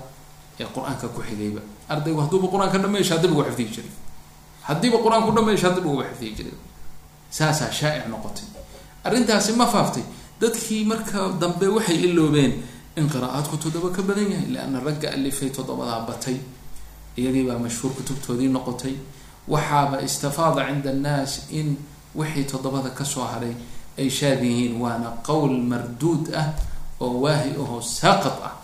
ee 0.61 0.65
qur'aanka 0.75 1.09
ku 1.15 1.21
xigayba. 1.23 1.61
Ardaygu 1.89 2.21
hadduuba 2.21 2.49
qur'aanka 2.49 2.79
dhameysha 2.79 3.17
hadib 3.17 3.33
uga 3.37 3.45
xifdiyi 3.51 3.69
jiray. 3.75 3.91
Haddiiba 4.69 4.99
qur'aanku 5.05 5.31
dhameysha 5.37 5.69
hadib 5.71 5.87
uga 5.87 6.05
xifdiyi 6.11 6.35
jiray. 6.37 6.57
Saasaa 7.31 7.71
shaa'ic 7.73 8.07
noqotay. 8.13 8.47
Arrintaasi 9.05 9.53
ma 9.57 9.67
faaftay. 9.67 10.03
Dadkii 10.41 10.85
marka 10.85 11.29
dambe 11.41 11.67
waxay 11.77 11.97
iloobeen 12.07 12.53
in 12.97 13.09
qiraa'aadku 13.09 13.57
toddoba 13.63 13.89
ka 13.97 14.03
badan 14.03 14.31
yahay 14.33 14.49
leanna 14.55 14.81
ragga 14.81 15.09
alifay 15.13 15.51
toddobadaa 15.51 16.07
batay. 16.09 16.37
Iyagii 17.17 17.45
baa 17.49 17.59
mashhuur 17.59 17.93
kutubtoodii 17.97 18.49
noqotay. 18.49 18.95
Waxaaba 19.49 20.01
istafaada 20.03 20.67
cinda 20.69 20.91
annaas 20.91 21.51
in 21.51 21.77
wixii 22.15 22.45
toddobada 22.45 22.91
ka 22.91 23.05
soo 23.05 23.25
haray 23.25 23.55
ay 23.99 24.09
shaad 24.11 24.43
yihiin 24.45 24.81
waana 24.81 25.11
qowl 25.27 25.51
marduud 25.71 26.31
ah 26.35 26.53
oo 27.01 27.21
waahi 27.25 27.51
ahoo 27.59 27.81
saaqad 27.81 28.37
ah 28.49 28.55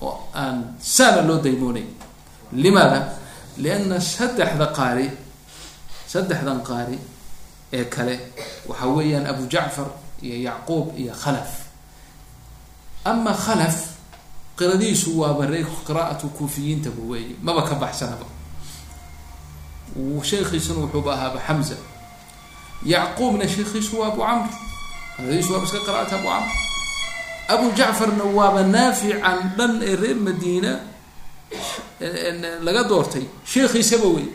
oo 0.00 0.28
aan 0.34 0.56
saana 0.80 1.22
loo 1.28 1.38
daymoonayn 1.44 1.88
limaada 2.52 3.00
lianna 3.62 4.00
saddexda 4.00 4.66
qaari 4.78 5.10
saddexdan 6.12 6.60
qaari 6.68 6.98
ee 7.72 7.84
kale 7.84 8.14
waxa 8.68 8.86
weeyaan 8.96 9.26
abu 9.26 9.42
jacfar 9.54 9.86
iyo 10.22 10.36
yacquub 10.48 10.98
iyo 10.98 11.12
khalaf 11.22 11.50
ama 13.04 13.32
khalaf 13.44 13.76
qiradiisu 14.58 15.18
waaba 15.20 15.46
ree 15.46 15.64
qiraa'atu 15.86 16.26
kuufiyiintaba 16.36 17.02
weeye 17.10 17.34
maba 17.42 17.62
ka 17.68 17.74
baxsanaba 17.74 18.26
sheekhiisuna 20.28 20.80
wuxuuba 20.84 21.12
ahaaba 21.14 21.40
xamza 21.46 21.76
yacquubna 22.84 23.48
sheekhiisu 23.48 23.92
waa 24.00 24.08
abu 24.12 24.20
camr 24.22 24.48
qiradiisu 25.16 25.52
waaba 25.52 25.64
iska 25.66 25.78
qira'ata 25.86 26.14
abu 26.18 26.28
camr 26.28 26.50
abu 27.52 27.66
jacfarna 27.78 28.24
waaba 28.38 28.62
naafican 28.74 29.38
dhan 29.56 29.72
ee 29.88 29.96
reer 30.02 30.16
madiina 30.26 30.72
laga 32.66 32.82
doortay. 32.90 33.24
Sheekhiisaba 33.44 34.08
wey 34.16 34.26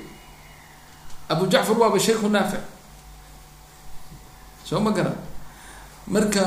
abu 1.30 1.43
jacfar 1.54 1.78
waaba 1.82 1.99
sheekhu 1.99 2.28
naafic. 2.30 2.60
Soo 4.67 4.80
ma 4.80 4.91
garan? 4.91 5.15
Marka 6.13 6.43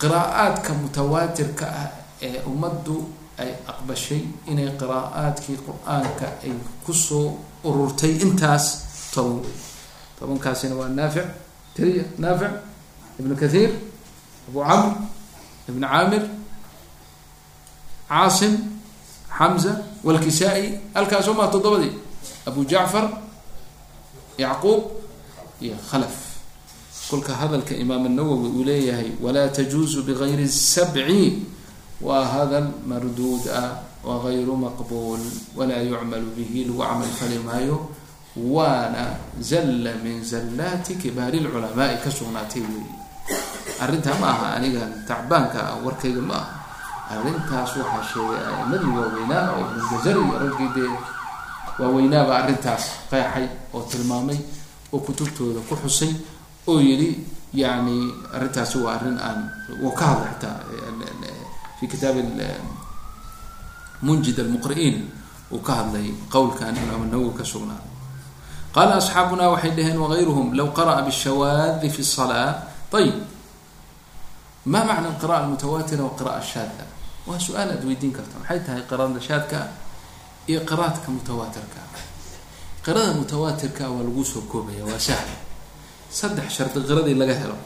qiraa'aadka 0.00 0.70
mutawaatirka 0.80 1.66
ah 1.82 1.90
ee 2.22 2.40
ummaddu 2.50 2.96
ay 3.42 3.50
aqbashay 3.72 4.22
inay 4.50 4.68
qiraa'aadkii 4.80 5.58
qur'aanka 5.66 6.26
ay 6.44 6.52
ku 6.84 6.92
soo 6.92 7.38
ururtay 7.64 8.12
intaas 8.24 8.64
toban. 9.14 9.42
Wey 9.44 9.54
tobankaasina 10.18 10.74
waa 10.80 10.88
naafic. 10.88 11.26
Tiriya 11.74 12.04
naafic. 12.18 12.52
Ibnu 13.20 13.34
kathiir 13.36 13.70
abu 14.48 14.58
camr 14.68 14.90
ibn 15.69 15.81
caamir 15.91 16.23
caasim 18.09 18.53
xamza 19.37 19.71
walkisaa-i 20.03 20.65
halkaasoo 20.93 21.33
maa 21.33 21.47
toddobadii 21.53 21.93
abu 22.47 22.65
jacfar 22.71 23.05
yacquub 24.37 24.83
iyo 25.61 25.75
khalaf 25.89 26.15
kolka 27.09 27.33
hadalka 27.41 27.73
imaam 27.83 28.05
الnawowi 28.05 28.47
uu 28.57 28.63
leeyahay 28.63 29.09
walaa 29.23 29.47
tajuuzu 29.47 30.03
bgayri 30.07 30.43
الsabci 30.43 31.21
waa 32.01 32.25
hadal 32.33 32.67
marduud 32.87 33.43
ah 33.61 33.69
wagayru 34.03 34.55
maqbuul 34.57 35.19
walaa 35.57 35.81
yucmalu 35.89 36.29
bihi 36.37 36.59
lagu 36.69 36.77
camal 36.81 37.11
fali 37.19 37.37
maayo 37.47 37.77
waana 38.55 39.05
zalla 39.49 39.91
min 40.03 40.17
zallaati 40.31 40.93
kibaari 41.01 41.37
اlculamaai 41.39 41.97
ka 42.03 42.09
sugnaatay 42.17 42.61
weyi 42.61 42.89
arrintaa 43.84 44.16
ma 44.20 44.26
aha 44.34 44.46
aniga 44.56 44.82
tacbaanka 45.08 45.58
ah 45.70 45.76
warkayga 45.84 46.22
ma 46.30 46.34
aha. 46.40 46.48
Arrintaas 47.10 47.70
waxaa 47.80 48.04
sheegay 48.12 48.38
aimadii 48.48 48.92
waaweynaa 48.98 49.44
oo 49.58 49.64
ibn 49.70 49.82
jazari 49.90 50.20
iyo 50.26 50.36
raggii 50.42 50.70
dee 50.76 50.90
waaweynaaba 51.80 52.32
arrintaas 52.40 52.84
qeexay 53.10 53.46
oo 53.74 53.82
tilmaamay 53.90 54.38
oo 54.94 54.98
kutubtooda 55.06 55.60
ku 55.68 55.74
xusay 55.82 56.12
oo 56.70 56.78
yidhi 56.86 57.10
yani 57.62 57.96
arrintaasi 58.36 58.76
waa 58.84 58.94
arrin 58.96 59.18
aan 59.26 59.38
wuu 59.82 59.90
ka 59.98 60.04
hadlay 60.10 60.30
xataa 60.38 60.58
fi 61.78 61.84
kitaab 61.90 62.16
munjid 64.06 64.36
almuqri'iin 64.40 64.96
uu 65.52 65.60
ka 65.66 65.72
hadlay 65.82 66.14
qowlkan 66.32 66.72
imaam 66.82 67.04
nawowi 67.10 67.34
ka 67.38 67.44
sugnaaday 67.44 67.90
qaala 68.74 68.96
asxaabuna 69.02 69.50
waxay 69.52 69.72
dhaheen 69.76 69.98
wagayruhum 69.98 70.54
low 70.58 70.70
qara'a 70.78 71.02
bishawaadi 71.04 71.88
fi 71.90 72.00
الsalaa 72.06 72.48
ayib 72.94 73.16
ma 74.72 74.80
macna 74.88 75.10
qira'a 75.20 75.38
almutawaatira 75.44 76.02
wa 76.08 76.12
qira'a 76.18 76.40
shaada 76.52 76.84
waa 77.28 77.38
su'aal 77.46 77.70
aad 77.74 77.82
weydiin 77.88 78.12
karta 78.16 78.36
maxay 78.42 78.60
tahay 78.66 78.82
qirada 78.90 79.20
shaadka 79.28 79.58
iyo 80.50 80.60
qiraadka 80.70 81.08
mutawaatirka 81.16 81.80
qirada 82.84 83.12
mutawaatirka 83.20 83.82
waa 83.94 84.02
lagu 84.06 84.22
soo 84.32 84.42
koobaya 84.50 84.84
waa 84.90 84.98
sahla 85.08 85.36
saddex 86.18 86.48
shardi 86.56 86.78
qiradii 86.88 87.16
laga 87.22 87.34
helo 87.42 87.56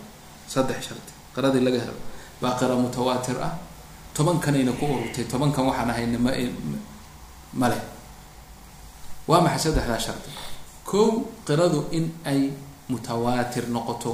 saddex 0.54 0.78
shardi 0.88 1.12
qiradii 1.34 1.62
laga 1.66 1.80
helo 1.84 1.96
baa 2.42 2.54
qira 2.60 2.74
mutawaatir 2.84 3.36
ah 3.48 3.52
tobankanayna 4.16 4.72
ku 4.78 4.84
ururtay 4.94 5.24
tobankan 5.32 5.64
waxaan 5.68 5.90
ahayna 5.92 6.18
ma 6.24 6.30
male 7.60 7.78
waa 9.30 9.40
maxay 9.46 9.60
saddexdaa 9.70 10.00
shardi 10.06 10.30
kow 10.90 11.06
qiradu 11.46 11.80
in 11.96 12.04
ay 12.30 12.40
mutawaatir 12.90 13.64
noqoto 13.74 14.12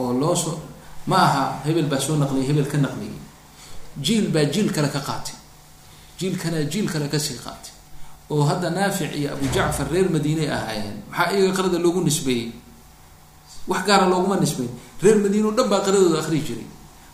oo 0.00 0.10
loo 0.20 0.34
soo 0.44 0.56
ma 1.06 1.16
aha 1.16 1.44
hebel 1.64 1.86
baa 1.86 2.00
soo 2.00 2.16
naqliyay 2.16 2.46
hebel 2.48 2.66
ka 2.72 2.78
naqliyay 2.78 3.18
jiil 4.04 4.28
baa 4.34 4.44
jiil 4.44 4.72
kale 4.72 4.88
ka 4.88 5.00
qaatay. 5.00 5.34
Jiilkana 6.18 6.64
jiil 6.72 6.88
kale 6.88 7.08
ka 7.08 7.18
sii 7.18 7.36
qaatay. 7.44 7.72
Oo 8.30 8.42
hadda 8.44 8.70
naafic 8.70 9.12
iyo 9.14 9.32
abu 9.32 9.46
jacfar 9.54 9.86
reer 9.92 10.08
madiiney 10.10 10.48
ahaayeen 10.50 10.96
maxaa 11.10 11.32
iyaga 11.32 11.52
qirada 11.56 11.78
loogu 11.78 12.00
nisbeeyey? 12.04 12.52
Wax 13.68 13.86
gaara 13.86 14.06
looguma 14.08 14.36
nisbeyn. 14.40 14.70
Reer 15.02 15.18
madiine 15.24 15.46
o 15.46 15.52
dhan 15.52 15.68
baa 15.68 15.80
qiradooda 15.84 16.18
akriyi 16.20 16.42
jiray. 16.48 16.66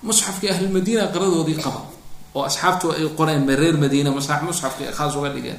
Musxafkii 0.02 0.50
ahlilmadiina 0.50 1.07
qiradoodii 1.14 1.59
qaba 1.64 1.83
oo 2.35 2.42
asxaabtu 2.44 2.92
ay 2.92 3.05
qoreen 3.18 3.46
reer 3.46 3.76
madiina 3.76 4.11
ay 4.11 4.92
khaas 4.94 5.14
uga 5.16 5.31
dhigeen 5.35 5.59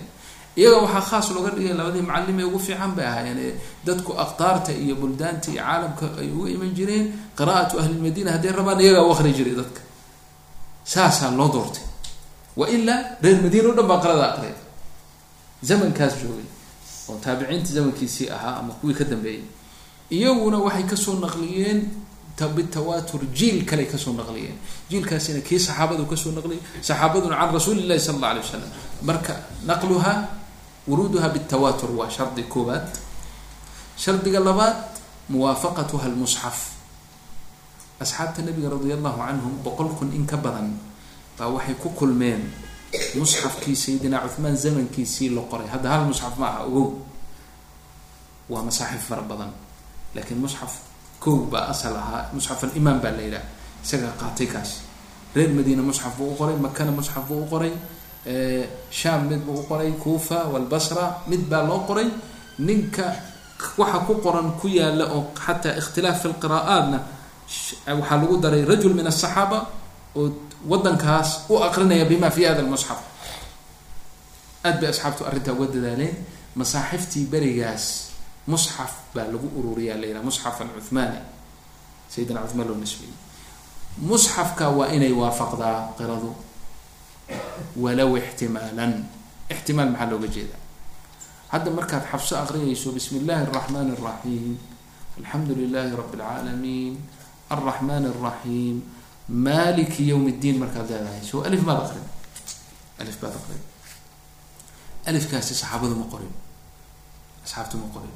iyaga 0.60 0.78
waxaa 0.86 1.02
khaas 1.10 1.28
looga 1.36 1.50
dhigay 1.56 1.74
labadii 1.80 2.02
macallim 2.10 2.40
ee 2.40 2.44
ugu 2.50 2.60
fiican 2.66 2.92
bay 2.98 3.06
ahaayeen 3.12 3.40
ee 3.48 3.54
dadku 3.88 4.12
aqtaarta 4.24 4.72
iyo 4.84 4.96
buldaanta 5.02 5.48
iyo 5.52 5.62
caalamka 5.64 6.06
ay 6.22 6.30
uga 6.38 6.50
iman 6.56 6.72
jireen 6.78 7.06
qira'atu 7.38 7.74
ahlilmadiina 7.82 8.30
hadday 8.36 8.52
rabaan 8.60 8.80
iyagaa 8.84 9.04
u 9.08 9.12
akri 9.14 9.32
jiray 9.38 9.56
dadka. 9.62 9.82
Saasaa 10.94 11.32
loo 11.40 11.50
doortay. 11.54 11.84
Wa 12.60 12.66
ilaa 12.76 13.00
reer 13.24 13.38
madiina 13.44 13.70
o 13.70 13.74
dhan 13.78 13.88
baa 13.92 14.00
qirada 14.04 14.26
aqriya 14.34 14.56
zamankaas 15.70 16.14
joogay 16.22 16.46
oo 17.10 17.16
taabiciinta 17.24 17.70
zamankiisii 17.78 18.28
ahaa 18.36 18.56
ama 18.60 18.74
kuwii 18.80 18.94
ka 19.00 19.04
dambeeyey 19.12 19.44
iyaguna 20.16 20.58
waxay 20.66 20.84
ka 20.92 20.96
soo 20.96 21.16
naqliyeen 21.26 21.80
bitawaatur 22.56 23.22
jiil 23.38 23.64
kale 23.66 23.86
ka 23.92 23.98
soo 23.98 24.14
naqliyeen. 24.20 24.58
Jiilkaasina 24.90 25.40
kii 25.48 25.60
saxaabadu 25.60 26.06
ka 26.12 26.16
soo 26.16 26.32
naqliyay 26.38 26.62
saxaabaduna 26.82 27.36
can 27.40 27.50
rasuuli 27.56 27.82
llahi 27.90 28.00
sala 28.00 28.18
alla 28.18 28.30
alay 28.32 28.42
wasalam 28.46 28.70
marka 29.08 29.34
naqluha 29.70 30.14
wuruuduha 30.88 31.30
bitawaatur 31.30 31.92
waa 32.00 32.10
shardi 32.10 32.44
koobaad 32.44 32.88
shardiga 33.98 34.40
labaad 34.40 34.78
muwaafaqatuha 35.30 36.08
lmusxaf 36.14 36.58
asxaabta 38.04 38.42
nabiga 38.44 38.70
radia 38.70 38.96
allahu 39.00 39.20
canhum 39.24 39.54
boqol 39.64 39.90
kun 39.98 40.12
in 40.12 40.26
ka 40.28 40.38
badan 40.38 40.76
baa 41.40 41.48
waxay 41.56 41.76
ku 41.80 41.90
kulmeen 41.96 42.52
musxafkii 43.16 43.76
sayidina 43.76 44.20
cuhmaan 44.22 44.54
zamankiisii 44.58 45.30
la 45.34 45.42
qoray. 45.50 45.66
Hadda 45.68 45.90
hal 45.90 46.04
musxaf 46.06 46.38
ma 46.38 46.46
aha 46.48 46.62
ogow. 46.70 46.94
Waa 48.50 48.62
masaaxif 48.62 49.10
fara 49.10 49.22
badan. 49.26 49.50
Laakiin 50.14 50.38
musxaf 50.38 50.78
kow 51.20 51.48
baa 51.50 51.74
asal 51.74 51.96
ahaa 51.98 52.30
musxaf 52.36 52.64
alimaam 52.70 53.00
baa 53.02 53.12
la 53.18 53.22
yidhaha 53.26 53.46
isagaa 53.84 54.14
qaatay 54.22 54.46
kaas 54.46 54.72
reer 55.36 55.50
madiina 55.50 55.82
musxaf 55.82 56.14
buu 56.18 56.30
u 56.34 56.36
qoray 56.38 56.56
makana 56.60 56.92
musxaf 56.92 57.26
buu 57.28 57.42
u 57.42 57.48
qoray 57.50 57.72
sham 58.90 59.28
mid 59.30 59.42
buu 59.46 59.60
u 59.60 59.64
qoray 59.70 59.92
kuufa 60.04 60.48
walbasra 60.54 61.06
mid 61.28 61.42
baa 61.50 61.64
loo 61.70 61.84
qoray. 61.88 62.08
Ninka 62.60 63.06
waxa 63.78 64.00
ku 64.08 64.14
qoran 64.24 64.54
ku 64.60 64.68
yaalla 64.68 65.06
oo 65.16 65.32
xataa 65.46 65.78
ikhtilaaf 65.82 66.22
fi 66.22 66.28
lqira'aatna 66.34 67.00
waxaa 68.00 68.18
lagu 68.22 68.38
daray 68.44 68.64
rajul 68.66 68.94
min 68.94 69.08
asaxaaba 69.08 69.60
oo 70.16 70.30
wadankaas 70.72 71.30
u 71.50 71.58
aqrinaya 71.68 72.06
bima 72.06 72.30
fi 72.32 72.46
hada 72.46 72.62
lmusxaf 72.62 73.00
aad 74.64 74.76
bay 74.80 74.90
asxaabtu 74.90 75.26
arrintaa 75.26 75.54
uga 75.58 75.68
dadaaleen. 75.76 76.16
Masaaxiftii 76.56 77.26
berigaas 77.34 78.14
musxaf 78.48 78.92
baa 79.16 79.26
lagu 79.34 79.48
ururiyaa 79.58 79.98
la 79.98 80.06
yidhaha 80.08 80.26
musxaf 80.30 80.62
alcuthmaani 80.62 81.20
sayidina 82.14 82.40
cuthmaan 82.46 82.68
loo 82.70 82.78
musxafka 83.98 84.70
waa 84.70 84.90
inay 84.96 85.14
waafaqdaa 85.22 85.98
qiradu 85.98 86.30
walow 87.84 88.12
ixtimaalan 88.22 88.94
ixtimaal 89.54 89.90
maxaa 89.94 90.10
looga 90.12 90.28
jeedaa? 90.36 90.62
Hadda 91.54 91.70
markaad 91.78 92.04
xabso 92.12 92.34
aqriyayso 92.44 92.92
bismi 92.98 93.18
illaahi 93.22 93.44
araxmaan 93.48 93.88
araxiim 93.96 94.58
alxamdu 95.20 95.52
lilaahi 95.62 95.96
rabi 96.02 96.16
alcaalamiin 96.22 96.94
alraxmaan 97.54 98.04
araxiim 98.12 98.76
maaliki 99.46 100.04
yowm 100.12 100.26
iddiin 100.32 100.58
markaad 100.64 100.88
leedahay 100.90 101.22
so 101.30 101.36
alif 101.48 101.62
maad 101.68 101.80
aqrin 101.86 102.06
alif 103.02 103.16
baad 103.22 103.36
aqrin 103.40 103.62
alifkaasi 105.10 105.54
saxaabadu 105.62 105.96
ma 106.02 106.06
qorin 106.14 106.34
asxaabtu 107.46 107.76
ma 107.84 107.88
qorin 107.96 108.16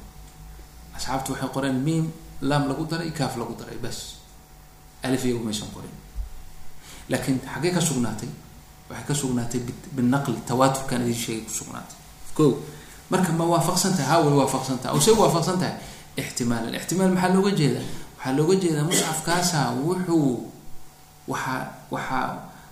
asxaabtu 0.96 1.28
waxay 1.32 1.50
qoreen 1.56 1.78
miim 1.86 2.04
laam 2.40 2.62
lagu 2.70 2.84
daray 2.90 3.10
kaaf 3.18 3.36
lagu 3.40 3.54
daray 3.60 3.78
bas. 3.84 3.98
Alif 5.06 5.22
iyagu 5.24 5.42
maysan 5.46 5.68
qorin 5.74 5.94
laakiin 7.10 7.38
xaggee 7.52 7.70
ka 7.76 7.80
sugnaatay 7.80 8.28
waxay 8.90 9.04
ka 9.08 9.14
sugnaatay 9.20 9.60
binaqli 9.96 10.38
tawaaturkan 10.48 11.02
idin 11.04 11.14
sheegay 11.24 11.44
ku 11.46 11.52
sugnaatay. 11.60 11.96
Ko 12.36 12.44
marka 13.10 13.32
ma 13.38 13.44
waafaqsan 13.44 13.92
tahay 13.96 14.08
haa 14.10 14.20
way 14.24 14.34
waafaqsan 14.40 14.78
tahay 14.82 14.96
o 14.96 15.00
say 15.00 15.14
waafaqsan 15.22 15.56
tahay 15.62 15.76
ixtimaalan 16.20 16.74
ixtimaal 16.78 17.12
maxaa 17.14 17.32
looga 17.36 17.50
jeedaa? 17.60 17.84
Waxaa 18.16 18.32
looga 18.38 18.54
jeedaa 18.62 18.84
musxafkaasa 18.88 19.58
wuxuu 19.84 20.50
waxaa 21.28 21.62
waxaa 21.94 22.26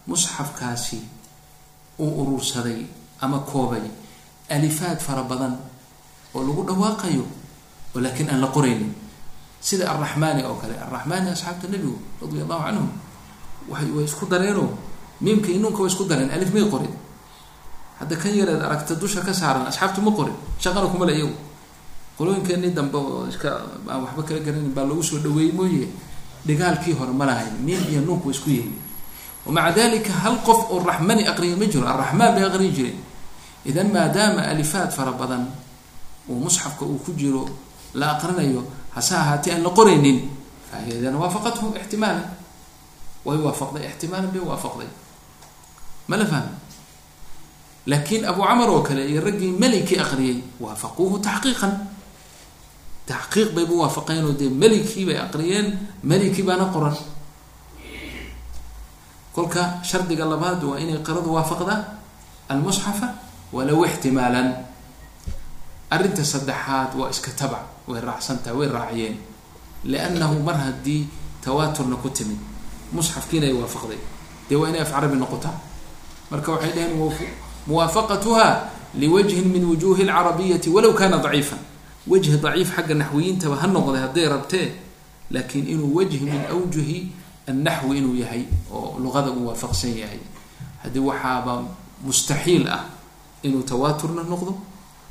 musxafkaasi 0.08 0.98
uu 1.98 2.10
urursaday 2.22 2.80
ama 3.20 3.38
koobay 3.50 3.82
alifaad 4.48 4.98
fara 5.06 5.22
badan 5.30 5.54
oo 6.34 6.42
lagu 6.46 6.62
dhawaaqayo 6.68 7.24
oo 7.94 8.00
laakiin 8.04 8.28
aan 8.30 8.40
la 8.44 8.48
qoraynin. 8.56 8.92
Sida 9.60 9.90
alraxmaani 9.92 10.42
oo 10.48 10.54
kale 10.60 10.74
alraxmaani 10.84 11.28
asxaabta 11.34 11.66
nebigu 11.72 11.96
radia 12.22 12.42
allahu 12.44 12.62
canhum 12.66 12.88
way 13.72 13.86
way 13.96 14.04
isku 14.04 14.26
dareenoo 14.30 14.68
miimka 15.20 15.48
iyo 15.50 15.60
nuunka 15.60 15.80
way 15.82 15.90
isku 15.90 16.04
dareen 16.04 16.30
alif 16.30 16.50
may 16.54 16.64
qorin 16.70 16.92
hadda 18.00 18.14
kan 18.16 18.32
yareed 18.34 18.60
aragta 18.62 18.94
dusha 18.94 19.20
ka 19.20 19.32
saaran 19.32 19.66
asxaabtu 19.70 20.00
ma 20.02 20.10
qorin 20.18 20.34
shaqana 20.60 20.86
kuma 20.92 21.06
le 21.06 21.14
iyagu 21.16 21.36
qolooyinkeenii 22.18 22.72
dambe 22.76 22.96
oo 22.98 23.26
iska 23.28 23.50
aan 23.88 24.00
waxba 24.04 24.22
kala 24.22 24.40
garanin 24.40 24.72
baa 24.76 24.84
lagu 24.84 25.02
soo 25.02 25.18
dhaweeyey 25.18 25.52
mooye 25.52 25.88
dhigaalkii 26.46 26.92
hore 26.98 27.12
ma 27.12 27.24
lahayn 27.26 27.54
miim 27.64 27.80
iyo 27.90 28.00
nuunka 28.00 28.26
way 28.28 28.34
isku 28.36 28.50
yeeli 28.50 28.76
wamaca 29.46 29.72
dalika 29.76 30.12
hal 30.24 30.36
qof 30.46 30.60
oo 30.72 30.80
raxmani 30.84 31.22
aqriya 31.28 31.56
ma 31.56 31.64
jiro 31.66 31.86
alraxmaan 31.88 32.34
bay 32.34 32.44
aqriyi 32.44 32.72
jireen 32.76 32.98
idan 33.66 33.88
maadaama 33.92 34.42
alifaad 34.52 34.90
fara 34.92 35.12
badan 35.12 35.44
uu 36.28 36.38
musxafka 36.44 36.84
uu 36.84 36.98
ku 37.04 37.12
jiro 37.16 37.44
la 37.94 38.16
aqrinayo 38.16 38.62
hase 38.94 39.14
ahaatee 39.14 39.52
aan 39.54 39.62
la 39.62 39.70
qoraynin 39.70 40.18
fahidan 40.70 41.14
waafaqathu 41.16 41.74
ixtimaalan 41.80 42.24
way 43.24 43.38
waafaqday 43.46 43.84
ixtimaalan 43.90 44.30
bay 44.32 44.40
waafaqday 44.50 44.88
ma 46.08 46.16
la 46.16 46.26
fahmi? 46.26 46.52
Laakiin 47.86 48.24
abu 48.24 48.42
camar 48.42 48.68
oo 48.70 48.82
kale 48.82 49.06
iyo 49.10 49.20
raggii 49.22 49.52
melikii 49.62 49.98
aqriyay 49.98 50.38
waafaquuhu 50.60 51.18
taxqiiqan 51.22 51.72
taxqiiq 53.06 53.54
bayba 53.54 53.74
waafaqeen 53.86 54.24
oo 54.24 54.32
dee 54.34 54.48
melikii 54.50 55.04
bay 55.06 55.18
aqriyeen 55.18 55.78
melikii 56.02 56.42
baana 56.42 56.64
qoran. 56.74 56.96
Kolka 59.34 59.80
shardiga 59.84 60.24
labaad 60.24 60.62
waa 60.64 60.78
inay 60.80 60.98
qiradu 61.06 61.30
waafaqda 61.36 61.74
almusxafa 62.48 63.08
walow 63.52 63.84
ixtimaalan 63.86 64.48
arrinta 65.90 66.24
saddexaad 66.24 66.94
waa 66.98 67.10
iska 67.10 67.30
tabac 67.38 67.62
way 67.88 68.00
raacsantahay 68.00 68.56
way 68.58 68.68
raaciyeen. 68.68 69.16
Liannahu 69.84 70.42
mar 70.42 70.56
haddii 70.56 71.06
tawaaturna 71.44 71.96
ku 72.02 72.08
timid 72.10 72.38
musxafkiina 72.92 73.46
ay 73.46 73.52
waafaqday. 73.54 73.98
Dee 74.48 74.56
waa 74.56 74.68
inay 74.68 74.80
af 74.82 74.90
carabi 74.90 75.16
noqotaa 75.16 75.54
marka 76.30 76.52
waxay 76.52 76.72
dhaheen 76.72 76.94
muwaafaqatuha 77.66 78.70
liwajhin 78.94 79.48
min 79.52 79.64
wujuhi 79.64 80.04
lcarabiyati 80.04 80.70
walow 80.70 80.94
kana 80.94 81.18
daciifan. 81.18 81.58
Wajhi 82.06 82.38
daciif 82.38 82.70
xagga 82.76 82.94
naxwiyiintaba 82.94 83.56
ha 83.60 83.66
noqday 83.66 84.00
hadday 84.00 84.26
rabtee 84.28 84.68
laakiin 85.30 85.66
inuu 85.66 85.94
wajhi 85.96 86.20
min 86.22 86.42
awjuhi 86.50 87.10
annaxwi 87.50 87.98
inuu 87.98 88.14
yahay 88.14 88.44
oo 88.70 88.96
luqada 89.02 89.30
uu 89.34 89.46
waafaqsan 89.50 89.98
yahay. 89.98 90.20
Haddii 90.82 91.02
waxaaba 91.02 91.66
mustaxiil 92.06 92.68
ah 92.70 92.86
inuu 93.42 93.62
tawaaturna 93.66 94.22
noqdo 94.22 94.54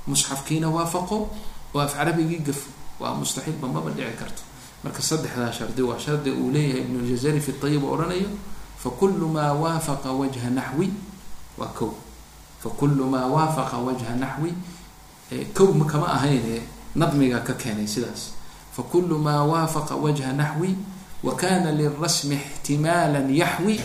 musxafkiina 0.07 0.69
waafaqo 0.71 1.29
oo 1.75 1.79
af 1.79 1.93
carabigii 1.95 2.39
gafo 2.39 2.69
waa 2.99 3.13
mustaxiilba 3.13 3.67
maba 3.67 3.91
dhici 3.91 4.15
karto. 4.19 4.41
Marka 4.83 5.01
saddexdaa 5.01 5.51
shardi 5.51 5.81
waa 5.83 5.99
shardi 5.99 6.31
uu 6.31 6.51
leeyahay 6.51 6.81
ibnu 6.81 7.03
ljazari 7.03 7.41
fi 7.43 7.51
ayib 7.63 7.83
oo 7.83 7.91
odhanayo 7.93 8.29
fakulu 8.79 9.27
maa 9.27 9.51
waafaqa 9.53 10.11
wajha 10.15 10.49
naxwi 10.49 10.87
waa 11.57 11.71
kow. 11.77 11.91
Fakulu 12.63 13.05
maa 13.05 13.27
waafaqa 13.27 13.77
wajha 13.77 14.15
naxwi 14.15 14.53
kow 15.53 15.73
kama 15.85 16.07
ahayne 16.13 16.61
nadmiga 16.95 17.39
ka 17.39 17.53
keenay 17.53 17.87
sidaas. 17.87 18.33
Fakulu 18.75 19.19
maa 19.19 19.43
waafaqa 19.43 19.95
wajha 19.95 20.33
naxwi 20.33 20.75
wa 21.23 21.35
kana 21.35 21.71
lilrasmi 21.71 22.35
ixtimaala 22.35 23.19
yaxwi 23.29 23.79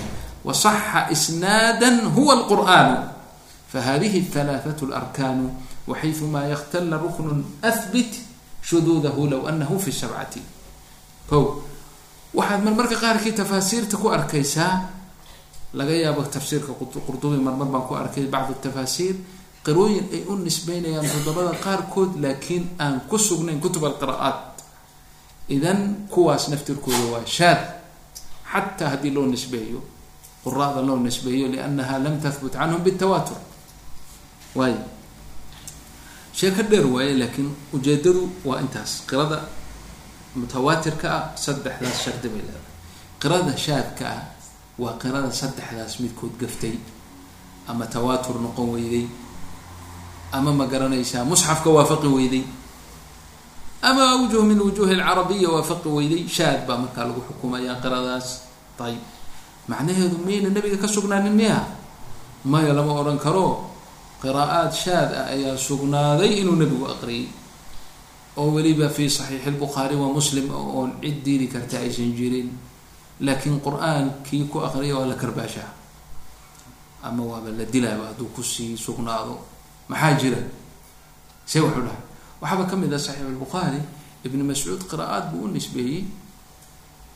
wasaxa 0.45 1.11
isnaada 1.11 2.09
huwa 2.16 2.35
alqur'aanu 2.35 2.97
fahadihi 3.73 4.29
alaaثat 4.41 4.83
larkaanu 4.83 5.51
waxayumaa 5.87 6.47
yaktala 6.49 6.97
ruknu 6.99 7.45
ahbit 7.62 8.12
shuduudahu 8.62 9.27
low 9.27 9.47
anahu 9.49 9.81
fi 9.81 9.93
sabcati 9.93 10.43
kow. 11.29 11.62
Waxaad 12.35 12.62
marmarka 12.64 12.97
qaarkii 12.97 13.33
tafaasiirta 13.33 13.97
ku 13.97 14.09
arkaysaa 14.09 14.99
laga 15.79 15.95
yaabo 16.05 16.23
tafsiirka 16.35 16.73
qurdubi 17.07 17.37
marmar 17.47 17.68
baan 17.73 17.85
ku 17.89 17.95
arkay 17.95 18.27
bacd 18.27 18.59
tafaasiir 18.62 19.16
qirooyin 19.64 20.07
ay 20.12 20.23
u 20.31 20.35
nisbeynayaan 20.37 21.07
toddobada 21.12 21.53
qaarkood 21.64 22.11
laakiin 22.23 22.64
aan 22.79 23.01
ku 23.09 23.16
sugnayn 23.18 23.61
kutub 23.61 23.85
alqira'aat 23.85 24.39
idan 25.49 25.81
kuwaas 26.11 26.49
naftirkooda 26.49 27.05
waa 27.12 27.27
shaad. 27.27 27.61
Xataa 28.53 28.89
haddii 28.93 29.11
loo 29.14 29.27
nisbeeyo 29.27 29.81
quraada 30.45 30.81
loo 30.83 30.97
nisbeeyo 30.99 31.47
liannaha 31.55 31.99
lam 32.05 32.18
tahbut 32.25 32.53
canhum 32.59 32.83
bitawatur 32.83 33.37
waay 34.59 34.75
sheeko 36.39 36.62
dheer 36.71 36.87
waaye 36.87 37.14
laakiin 37.21 37.51
ujeedadu 37.73 38.23
waa 38.45 38.59
intaas. 38.64 39.03
Qirada 39.09 39.39
mutawaatirka 40.35 41.07
ah 41.18 41.25
saddexdaas 41.45 41.99
shardi 42.05 42.29
bay 42.33 42.43
leedahay. 42.47 42.66
Qirada 43.23 43.53
shaadka 43.66 44.05
ah 44.16 44.23
waa 44.81 44.97
qirada 45.03 45.28
saddexdaas 45.41 46.01
midkood 46.03 46.35
gaftay 46.41 46.74
ama 47.68 47.85
tawaatur 47.95 48.37
noqon 48.41 48.68
weyday 48.81 49.07
ama 50.33 50.51
ma 50.59 50.64
garanaysaa 50.72 51.24
musxafka 51.31 51.68
waafaqi 51.76 52.09
weyday 52.09 52.45
ama 53.83 54.03
awjuh 54.16 54.45
min 54.45 54.61
wujuhi 54.61 54.93
alcarabiya 54.97 55.49
waafaqi 55.57 55.89
weyday 55.89 56.22
shaad 56.28 56.64
baa 56.68 56.76
markaa 56.81 57.05
lagu 57.09 57.20
xukumayaa 57.28 57.81
qiradaas. 57.81 58.49
Ayib 58.81 59.01
macnaheedu 59.68 60.16
miyayna 60.24 60.49
nabiga 60.57 60.81
ka 60.81 60.89
sugnaanin 60.89 61.37
miya? 61.37 61.61
Maya 62.49 62.72
lama 62.72 62.97
odhan 62.97 63.20
karo 63.20 63.68
qiraa'aad 64.24 64.72
shaad 64.72 65.11
ah 65.12 65.26
ayaa 65.28 65.57
sugnaaday 65.57 66.41
inuu 66.41 66.57
nebigu 66.57 66.89
aqriyay. 66.89 67.28
Oo 68.41 68.57
weliba 68.57 68.89
fi 68.89 69.05
saxiixi 69.09 69.53
lbukhaari 69.53 70.01
wa 70.01 70.09
muslim 70.09 70.49
oon 70.49 70.97
cid 71.05 71.20
diidi 71.24 71.47
karta 71.49 71.76
aysan 71.85 72.16
jirin 72.16 72.49
laakiin 73.21 73.61
qur'aankii 73.61 74.49
ku 74.49 74.61
aqriya 74.64 74.97
waa 74.97 75.07
la 75.07 75.14
karbaashaa 75.14 75.71
ama 77.03 77.23
waaba 77.23 77.51
la 77.53 77.64
dilaaba 77.64 78.12
hadduu 78.12 78.29
ku 78.33 78.43
sii 78.43 78.77
sugnaado 78.77 79.41
maxaa 79.89 80.16
jira 80.21 80.41
see 81.45 81.61
wuxuu 81.61 81.85
dhahay 81.85 82.03
waxaaba 82.41 82.64
ka 82.64 82.77
mid 82.77 82.93
ah 82.93 83.01
saxiix 83.01 83.29
albukhaari 83.29 83.81
ibn 84.25 84.41
mascuud 84.45 84.81
qiraa'aad 84.91 85.33
buu 85.33 85.45
u 85.45 85.49
nisbeeyey 85.53 86.05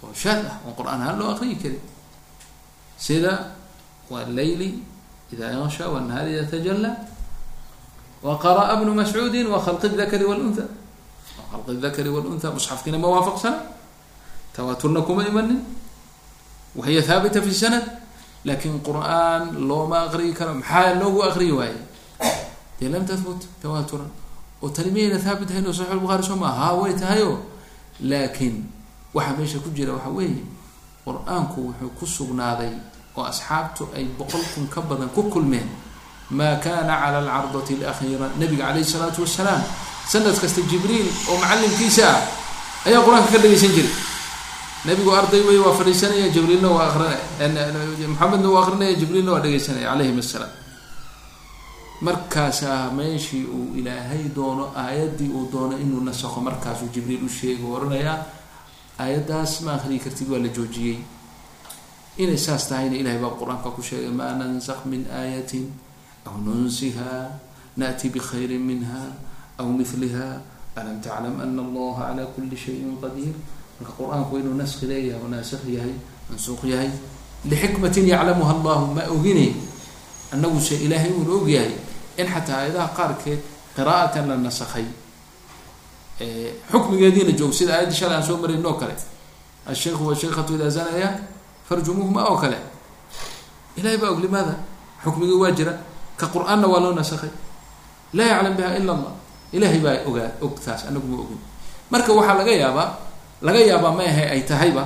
oo 0.05 0.13
shaad 0.13 0.45
ah 0.45 0.57
oon 0.65 0.75
qur'aan 0.77 1.01
ahaan 1.01 1.17
loo 1.21 1.33
aqriyi 1.33 1.57
karin 1.57 1.83
sida 2.97 3.57
waleyli 4.13 4.85
ida 5.33 5.53
yansha 5.57 5.89
wanahaari 5.89 6.37
ida 6.37 6.45
tajalla 6.49 6.91
wa 8.25 8.77
bnu 8.81 8.93
mascuudi 8.97 9.45
wa 9.45 9.61
dakari 9.97 10.25
wlunha 10.25 10.65
khalqi 11.53 11.81
dakari 11.81 12.09
wlunha 12.09 12.49
musxafkiina 12.53 12.99
ma 12.99 13.09
waafaqsana 13.09 13.61
tawaaturna 14.57 15.05
kuma 15.05 15.29
imanin 15.29 15.61
wahiya 16.79 17.03
haabita 17.09 17.43
fi 17.43 17.53
sanad 17.62 17.85
laakin 18.45 18.81
qur'aan 18.87 19.43
looma 19.68 19.99
aqriyi 20.11 20.33
karo 20.39 20.55
maxaa 20.61 20.95
loogu 21.01 21.20
aqriyi 21.29 21.53
waaye 21.59 21.79
dee 22.81 22.89
lam 22.93 23.05
tahbut 23.09 23.41
tawaaturan 23.62 24.11
oo 24.62 24.68
tani 24.77 24.91
miyayna 24.95 25.18
haabit 25.27 25.51
ahayn 25.51 25.66
oo 25.66 25.72
saxix 25.79 25.95
lbukhari 25.97 26.22
soo 26.29 26.37
maa 26.43 26.53
haa 26.61 26.75
way 26.81 26.93
tahayo 27.03 27.31
laakiin 28.11 28.57
waxaa 29.14 29.37
meesha 29.39 29.59
ku 29.64 29.70
jira 29.77 29.93
waxa 29.97 30.11
weeye 30.16 30.43
qur'aanku 31.07 31.59
wuxuu 31.70 31.91
ku 31.99 32.05
sugnaaday 32.07 32.72
oo 33.16 33.25
asxaabtu 33.31 33.89
ay 33.97 34.05
boqol 34.18 34.43
kun 34.55 34.66
ka 34.75 34.81
badan 34.83 35.09
ku 35.14 35.22
kulmeen 35.33 35.68
maa 36.31 36.57
kana 36.64 36.95
cala 37.03 37.18
alcardati 37.22 37.75
alakhiira 37.81 38.27
nabiga 38.41 38.64
calayhi 38.68 38.85
salaatu 38.93 39.22
wasalaam 39.22 39.62
sanad 40.12 40.35
kasta 40.43 40.61
jibriil 40.70 41.07
oo 41.31 41.37
macallimkiisa 41.43 42.05
ah 42.12 42.20
ayaa 42.89 43.01
qur'aanka 43.07 43.31
ka 43.33 43.39
dhagaysan 43.45 43.72
jiray 43.77 43.93
nabigu 44.85 45.11
arday 45.20 45.41
wey 45.49 45.59
waa 45.64 45.72
fadhiisanaya 45.78 46.28
jibriilna 46.35 46.68
waa 46.76 46.87
aqrinaya 46.93 48.09
maxamedna 48.12 48.49
waa 48.55 48.62
aqrinaya 48.64 48.95
jibriilna 49.01 49.30
waa 49.35 49.41
dhegaysanaya 49.45 49.89
calayhim 49.93 50.18
assalaam 50.24 50.53
markaasaa 52.07 52.91
meeshii 52.99 53.45
uu 53.49 53.72
ilaahay 53.80 54.24
doono 54.37 54.64
aayaddii 54.76 55.30
uu 55.32 55.49
doono 55.53 55.78
inuu 55.85 56.01
nasakho 56.05 56.41
markaasuu 56.41 56.89
jibriil 56.95 57.24
u 57.24 57.28
sheego 57.28 57.72
oranayaa 57.76 58.18
aayaddaas 59.01 59.61
ma 59.64 59.70
akriyi 59.80 60.01
kartid 60.05 60.28
waa 60.30 60.39
la 60.45 60.49
joojiyey. 60.57 60.99
Inay 62.22 62.39
saas 62.39 62.68
tahayna 62.68 62.97
ilahay 63.01 63.18
baa 63.18 63.35
qur'aanka 63.41 63.70
ku 63.74 63.82
sheegay 63.82 64.12
maa 64.20 64.35
nansakh 64.39 64.85
min 64.87 65.03
aayatin 65.20 65.66
aw 66.28 66.35
nunsiha 66.45 67.11
naأti 67.80 68.07
bkhayri 68.14 68.59
minha 68.68 69.03
aw 69.59 69.66
miliha 69.66 70.28
alam 70.76 71.01
taclam 71.03 71.41
ana 71.43 71.62
allaha 71.66 72.03
cala 72.12 72.22
kuli 72.37 72.55
shayin 72.57 72.95
qadiir 73.03 73.35
marka 73.85 73.93
qur'aanku 74.01 74.32
inuu 74.41 74.57
naski 74.61 74.85
leeyahay 74.91 75.20
oo 75.22 75.28
naasikh 75.28 75.64
yahay 75.76 75.93
mansuuq 76.32 76.62
yahay 76.72 76.89
lixikmatin 77.51 78.07
yaclamuha 78.12 78.53
allahu 78.57 78.85
ma 78.97 79.03
ogine 79.14 79.47
annaguse 80.32 80.74
ilaahay 80.85 81.12
uuna 81.18 81.32
ogyahay 81.41 81.72
in 82.20 82.26
xataa 82.35 82.57
aayadaha 82.64 82.89
qaarkeed 82.99 83.41
qiraa'atan 83.76 84.24
la 84.30 84.37
nasakhay 84.47 84.87
xukmigeediina 86.72 87.32
joog 87.39 87.53
sida 87.59 87.72
aayaddii 87.76 87.97
shalay 88.01 88.16
aan 88.16 88.24
soo 88.28 88.37
marayn 88.43 88.64
oo 88.66 88.74
kale 88.80 88.95
ashaykhu 89.70 90.03
washaykatu 90.09 90.55
idaa 90.57 90.70
zanaya 90.76 91.09
farjumuuhuma 91.68 92.22
oo 92.30 92.37
kale 92.43 92.59
ilahay 93.76 93.99
baa 94.03 94.11
og 94.14 94.20
limaada 94.24 94.55
xukmigii 95.05 95.39
waa 95.43 95.51
jira 95.59 95.72
ka 96.16 96.26
qur'aanna 96.35 96.66
waa 96.72 96.80
loo 96.85 96.93
nasakhay 96.95 97.30
laa 98.16 98.26
yaclam 98.32 98.55
biha 98.57 98.70
ila 98.78 98.93
allah 98.97 99.12
ilahay 99.53 99.78
baa 99.85 99.97
ogaa 100.09 100.30
og 100.45 100.55
taas 100.64 100.82
anagu 100.89 101.07
ma 101.12 101.16
ogin 101.22 101.41
marka 101.91 102.11
waxaa 102.18 102.37
laga 102.39 102.53
yaabaa 102.62 102.89
laga 103.45 103.61
yaabaa 103.70 103.92
ma 103.92 104.03
ahe 104.03 104.24
ay 104.34 104.42
tahayba. 104.49 104.84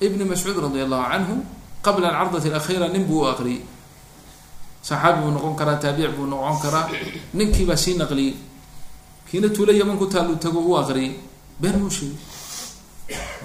Ibni 0.00 0.24
mascuud 0.26 0.58
radi 0.58 0.80
allahu 0.84 1.04
canhu 1.12 1.34
qabla 1.84 2.08
alcardati 2.10 2.48
alakhiira 2.50 2.88
nin 2.92 3.04
buu 3.06 3.22
u 3.22 3.26
aqriyey 3.30 3.62
saxaabi 4.82 5.22
buu 5.22 5.30
noqon 5.32 5.54
karaa 5.56 5.78
taabic 5.78 6.10
buu 6.16 6.26
noqon 6.26 6.58
karaa. 6.62 6.88
Ninkiibaa 7.34 7.76
sii 7.76 7.94
naqliyey 7.96 8.34
kiina 9.30 9.48
tuula 9.48 9.72
yaman 9.72 9.96
ku 9.96 10.06
taallu 10.06 10.36
tago 10.36 10.60
u 10.60 10.76
aqriyay 10.76 11.14
been 11.60 11.78
muu 11.78 11.90
sheegin 11.90 12.18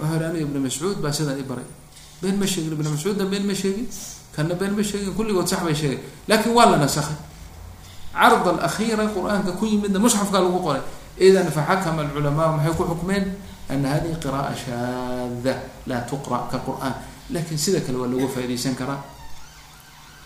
wuxuu 0.02 0.16
ihi 0.16 0.26
aniga 0.26 0.42
ibni 0.46 0.60
mascuud 0.60 0.98
baa 1.04 1.12
sidan 1.14 1.38
i 1.40 1.44
baray. 1.44 1.68
Been 2.22 2.36
ma 2.40 2.46
sheegin 2.46 2.74
ibni 2.74 2.90
mascuudna 2.90 3.26
been 3.30 3.46
ma 3.46 3.54
sheegin 3.54 3.88
kana 4.36 4.56
been 4.56 4.74
ma 4.76 4.82
sheegin 4.84 5.14
kulligood 5.14 5.48
sax 5.48 5.62
bay 5.64 5.76
sheegay. 5.76 6.00
Laakiin 6.28 6.54
waa 6.56 6.66
la 6.72 6.78
nasakhay. 6.78 7.16
Card 8.14 8.48
alakhiira 8.48 9.06
qur'aanka 9.16 9.52
ku 9.60 9.66
yimidna 9.66 10.00
musxafkaa 10.00 10.42
lagu 10.42 10.60
qoray. 10.60 10.82
Idan 11.20 11.48
faxakama 11.52 12.02
alculamaa 12.04 12.58
maxay 12.58 12.74
ku 12.76 12.84
xukmeen 12.84 13.26
ana 13.74 13.88
hadihi 13.94 14.16
qira'a 14.24 14.52
shaada 14.64 15.54
laa 15.90 16.02
tuqra' 16.10 16.44
ka 16.52 16.58
qur'aan 16.68 16.94
laakiin 17.34 17.58
sida 17.66 17.80
kale 17.86 17.98
waa 18.02 18.10
looga 18.14 18.28
faaidaysan 18.36 18.76
karaa 18.76 19.00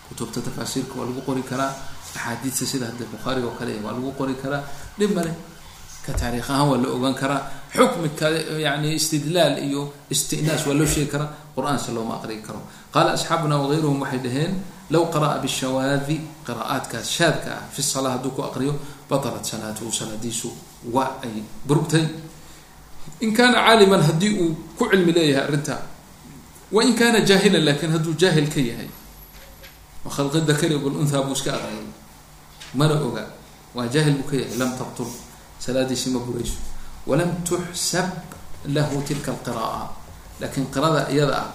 kutubta 0.08 0.40
tafaasiirka 0.46 0.94
waa 0.98 1.06
lagu 1.08 1.20
qori 1.28 1.42
karaa 1.50 1.72
axaadiista 2.14 2.64
sida 2.72 2.86
hadda 2.90 3.04
bukhaariga 3.12 3.46
oo 3.50 3.56
kale 3.60 3.72
waa 3.84 3.92
lagu 3.96 4.10
qori 4.18 4.34
karaa 4.42 4.62
dhib 4.98 5.10
male 5.16 5.32
ka 6.06 6.12
taariikh 6.20 6.48
ahaan 6.50 6.68
waa 6.70 6.78
la 6.84 6.88
ogaan 6.96 7.14
karaa 7.22 7.40
xukmi 7.76 8.08
kale 8.20 8.38
yani 8.66 8.88
istidlaal 9.00 9.56
iyo 9.68 9.82
istinaas 10.14 10.62
waa 10.66 10.76
loo 10.78 10.86
sheegi 10.94 11.10
karaa 11.14 11.28
qur'aanse 11.56 11.88
looma 11.96 12.14
aqrigi 12.20 12.42
karo 12.46 12.60
qaala 12.94 13.10
asxaabuna 13.16 13.56
wagayruhum 13.62 14.00
waxay 14.04 14.20
dhaheen 14.26 14.52
low 14.94 15.04
qara'a 15.14 15.36
bishawaadi 15.44 16.16
qira'aadkaas 16.46 17.06
shaadka 17.16 17.50
ah 17.58 17.64
fi 17.74 17.80
salaa 17.82 18.12
hadduu 18.16 18.32
ku 18.36 18.42
aqriyo 18.48 18.72
batalat 19.10 19.44
salaatuhu 19.50 19.90
salaadiisu 20.00 20.48
waa 20.96 21.10
ay 21.24 21.34
burugtay 21.68 22.04
in 23.20 23.30
kaana 23.36 23.56
caaliman 23.66 24.00
haddii 24.08 24.32
uu 24.42 24.54
ku 24.78 24.84
cilmi 24.90 25.12
leeyahay 25.12 25.44
arrintaa 25.46 25.80
wain 26.72 26.94
kaana 27.00 27.20
jaahilan 27.28 27.64
laakiin 27.64 27.92
hadduu 27.92 28.14
jaahil 28.22 28.48
ka 28.54 28.60
yahay 28.60 28.88
khalqi 30.16 30.40
dakari 30.50 30.74
walunhaa 30.84 31.22
buu 31.26 31.32
iska 31.38 31.50
aqriyay 31.56 31.86
mana 32.74 32.94
oga 33.06 33.24
waa 33.74 33.86
jaahil 33.94 34.14
buu 34.18 34.28
ka 34.30 34.36
yahay 34.36 34.56
lam 34.60 34.70
tabtul 34.78 35.08
salaadiisi 35.64 36.10
ma 36.10 36.20
burayso. 36.20 36.58
Walam 37.06 37.30
tuxsab 37.44 38.08
lahu 38.76 39.00
tilka 39.08 39.30
alqira'a 39.32 39.88
laakiin 40.40 40.66
qirada 40.74 41.08
iyada 41.14 41.36
ah 41.44 41.50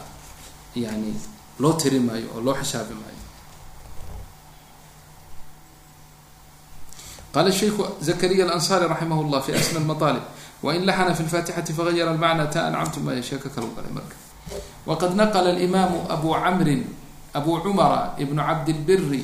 yani 0.75 1.13
loo 1.61 1.73
tiri 1.73 1.99
maayo 1.99 2.25
oo 2.35 2.41
loo 2.41 2.55
xisaabi 2.61 2.93
maayo. 2.93 3.21
Qala 7.33 7.51
sheiku 7.51 7.85
zakariya 8.01 8.45
alansari 8.45 8.85
raximah 8.89 9.17
llah 9.31 9.41
fi 9.45 9.51
asna 9.53 9.79
lmaaalib 9.79 10.25
wain 10.63 10.83
laxna 10.85 11.13
fi 11.15 11.23
lfatixati 11.23 11.73
fagayara 11.73 12.13
lmacna 12.13 12.47
ta 12.47 12.67
ancamtu 12.67 12.99
maya 12.99 13.21
sheeko 13.23 13.49
kalu 13.49 13.67
galay 13.75 13.91
marka 13.91 14.15
waqad 14.85 15.13
naqla 15.15 15.49
alimaamu 15.55 15.97
abu 16.09 16.33
camrin 16.33 16.83
abu 17.33 17.59
cumara 17.63 18.13
ibnu 18.17 18.41
cabdilbiri 18.41 19.23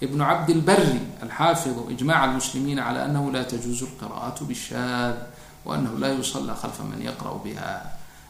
ibnu 0.00 0.20
cabdilbari 0.24 1.00
alxaafidu 1.22 1.88
ijmac 1.92 2.16
almuslimiina 2.28 2.82
cala 2.84 3.04
anahu 3.08 3.30
la 3.32 3.44
tajuuzu 3.44 3.86
lqira'atu 3.96 4.44
bishaad 4.44 5.16
waanahu 5.64 5.96
la 5.98 6.08
yusala 6.12 6.54
khalfa 6.54 6.82
man 6.84 7.00
yaqra'u 7.00 7.38
biha 7.44 7.72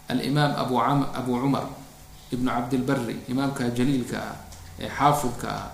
alimaam 0.08 0.52
abu 0.58 0.74
abu 1.14 1.32
cumar 1.42 1.66
ibnu 2.30 2.50
cabdilbari 2.50 3.16
imaamka 3.28 3.70
jaliilka 3.74 4.18
ah 4.18 4.36
ee 4.78 4.88
xaafidka 4.98 5.48
ah 5.50 5.66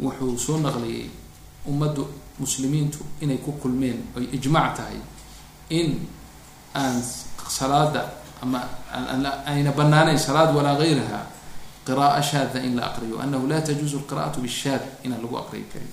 wuxuu 0.00 0.36
soo 0.38 0.56
naqliyey 0.60 1.08
ummaddu 1.68 2.04
muslimiintu 2.40 3.00
inay 3.20 3.38
ku 3.44 3.52
kulmeen 3.62 3.98
oy 4.16 4.24
ijmac 4.36 4.76
tahay 4.76 4.96
in 5.70 6.06
aan 6.74 7.02
salaada 7.48 8.10
ama 8.42 8.60
ayna 9.46 9.72
banaanayn 9.72 10.18
salaad 10.18 10.54
walaa 10.54 10.76
gayraha 10.78 11.26
qira'a 11.86 12.22
shaada 12.22 12.58
in 12.62 12.76
la 12.76 12.90
aqriyo. 12.94 13.18
Anahu 13.18 13.46
la 13.46 13.60
tajuuzu 13.60 13.98
lqira'atu 14.06 14.40
bishaad 14.40 14.82
inaan 15.04 15.22
lagu 15.22 15.36
aqriyi 15.36 15.66
karin. 15.72 15.90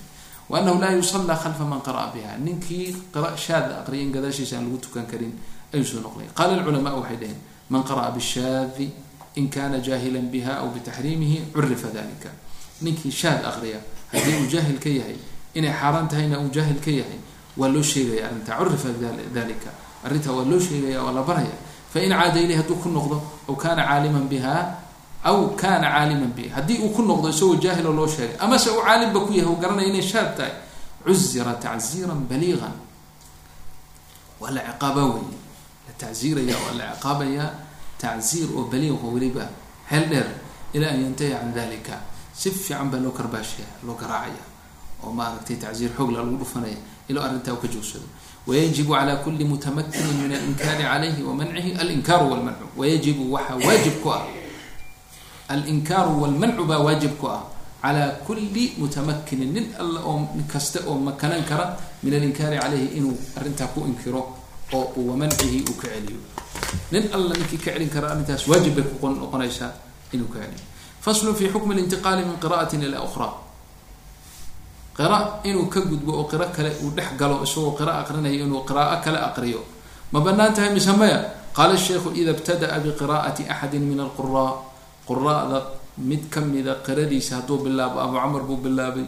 Wa 0.48 0.58
anahu 0.58 0.78
laa 0.80 0.92
yusallaa 0.94 1.36
khalfa 1.36 1.64
man 1.64 1.80
qara'a 1.82 2.10
biha 2.14 2.38
ninkii 2.38 3.10
qira 3.14 3.36
shaada 3.36 3.82
aqriya 3.82 4.02
in 4.02 4.12
gadaashiisa 4.12 4.56
aan 4.58 4.66
lagu 4.70 4.78
tukan 4.78 5.06
karin 5.06 5.34
ayuu 5.74 5.84
soo 5.86 6.00
noqlay 6.02 6.26
qaala 6.34 6.58
alculamaa 6.58 6.94
waxay 6.98 7.16
dhaheen 7.22 7.38
man 7.70 7.82
qara'a 7.82 8.10
bishaadi 8.10 8.90
in 9.38 9.48
kana 9.48 9.78
jaahilan 9.78 10.26
biha 10.30 10.58
aw 10.62 10.68
bitaxriimihi 10.74 11.54
curifa 11.54 11.88
dalika 11.94 12.30
ninkii 12.82 13.10
shaad 13.14 13.46
aqriya 13.46 13.78
haddii 14.10 14.42
uu 14.42 14.48
jaahil 14.50 14.78
ka 14.82 14.90
yahay 14.90 15.14
inay 15.54 15.70
xaaraan 15.70 16.08
tahayna 16.10 16.38
uu 16.42 16.50
jaahil 16.50 16.78
ka 16.82 16.90
yahay 16.90 17.18
waa 17.60 17.68
loo 17.68 17.82
sheegaya 17.84 18.26
arrinta. 18.32 18.52
Curifa 18.58 18.88
dalika 19.36 19.70
arrintaa 20.04 20.32
waa 20.32 20.44
loo 20.50 20.60
sheegaya 20.60 21.02
waa 21.04 21.12
la 21.12 21.22
baraya. 21.22 21.56
Fain 21.92 22.08
caada 22.10 22.40
ilay 22.40 22.56
hadduu 22.56 22.76
ku 22.82 22.88
noqdo 22.88 23.16
aw 23.48 23.54
kana 23.56 23.82
caaliman 23.84 24.24
biha 24.30 24.54
aw 25.26 25.38
kana 25.60 25.86
caaliman 25.90 26.32
biha 26.36 26.54
haddii 26.56 26.78
uu 26.80 26.90
ku 26.96 27.02
noqdo 27.02 27.28
isagoo 27.28 27.56
jaahiloo 27.60 27.92
loo 27.92 28.06
sheegay 28.08 28.36
amase 28.38 28.70
uu 28.70 28.80
caalimba 28.86 29.20
ku 29.26 29.32
yahay 29.34 29.50
uu 29.52 29.58
garanaya 29.60 29.88
inay 29.90 30.02
shaad 30.02 30.36
tahay 30.38 30.54
cuzira 31.04 31.52
tacziiran 31.64 32.20
baliiqan 32.30 32.72
waa 34.40 34.50
la 34.54 34.60
ciqaaba 34.70 35.02
wey 35.14 35.22
la 35.86 35.92
tacziiraya 35.98 36.56
waa 36.64 36.74
la 36.78 36.84
ciqaabaya 36.94 37.44
tacziir 37.98 38.48
oo 38.56 38.64
baliiq 38.72 39.02
weliba 39.14 39.44
xeel 39.90 40.06
dheer. 40.08 40.28
Ilaa 40.72 40.90
an 40.94 41.02
yantahi 41.02 41.30
can 41.34 41.50
dalika 41.52 41.96
si 42.32 42.50
fiican 42.50 42.88
baa 42.90 43.00
loo 43.02 43.10
karbaashaya 43.10 43.66
loo 43.82 43.94
garaacaya. 43.98 44.44
Oo 45.02 45.10
maaragtay 45.12 45.56
tacziir 45.58 45.90
xoogla 45.96 46.22
lagu 46.22 46.36
dhufanaya 46.38 46.78
ilaa 47.10 47.24
arrintaa 47.28 47.52
u 47.52 47.60
ka 47.62 47.68
joogsado. 47.68 48.06
Wayajibu 48.46 48.92
cala 48.94 49.16
kuli 49.20 49.44
mutamakinin 49.44 50.16
min 50.22 50.32
alinkaari 50.32 50.82
calayhi 50.84 51.22
wa 51.22 51.34
mancihi 51.34 51.70
alinkaaru 51.82 52.30
walmancu. 52.32 52.66
Wayajibu 52.76 53.32
waxaa 53.32 53.56
waajib 53.66 53.94
ku 54.02 54.08
ah. 54.12 54.22
Alinkaaru 55.48 56.22
walmancu 56.22 56.64
baa 56.64 56.78
waajib 56.78 57.14
ku 57.20 57.26
ah. 57.28 57.42
Calaa 57.82 58.08
kuli 58.26 58.72
mutamakinin 58.78 59.52
nin 59.56 59.66
alla 59.78 60.00
oo 60.04 60.28
kasta 60.52 60.80
oo 60.86 60.98
makanan 61.00 61.44
kara 61.48 61.76
min 62.02 62.14
alinkaari 62.14 62.58
calayhi 62.60 62.96
inuu 63.00 63.16
arrintaa 63.36 63.66
ku 63.72 63.80
inkiro 63.88 64.22
oo 64.72 64.92
wamancihi 65.08 65.64
uu 65.68 65.76
ka 65.80 65.88
celiyo. 65.88 66.20
Nin 66.92 67.08
alla 67.12 67.34
ninkii 67.34 67.58
ka 67.58 67.72
celin 67.72 67.88
kara 67.88 68.10
arrintaas 68.12 68.48
waajib 68.48 68.74
bay 68.76 68.84
ku 68.84 69.08
noqonaysaa 69.08 69.72
inuu 70.12 70.28
ka 70.28 70.38
celiyo. 70.44 70.64
Faslun 71.00 71.34
fi 71.34 71.48
xukmi 71.48 71.74
lintiqaali 71.74 72.24
min 72.28 72.36
qira'atin 72.36 72.82
ila 72.84 73.00
ukhra 73.04 73.28
qira 75.00 75.40
inuu 75.48 75.66
ka 75.72 75.80
gudbo 75.80 76.12
oo 76.20 76.24
qiro 76.28 76.44
kale 76.52 76.70
uu 76.84 76.90
dhex 76.92 77.16
galo 77.16 77.40
isagoo 77.40 77.72
qira 77.78 77.92
aqrinayo 78.04 78.44
inuu 78.44 78.62
qiraa'o 78.68 79.00
kale 79.04 79.16
aqriyo. 79.28 79.60
Ma 80.12 80.20
bannaan 80.20 80.52
tahay 80.52 80.70
mise 80.76 80.92
maya? 80.92 81.18
Qaala 81.56 81.72
sheikhu 81.76 82.12
ida 82.20 82.36
ibtada'a 82.36 82.76
biqira'ati 82.84 83.48
axadi 83.48 83.78
min 83.80 83.96
alquraa 84.04 84.60
quraada 85.08 85.58
mid 85.98 86.28
kamida 86.28 86.84
qiradiisa 86.86 87.40
hadduu 87.40 87.64
bilaabo 87.64 87.96
abu 88.04 88.14
camar 88.20 88.42
buu 88.44 88.60
bilaabay 88.60 89.06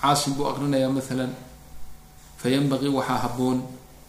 caasim 0.00 0.32
buu 0.34 0.48
aqrinayaa 0.48 0.90
maalan 0.96 1.30
fayanbagii 2.40 2.88
waxaa 2.98 3.20
haboon 3.28 3.58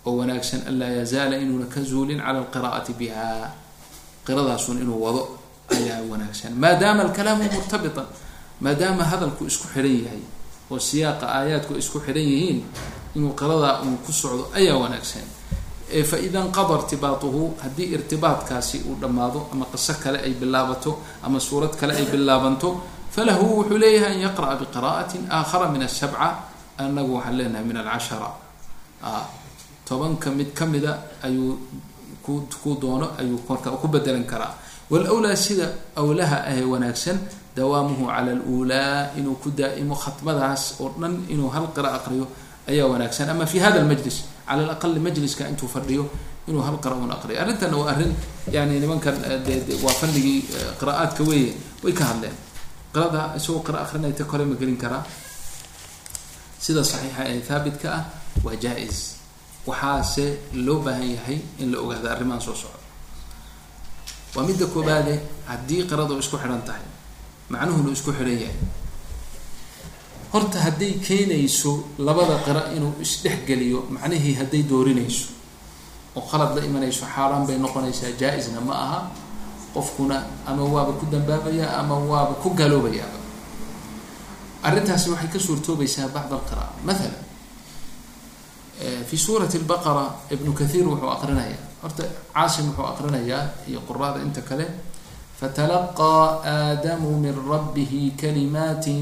oo 0.05 0.13
wanaagsan 0.19 0.61
anlaa 0.69 0.91
yazaala 1.03 1.35
inuuna 1.43 1.65
ka 1.67 1.81
zuulin 1.81 2.19
cala 2.23 2.39
alqira'ati 2.47 2.93
biha. 2.95 3.51
Qiradaasun 4.25 4.81
inuu 4.81 4.97
wado 5.03 5.21
ayaa 5.69 6.01
wanaagsan. 6.11 6.53
Maadaama 6.57 7.01
alkalaamu 7.11 7.43
murtabitan 7.53 8.07
maadaama 8.63 9.03
hadalku 9.03 9.45
isku 9.45 9.67
xidhan 9.73 9.97
yahay 10.05 10.23
oo 10.71 10.79
siyaaqa 10.79 11.25
aayaadku 11.37 11.73
ay 11.73 11.79
isku 11.83 11.99
xidhan 12.05 12.25
yihiin 12.31 12.59
inuu 13.15 13.33
qiradaa 13.39 13.81
uun 13.85 13.97
ku 14.05 14.11
socdo 14.11 14.43
ayaa 14.57 14.77
wanaagsan. 14.83 15.25
Fa 16.09 16.17
ida 16.17 16.39
nqada 16.43 16.73
irtibaatuhu 16.81 17.41
haddii 17.63 17.93
irtibaadkaasi 17.95 18.77
uu 18.89 18.95
dhammaado 19.01 19.39
ama 19.53 19.65
qiso 19.71 19.93
kale 20.03 20.17
ay 20.25 20.33
bilaabato 20.33 20.91
ama 21.23 21.39
suurad 21.39 21.73
kale 21.79 21.93
ay 21.93 22.05
bilaabanto 22.11 22.81
falahu 23.15 23.45
wuxuu 23.61 23.77
leeyahay 23.77 24.13
an 24.17 24.21
yaqra'a 24.27 24.55
biqira'atin 24.61 25.21
aakhara 25.29 25.69
min 25.73 25.81
asabca 25.87 26.27
anagu 26.77 27.15
waxaan 27.15 27.37
leenahay 27.37 27.65
min 27.69 27.77
alcashara. 27.77 28.29
Tobanka 29.85 30.31
mid 30.31 30.53
kamida 30.53 30.91
ayuu 31.23 31.53
ku 32.25 32.71
doono 32.81 33.13
ayuu 33.21 33.39
marka 33.47 33.69
ku 33.77 33.87
bedelan 33.87 34.25
karaa. 34.25 34.53
Wlwlaa 34.89 35.35
sida 35.35 35.67
awlaha 35.95 36.43
ahee 36.49 36.65
wanaagsan 36.65 37.17
dawaamuhu 37.55 38.03
cala 38.11 38.31
alulaa 38.35 39.15
inuu 39.19 39.35
ku 39.43 39.49
daa'imo 39.59 39.95
khatmadaas 39.95 40.79
oo 40.81 40.89
dhan 41.01 41.13
inuu 41.33 41.49
hal 41.55 41.65
qira 41.75 41.89
aqriyo 41.97 42.27
ayaa 42.67 42.87
wanaagsan. 42.91 43.29
Ama 43.29 43.45
fi 43.45 43.57
hada 43.59 43.79
lmajlis 43.83 44.17
cala 44.47 44.61
alaqali 44.67 44.99
majliska 44.99 45.47
intuu 45.51 45.67
fadhiyo 45.75 46.03
inuu 46.47 46.61
hal 46.67 46.77
qira 46.83 46.95
un 46.95 47.11
aqriyo. 47.11 47.37
Arrintana 47.41 47.75
waa 47.77 47.91
arrin 47.93 48.11
yani 48.51 48.79
nimankan 48.79 49.15
de 49.45 49.55
waa 49.83 49.93
fanigii 50.01 50.39
qira'aadka 50.79 51.23
weeye 51.29 51.53
way 51.83 51.93
ka 51.93 52.03
hadleen. 52.11 52.35
Qirada 52.93 53.21
isagoo 53.37 53.63
qira 53.67 53.77
aqrinayta 53.85 54.23
kole 54.31 54.43
ma 54.45 54.55
gelin 54.59 54.77
karaa. 54.77 55.03
Sida 56.59 56.83
saxiixa 56.83 57.23
ee 57.31 57.41
haabitka 57.49 57.87
ah 57.97 58.03
waa 58.43 58.55
jaa-is 58.63 59.15
waxaase 59.67 60.25
loo 60.65 60.79
baahan 60.85 61.09
yahay 61.15 61.39
in 61.61 61.71
la 61.71 61.77
ogaado 61.79 62.07
arrimahan 62.13 62.41
soo 62.41 62.55
socda. 62.55 62.79
Waa 64.35 64.43
midda 64.47 64.65
koobaade 64.73 65.13
haddii 65.49 65.81
qiradu 65.89 66.13
isku 66.19 66.37
xidhan 66.37 66.61
tahay 66.67 66.83
macnuhuna 67.49 67.91
isku 67.95 68.11
xidhan 68.17 68.39
yahay. 68.43 68.57
Horta 70.33 70.57
hadday 70.65 70.93
keenayso 71.05 71.71
labada 71.97 72.35
qira 72.45 72.61
inuu 72.75 72.93
isdhexgeliyo 73.05 73.79
macnihii 73.95 74.33
hadday 74.39 74.63
doorinayso 74.71 75.27
oo 76.15 76.21
qalad 76.31 76.51
la 76.57 76.61
imanayso 76.69 77.05
xaaraan 77.15 77.45
bay 77.47 77.57
noqonaysaa 77.57 78.11
jaa-isna 78.21 78.61
ma 78.61 78.73
aha. 78.85 78.99
Qofkuna 79.75 80.17
ama 80.47 80.63
waaba 80.63 80.91
ku 80.99 81.05
dambaabaya 81.11 81.67
ama 81.79 81.95
waaba 82.11 82.33
ku 82.43 82.49
galoobayaaba. 82.55 83.19
Arrintaasi 84.63 85.09
waxay 85.11 85.29
ka 85.33 85.39
suurtoobaysaa 85.39 86.07
bacd 86.15 86.31
alqira'a 86.31 86.69
mathala 86.87 87.19
fi 89.07 89.15
suurati 89.17 89.57
lbaqara 89.63 90.05
ibnu 90.31 90.51
kathiir 90.53 90.83
wuxuu 90.87 91.11
aqrinayaa 91.15 91.59
horta 91.83 92.03
caasim 92.33 92.65
wuxuu 92.71 92.87
aqrinayaa 92.91 93.43
iyo 93.69 93.79
quraada 93.87 94.19
inta 94.25 94.41
kale 94.41 94.65
rabbihi 97.53 98.15
kalimaati 98.21 98.95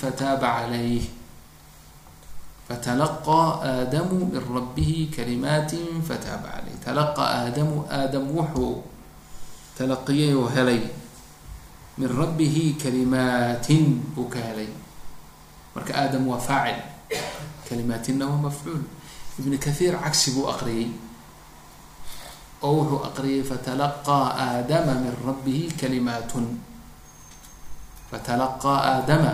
fataaba 0.00 0.48
calayh 0.68 1.04
fatalaqaa 2.68 3.48
aadamu 3.64 4.28
min 4.32 4.42
rabbihi 4.56 5.08
kalimaati 5.16 5.80
fataaba 6.08 6.48
calayh 6.60 6.76
talaqa 6.84 7.22
aadamu 7.38 7.76
aadam 7.98 8.24
wuxuu 8.36 8.84
talaqiyay 9.78 10.32
oo 10.36 10.48
helay 10.56 10.82
min 11.98 12.08
rabbihi 12.20 12.76
kalimaatin 12.82 13.84
buu 14.14 14.28
ka 14.28 14.38
helay 14.48 14.68
marka 15.74 15.92
aadam 15.96 16.28
waa 16.30 16.38
faacil 16.48 16.78
kalimaatinna 17.68 18.24
waa 18.30 18.42
mafcuul 18.52 18.84
ibn 19.40 19.52
kathiir 19.58 19.94
cagsi 20.04 20.30
oo 22.62 22.72
wuxuu 22.78 23.00
aqriyay 23.08 23.42
fatalaqaa 23.50 24.26
aadama 24.44 24.92
min 25.02 25.12
rabbihi 25.26 25.64
kalimaatun 25.80 26.46
fatalaqaa 28.10 28.78
aadama 28.92 29.32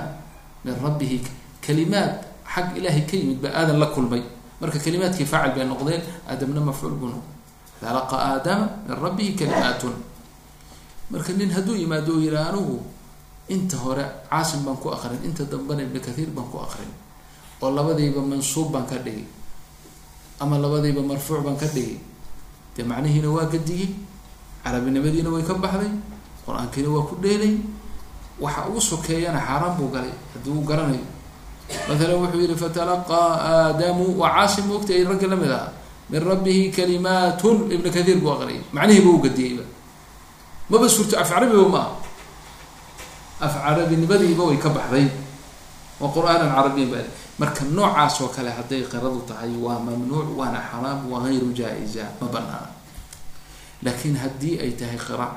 min 0.65 0.75
rabbihi 0.85 1.19
kalimaat 1.65 2.13
xag 2.55 2.77
ilaahay 2.79 3.05
ka 3.09 3.15
yimid 3.17 3.39
baa 3.43 3.53
aadan 3.61 3.79
la 3.83 3.89
kulmay 3.95 4.23
marka 4.61 4.79
kalimaadkii 4.79 5.27
faacil 5.27 5.53
bay 5.57 5.67
noqdeen 5.67 6.03
aadamna 6.31 6.61
mafcuul 6.69 6.95
noqday 6.95 7.23
fatalaqaa 7.81 8.21
aadama 8.37 8.67
min 8.87 8.97
rabbihi 9.05 9.33
kalimaatun 9.41 9.95
marka 11.11 11.33
nin 11.39 11.51
hadduu 11.57 11.77
yimaado 11.83 12.13
oo 12.17 12.21
yihi 12.23 12.37
anigu 12.37 12.77
inta 13.49 13.77
hore 13.83 14.05
caasim 14.31 14.61
baan 14.67 14.77
ku 14.83 14.89
aqrin 14.95 15.21
inta 15.25 15.43
dambena 15.51 15.83
ibn 15.83 15.99
kathiir 16.07 16.31
baan 16.37 16.47
ku 16.53 16.59
aqrin 16.67 16.91
oo 17.63 17.71
labadiiba 17.71 18.21
mansuub 18.23 18.71
baan 18.75 18.87
ka 18.91 18.97
dhigay 19.05 19.25
ama 20.43 20.59
labadiiba 20.59 21.03
marfuuc 21.03 21.41
baan 21.47 21.57
ka 21.57 21.67
dhigay 21.75 21.97
dee 22.77 22.85
macnihiina 22.91 23.29
waa 23.37 23.47
gadiyey 23.55 23.89
carabinimadiina 24.65 25.31
way 25.35 25.43
ka 25.49 25.55
baxday 25.65 25.91
qur'aankiina 26.45 26.89
waa 26.95 27.09
ku 27.09 27.15
dheelay 27.25 27.55
waxa 28.41 28.61
ugu 28.69 28.81
sokeeyana 28.81 29.41
xaaraan 29.41 29.75
buu 29.79 29.89
galay 29.95 30.13
haddii 30.35 30.53
uu 30.53 30.65
garanayo. 30.69 31.05
Maalan 31.89 32.17
wuxuu 32.23 32.41
yihi 32.45 32.55
fatalaqaa 32.63 33.31
aadamu 33.51 34.05
waa 34.21 34.31
caasim 34.37 34.65
moogta 34.71 34.93
ay 34.95 35.03
ragga 35.09 35.27
la 35.33 35.37
mid 35.37 35.51
aha 35.51 35.69
min 36.11 36.21
rabbihi 36.31 36.71
kalimaatun 36.77 37.57
ibna 37.75 37.91
kathiir 37.91 38.19
buu 38.23 38.31
aqriyay. 38.37 38.61
Macnihiiba 38.77 39.09
u 39.11 39.19
gadiyeyba 39.27 39.65
maba 40.71 40.87
suurto 40.89 41.15
af 41.19 41.29
carabiba 41.33 41.67
ma 41.75 41.81
aha. 41.81 41.91
Af 43.47 43.55
carabinimadiiba 43.65 44.43
way 44.49 44.59
ka 44.65 44.69
baxday. 44.77 45.07
Waa 46.01 46.11
qur'aanan 46.15 46.49
carabiyan 46.55 46.89
ba 46.93 47.01
marka 47.39 47.65
noocaas 47.65 48.21
oo 48.21 48.29
kale 48.29 48.51
hadday 48.51 48.83
qiradu 48.93 49.21
tahay 49.29 49.53
waa 49.65 49.79
mamnuuc 49.79 50.29
waana 50.39 50.61
xaraam 50.71 51.01
waa 51.13 51.21
hayru 51.29 51.53
jaa-iza 51.59 52.05
ma 52.21 52.27
banaana 52.35 52.69
laakiin 53.85 54.17
haddii 54.17 54.57
ay 54.65 54.71
tahay 54.81 54.97
qira 55.07 55.29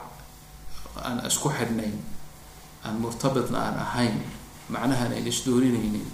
aan 1.04 1.18
isku 1.28 1.50
xidhnayn 1.58 1.96
aan 2.86 2.96
murtabitna 3.04 3.58
aan 3.68 3.78
ahayn 3.86 4.16
macnahan 4.70 5.12
ayn 5.12 5.28
isdoorinaynin 5.28 6.06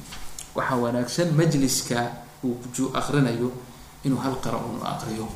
waxaa 0.58 0.78
wanaagsan 0.84 1.30
majliska 1.38 2.00
uu 2.44 2.58
ju 2.76 2.90
akrinayo 2.94 3.52
inuu 4.06 4.20
hal 4.22 4.36
qira 4.44 4.58
un 4.58 4.78
aqriyo. 4.86 5.28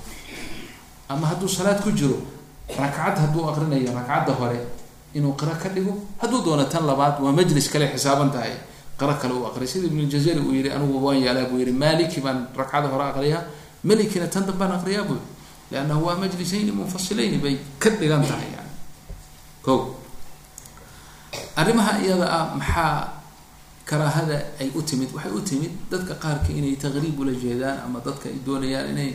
Ama 1.10 1.26
hadduu 1.28 1.50
salaad 1.50 1.82
ku 1.82 1.92
jiro 1.92 2.18
rakcad 2.78 3.18
hadduu 3.18 3.50
aqrinayo 3.50 3.90
rakcadda 3.94 4.34
hore 4.34 4.60
inuu 5.14 5.34
qiro 5.34 5.54
ka 5.62 5.70
dhigo 5.70 5.94
hadduu 6.22 6.42
doono 6.46 6.66
tan 6.66 6.86
labaad 6.86 7.18
waa 7.22 7.32
majlis 7.34 7.70
kale 7.70 7.88
xisaaban 7.94 8.30
tahay 8.32 8.54
qaro 9.00 9.14
kale 9.22 9.34
uu 9.34 9.46
aqriya. 9.48 9.68
Sida 9.68 9.88
ibn 9.88 10.00
ljazari 10.10 10.40
uu 10.40 10.52
yihi 10.54 10.70
anigu 10.70 11.00
waan 11.06 11.18
yaalaa 11.26 11.48
buu 11.50 11.60
yihi 11.60 11.72
maliki 11.72 12.20
baan 12.22 12.48
ragcada 12.56 12.88
hore 12.92 13.04
aqriyaa 13.12 13.44
malikina 13.84 14.28
tan 14.28 14.44
dambaan 14.46 14.72
aqriyaa 14.80 15.08
buu 15.08 15.18
liannahu 15.72 16.06
waa 16.06 16.18
majlisayni 16.20 16.72
munfasilayni 16.72 17.38
bay 17.44 17.56
ka 17.80 17.90
dhigan 17.90 18.22
tahay 18.28 18.50
yani. 18.56 18.72
Ko 19.64 19.96
arrimaha 21.56 22.00
iyada 22.04 22.26
ah 22.28 22.46
maxaa 22.56 23.22
karaahada 23.86 24.38
ay 24.60 24.70
u 24.76 24.82
timid? 24.82 25.10
Waxay 25.16 25.32
u 25.32 25.42
timid 25.42 25.72
dadka 25.92 26.14
qaarka 26.24 26.50
inay 26.54 26.76
taqriib 26.76 27.18
ula 27.20 27.32
jeedaan 27.34 27.78
ama 27.86 28.00
dadka 28.06 28.30
ay 28.30 28.38
doonayaan 28.46 28.92
inay 28.94 29.12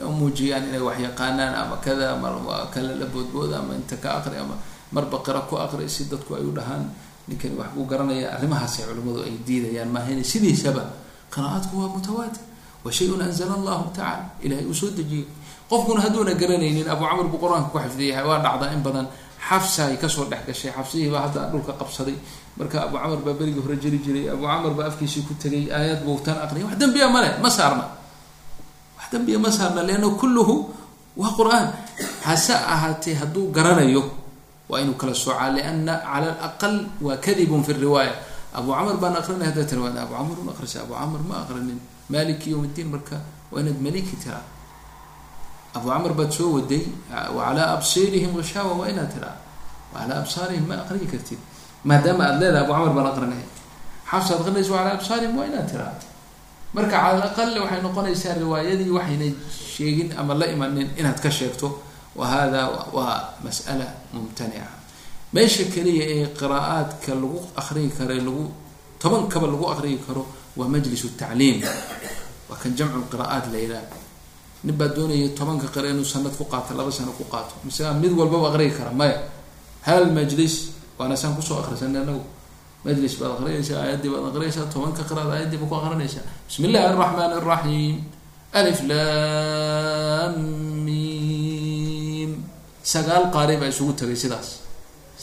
muujiyaan 0.00 0.68
inay 0.70 0.80
wax 0.80 0.98
yaqaanaan 1.06 1.54
ama 1.54 1.76
kada 1.84 2.16
mar 2.16 2.32
kale 2.72 2.94
la 3.00 3.06
boodbooda 3.06 3.58
ama 3.60 3.74
inta 3.76 3.96
ka 3.96 4.20
aqri 4.20 4.36
ama 4.40 4.54
marba 4.92 5.18
qira 5.24 5.40
ku 5.48 5.56
aqri 5.56 5.88
si 5.88 6.04
dadku 6.08 6.34
ay 6.36 6.44
u 6.44 6.52
dhahaan 6.56 6.88
ninkani 7.30 7.54
wax 7.60 7.70
buu 7.74 7.86
garanaya 7.86 8.34
arrimahaasay 8.36 8.84
culimmadu 8.90 9.22
ay 9.22 9.34
diidayaan 9.46 9.90
maahayna 9.94 10.24
sidiisaba. 10.32 10.82
Qiraa'aadku 11.30 11.74
waa 11.80 11.90
mutawaatir. 11.94 12.42
Wa 12.84 12.90
shay-un 12.90 13.22
anzala 13.22 13.54
allahu 13.54 13.84
tacala 13.94 14.24
ilahay 14.42 14.66
uu 14.66 14.74
soo 14.74 14.90
dejiyey. 14.90 15.26
Qofkuna 15.70 16.00
hadduuna 16.02 16.34
garanaynin 16.34 16.88
abu 16.90 17.04
camr 17.06 17.26
buu 17.30 17.38
qur'aanka 17.38 17.70
ku 17.70 17.78
xifdiyahay 17.78 18.24
waa 18.26 18.42
dhacdaa 18.42 18.74
in 18.74 18.82
badan 18.82 19.06
xafsa 19.48 19.86
ay 19.88 19.96
ka 20.02 20.08
soo 20.10 20.26
dhex 20.26 20.42
gashay. 20.48 20.72
Xafsihii 20.74 21.10
baa 21.14 21.22
hadda 21.30 21.48
dhulka 21.54 21.72
qabsaday. 21.78 22.16
Marka 22.58 22.82
abu 22.90 22.96
camar 22.98 23.20
baa 23.22 23.34
berigii 23.38 23.62
hore 23.62 23.76
jeri 23.78 23.98
jiray. 24.04 24.26
Abu 24.34 24.42
camar 24.42 24.72
baa 24.74 24.86
afkiisii 24.90 25.22
ku 25.28 25.34
tegay 25.38 25.70
aayad 25.70 26.02
buu 26.02 26.18
tan 26.24 26.36
aqriyay. 26.42 26.66
Wax 26.66 26.76
dembiya 26.82 27.06
male 27.14 27.30
ma 27.38 27.46
saarna. 27.48 27.84
Wax 28.98 29.06
dembiya 29.14 29.38
ma 29.38 29.50
saarna 29.54 29.86
leanna 29.86 30.08
kulluhu 30.18 30.56
waa 31.20 31.30
qur'aan. 31.38 31.66
Hase 32.26 32.54
ahaatee 32.58 33.14
hadduu 33.14 33.52
garanayo 33.54 34.02
waa 34.70 34.80
inuu 34.82 34.94
kala 35.00 35.14
soocaa 35.14 35.50
liana 35.56 35.94
cala 36.04 36.28
alaqal 36.38 36.76
waa 37.06 37.16
kadibun 37.24 37.62
fi 37.66 37.72
riwaaya 37.84 38.14
abu 38.58 38.68
camar 38.76 38.96
baan 39.02 39.14
aqrinay 39.20 39.46
haddaa 39.50 39.66
tirawaada 39.70 40.00
abu 40.06 40.14
camar 40.18 40.36
un 40.42 40.48
aqrisa 40.54 40.78
abu 40.84 40.94
camar 41.00 41.20
ma 41.28 41.34
aqrinin 41.44 41.78
maliki 42.12 42.48
yowm 42.54 42.64
ddiin 42.72 42.88
marka 42.94 43.16
waa 43.52 43.60
inaad 43.62 43.78
maliki 43.86 44.14
tiraa 44.22 44.44
abu 45.76 45.86
camar 45.92 46.12
baad 46.18 46.30
soo 46.38 46.48
waday 46.58 46.82
wacalaa 47.36 47.68
absirihim 47.76 48.30
gishaawa 48.38 48.72
waa 48.80 48.88
inaad 48.92 49.10
tiraa 49.14 49.36
wacalaa 49.94 50.18
absaarihim 50.22 50.64
ma 50.70 50.74
aqriyi 50.82 51.06
kartid 51.12 51.38
maadaama 51.88 52.22
aad 52.28 52.36
leedahay 52.42 52.62
abu 52.66 52.72
camar 52.74 52.92
baan 52.96 53.06
aqrinay 53.12 53.42
xafsa 54.10 54.30
ad 54.34 54.40
aqrinaysa 54.42 54.70
wacalaa 54.74 54.94
absaarihim 54.98 55.34
waa 55.38 55.46
inaad 55.50 55.66
tiraa 55.72 55.94
marka 56.76 56.90
cala 57.02 57.08
alaqal 57.22 57.50
waxay 57.62 57.80
noqonaysaa 57.86 58.34
riwaayadii 58.42 58.90
waxayna 58.96 59.26
sheegin 59.74 60.08
ama 60.20 60.32
la 60.40 60.46
imanin 60.54 60.88
inaad 61.00 61.18
ka 61.24 61.30
sheegto 61.38 61.68
wa 62.18 62.24
hada 62.26 62.62
waa 62.96 63.38
mas'ala 63.44 63.86
mumtanica 64.14 64.66
meesha 65.34 65.64
keliya 65.74 66.04
ee 66.14 66.26
qiraa'aadka 66.38 67.14
lagu 67.14 67.38
aqriyi 67.60 67.90
karo 67.98 68.14
lagu 68.26 68.44
tobankaba 69.02 69.46
lagu 69.52 69.64
aqriyi 69.74 69.98
karo 70.06 70.22
waa 70.58 70.68
majlis 70.68 71.02
tacliim. 71.20 71.62
Waa 72.50 72.58
kan 72.62 72.72
jamcu 72.78 73.06
qira'aat 73.12 73.44
la 73.52 73.58
yidhaah 73.62 73.86
nin 74.66 74.74
baa 74.76 74.90
doonaya 74.96 75.28
tobanka 75.38 75.66
qira 75.74 75.88
inuu 75.94 76.04
sanad 76.04 76.34
ku 76.36 76.44
qaato 76.44 76.74
laba 76.74 76.90
sano 76.90 77.12
ku 77.16 77.24
qaato. 77.32 77.54
Mise 77.64 77.80
mid 78.02 78.12
walbaba 78.18 78.50
aqriyi 78.50 78.72
kara 78.76 78.90
maya. 78.92 79.18
Hal 79.86 80.10
majlis 80.12 80.54
waana 80.98 81.16
saan 81.16 81.32
ku 81.38 81.42
soo 81.42 81.62
akrisanay 81.62 82.02
anagu. 82.02 82.20
Majlis 82.84 83.14
baad 83.20 83.30
aqrinaysaa 83.38 83.78
aayaddii 83.86 84.10
baad 84.12 84.24
aqrinaysaa 84.34 84.66
tobanka 84.74 85.02
qiraad 85.08 85.30
aayaddii 85.32 85.60
ba 85.62 85.66
ku 85.70 85.74
aqrinaysaa 85.80 86.24
bismi 86.48 86.64
illahi 86.68 86.84
araxmaan 86.90 87.32
araxiim 87.38 87.96
alif 88.58 88.78
sagaal 92.92 93.24
qaari 93.34 93.54
baa 93.60 93.70
isugu 93.72 93.92
tagay 94.00 94.16
sidaas. 94.22 94.48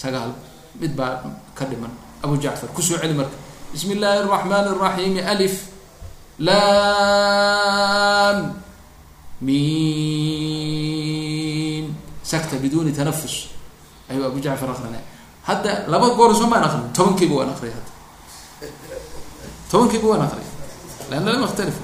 Sagaal. 0.02 0.32
Mid 0.82 0.94
baa 1.00 1.14
ka 1.58 1.66
dhiman. 1.70 1.92
Abu 2.24 2.36
jacfar 2.44 2.70
ku 2.76 2.82
soo 2.82 2.98
celi 3.02 3.14
marka. 3.20 3.38
Bismi 3.74 3.94
illaahi 3.96 4.18
araxmaan 4.24 4.66
araxiimi 4.74 5.22
alif. 5.34 5.56
Lam 6.48 8.38
mim 10.28 11.86
sakta 12.24 12.56
biduni 12.64 12.92
tanafus 12.98 13.36
ayuu 14.10 14.26
abu 14.30 14.40
jacfar 14.46 14.70
aqrinay. 14.74 15.04
Hadda 15.48 15.72
laba 15.92 16.08
goor 16.18 16.32
soo 16.40 16.48
maan 16.52 16.64
aqrin. 16.68 16.86
Tobankiiba 16.98 17.36
waan 17.40 17.50
aqriyay 17.54 17.76
hadda. 17.78 17.92
Tobankiiba 19.72 20.08
waan 20.12 20.24
aqriyay 20.28 20.52
leanna 21.10 21.30
lam 21.34 21.42
yakhtalifu 21.48 21.84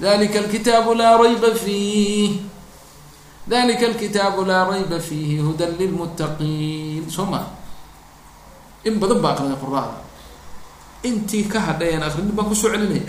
dalika 0.00 0.38
alkitaabu 0.42 0.90
laa 1.00 1.16
rayba 1.22 1.50
fiih 1.64 2.30
dalika 3.46 3.86
alkitaabu 3.86 4.44
laa 4.46 4.64
rayba 4.70 4.98
fiihi 4.98 5.38
hudan 5.42 5.74
lilmuttaqiin 5.78 7.10
soo 7.10 7.26
maa 7.26 7.46
in 8.84 8.98
badan 9.00 9.18
baa 9.22 9.32
aqrinay 9.34 9.58
quraada 9.58 9.98
intii 11.02 11.44
ka 11.50 11.58
hadhay 11.60 11.94
aan 11.94 12.06
aqrinin 12.06 12.34
baan 12.36 12.48
ku 12.50 12.54
soo 12.54 12.70
celinaya 12.70 13.02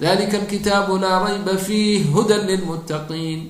dalika 0.00 0.36
alkitaabu 0.36 1.00
laa 1.00 1.24
rayba 1.24 1.56
fiih 1.56 2.12
hudan 2.12 2.44
lilmuttaqiin 2.44 3.40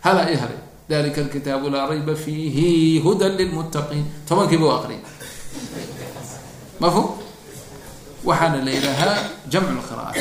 hala 0.00 0.24
i 0.32 0.36
haray 0.40 0.60
dalika 0.88 1.20
alkitaabu 1.20 1.68
laa 1.68 1.84
rayba 1.92 2.14
fiihi 2.16 3.00
hudan 3.04 3.36
lilmuttaqiin 3.36 4.04
tobankiiba 4.28 4.64
u 4.64 4.72
aqriyay 4.80 5.02
mafhum 6.80 7.06
waxaana 8.24 8.64
la 8.64 9.14
jamcu 9.52 9.72
lqira'aat 9.80 10.16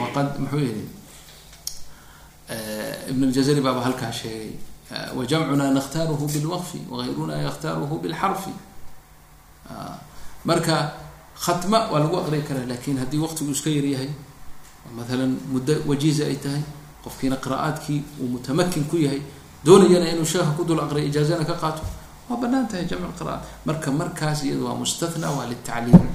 waqad 0.00 0.28
muxuu 0.42 0.62
yihi 0.62 0.84
ibn 3.10 3.22
اljazari 3.28 3.60
baaba 3.66 3.80
halkaa 3.86 4.12
sheegay 4.20 4.52
wajamcuna 5.18 5.70
nakhtaaruhu 5.78 6.24
bilwaqfi 6.34 6.78
wagayruna 6.90 7.34
yakhtaaruhu 7.48 7.94
bilxarfi 8.02 8.52
marka 10.44 10.76
khatma 11.44 11.78
waa 11.92 12.00
lagu 12.02 12.16
aqriyi 12.22 12.42
karaa 12.48 12.66
laakiin 12.70 12.98
haddii 13.02 13.20
waqtigu 13.24 13.50
iska 13.56 13.70
yaryahay 13.70 14.08
maalan 14.96 15.32
muddo 15.52 15.74
wajiiza 15.90 16.24
ay 16.30 16.36
tahay 16.44 16.62
qofkiina 17.04 17.36
qira'aadkii 17.44 18.00
uu 18.22 18.28
mutamakin 18.34 18.84
ku 18.90 18.96
yahay 18.96 19.20
doonayana 19.64 20.06
inuu 20.12 20.24
sheekha 20.32 20.52
ku 20.56 20.64
dul 20.64 20.80
aqriyo 20.80 21.06
ijaazana 21.10 21.44
ka 21.44 21.54
qaato 21.62 21.82
waa 22.28 22.38
bannaan 22.42 22.66
tahay 22.70 22.84
jamc 22.90 23.12
qira'aat 23.18 23.42
marka 23.66 23.90
markaas 24.00 24.42
iyada 24.44 24.62
waa 24.68 24.74
mustathnaa 24.82 25.30
waa 25.38 25.46
litacliim 25.52 26.06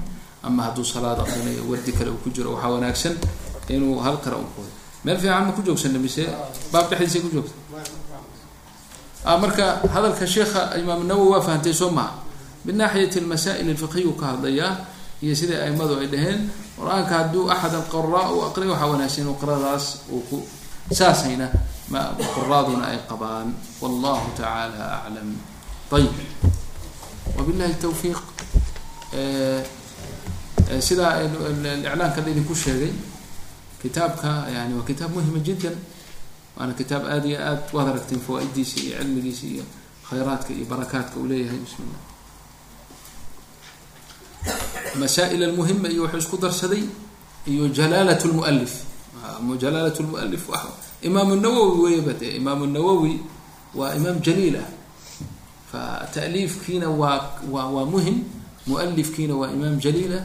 ama 0.42 0.60
hadduu 0.66 0.84
salaad 0.84 1.18
aqrinayo 1.24 1.62
wardi 1.70 1.92
kale 1.92 2.10
uu 2.10 2.20
ku 2.24 2.30
jiro 2.34 2.50
waxaa 2.54 2.70
wanaagsan 2.74 3.14
inuu 3.68 3.98
hal 4.04 4.16
qira 4.24 4.36
u 4.36 4.46
qoodo 4.56 4.72
meel 5.04 5.18
fiican 5.20 5.44
ma 5.48 5.52
ku 5.56 5.62
joogsana 5.66 5.98
mise 5.98 6.24
baab 6.72 6.88
dhexdiisa 6.90 7.18
ku 7.24 7.28
joogta 7.34 7.54
marka 9.42 9.66
hadalka 9.94 10.26
sheekha 10.26 10.76
imaam 10.80 11.02
nawowi 11.08 11.30
waa 11.36 11.42
fahantay 11.46 11.72
soo 11.72 11.90
maha 11.90 12.12
min 12.64 12.76
naaxiyati 12.80 13.18
almasaa'il 13.24 13.68
alfiqhiyu 13.72 14.12
ka 14.20 14.26
hadlayaa 14.36 14.72
iyo 15.24 15.34
sida 15.36 15.64
aimadu 15.64 15.94
ay 16.00 16.08
dhaheen 16.12 16.40
qur'aanka 16.76 17.12
hadduu 17.20 17.48
axad 17.52 17.74
alqaraa 17.80 18.28
u 18.36 18.44
aqriyo 18.48 18.72
waxaa 18.72 18.90
wanaagsan 18.92 19.20
inuu 19.24 19.36
qiradaas 19.40 19.84
uu 20.12 20.20
ku 20.28 20.38
saasayna 20.92 21.46
ma 21.92 22.00
quraaduna 22.36 22.84
ay 22.92 22.98
qabaan. 23.08 23.48
Wallahu 23.80 24.26
tacaala 24.36 25.04
aclam 25.04 25.36
ayib 25.96 26.12
wabillahi 27.36 27.74
tawfiiq. 27.80 28.20
Sidaa 30.80 31.20
iclaankan 31.24 32.24
idinku 32.32 32.54
sheegay 32.56 32.92
kitaabka 33.84 34.48
yani 34.56 34.72
waa 34.80 34.86
kitaab 34.88 35.12
muhima 35.16 35.38
jiddan 35.44 35.76
waana 36.56 36.72
kitaab 36.72 37.04
aada 37.04 37.26
iyo 37.28 37.38
aad 37.48 37.62
waad 37.76 37.88
aragteen 37.92 38.20
fawaa-idiisa 38.26 38.76
iyo 38.80 38.96
cilmigiisa 38.98 39.44
iyo 39.52 39.64
khayraadka 40.08 40.50
iyo 40.56 40.64
barakaadka 40.72 41.16
uu 41.20 41.26
leeyahay. 41.28 41.60
Bismi 41.64 41.84
llah 41.92 42.02
masaa-il 45.00 45.42
almuhima 45.44 45.88
iyo 45.92 46.02
wuxuu 46.08 46.18
isku 46.24 46.36
darsaday 46.40 46.84
iyo 47.46 47.68
jalaalat 47.68 48.24
lmualif 48.24 48.72
jalaalat 49.60 49.96
lmualif 50.00 50.44
imaamu 51.02 51.36
nawowi 51.36 51.78
weyaba 51.84 52.12
dee 52.20 52.36
imaamu 52.40 52.66
nawowi 52.66 53.20
waa 53.74 53.94
imaam 53.98 54.18
jaliil 54.24 54.56
ah. 54.56 54.68
Fa 55.72 56.06
ta'liifkiina 56.14 56.88
waa 56.88 57.42
waa 57.50 57.66
waa 57.74 57.84
muhiim 57.84 58.18
mualifkiina 58.66 59.34
waa 59.36 59.50
imaam 59.52 59.76
jaliil 59.84 60.14
ah. 60.16 60.24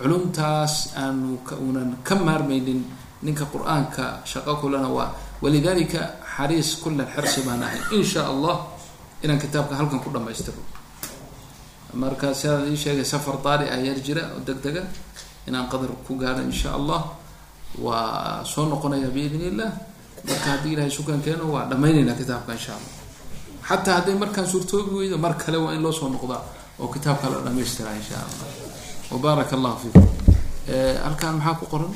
Culumtaas 0.00 0.92
aanu 0.96 1.38
unan 1.68 1.96
ka 2.04 2.14
maarmaynin 2.16 2.84
ninka 3.22 3.44
qur'aanka 3.52 4.22
shaqo 4.24 4.56
kulana 4.60 4.88
waa. 4.88 5.10
Walidalika 5.42 6.00
xariis 6.36 6.76
kula 6.82 7.04
xirsi 7.14 7.40
baan 7.46 7.62
ahay. 7.62 7.80
In 7.96 8.04
sha 8.04 8.26
allah 8.32 8.56
inaan 9.22 9.38
kitaabka 9.40 9.74
halkan 9.76 10.00
ku 10.00 10.10
dhamaystiro 10.10 10.60
marka 11.94 12.34
sidaad 12.34 12.68
ii 12.70 12.76
sheegay 12.76 13.04
safar 13.04 13.36
daari 13.44 13.66
ah 13.70 13.76
yar 13.80 13.98
jira 14.06 14.22
oo 14.36 14.40
deg 14.46 14.58
dega 14.62 14.82
inaan 15.48 15.66
qadar 15.68 15.90
ku 16.06 16.14
gaaro 16.16 16.40
in 16.42 16.52
sha 16.52 16.70
allah. 16.78 17.04
Waa 17.78 18.42
soo 18.44 18.66
noqonaya 18.66 19.08
biidn 19.14 19.40
illah 19.40 19.70
marka 20.28 20.48
haddii 20.58 20.72
ilahay 20.74 20.90
sukan 20.90 21.20
keeno 21.22 21.44
waa 21.54 21.64
dhamaynaynaa 21.70 22.14
kitaabka 22.20 22.52
insha 22.52 22.72
allah. 22.78 22.92
Xataa 23.68 23.94
hadday 24.00 24.14
markaan 24.14 24.46
suurtoobi 24.46 24.90
weydo 24.98 25.18
mar 25.18 25.34
kale 25.38 25.56
waa 25.58 25.72
in 25.74 25.82
loo 25.82 25.92
soo 25.92 26.08
noqdaa 26.08 26.42
oo 26.80 26.88
kitaabka 26.94 27.26
la 27.30 27.38
dhamaystiraa 27.46 27.94
insha 28.00 28.16
allah. 28.18 28.48
Wbaaraka 29.10 29.56
allahu 29.58 29.76
fiikum. 29.82 30.06
Halkaan 31.04 31.34
maxaa 31.38 31.54
ku 31.60 31.66
qoran 31.66 31.92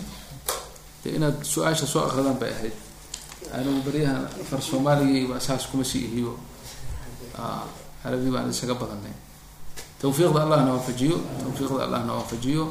inaad 1.17 1.45
su'aasha 1.45 1.87
soo 1.87 2.03
akridaan 2.09 2.39
bay 2.41 2.51
ahayd. 2.57 2.73
Anigu 3.55 3.81
baryahan 3.87 4.25
far 4.51 4.61
soomaaligayba 4.63 5.41
saas 5.41 5.67
kuma 5.71 5.85
sii 5.85 6.05
ihiyo 6.09 6.33
carabi 8.03 8.31
baan 8.31 8.51
isaga 8.51 8.75
badanay 8.75 9.13
tawfiiqda 10.01 10.43
allahna 10.45 10.73
waafajiyo 10.77 11.17
tawfiiqda 11.45 11.85
allahna 11.87 12.13
waafajiyo. 12.19 12.65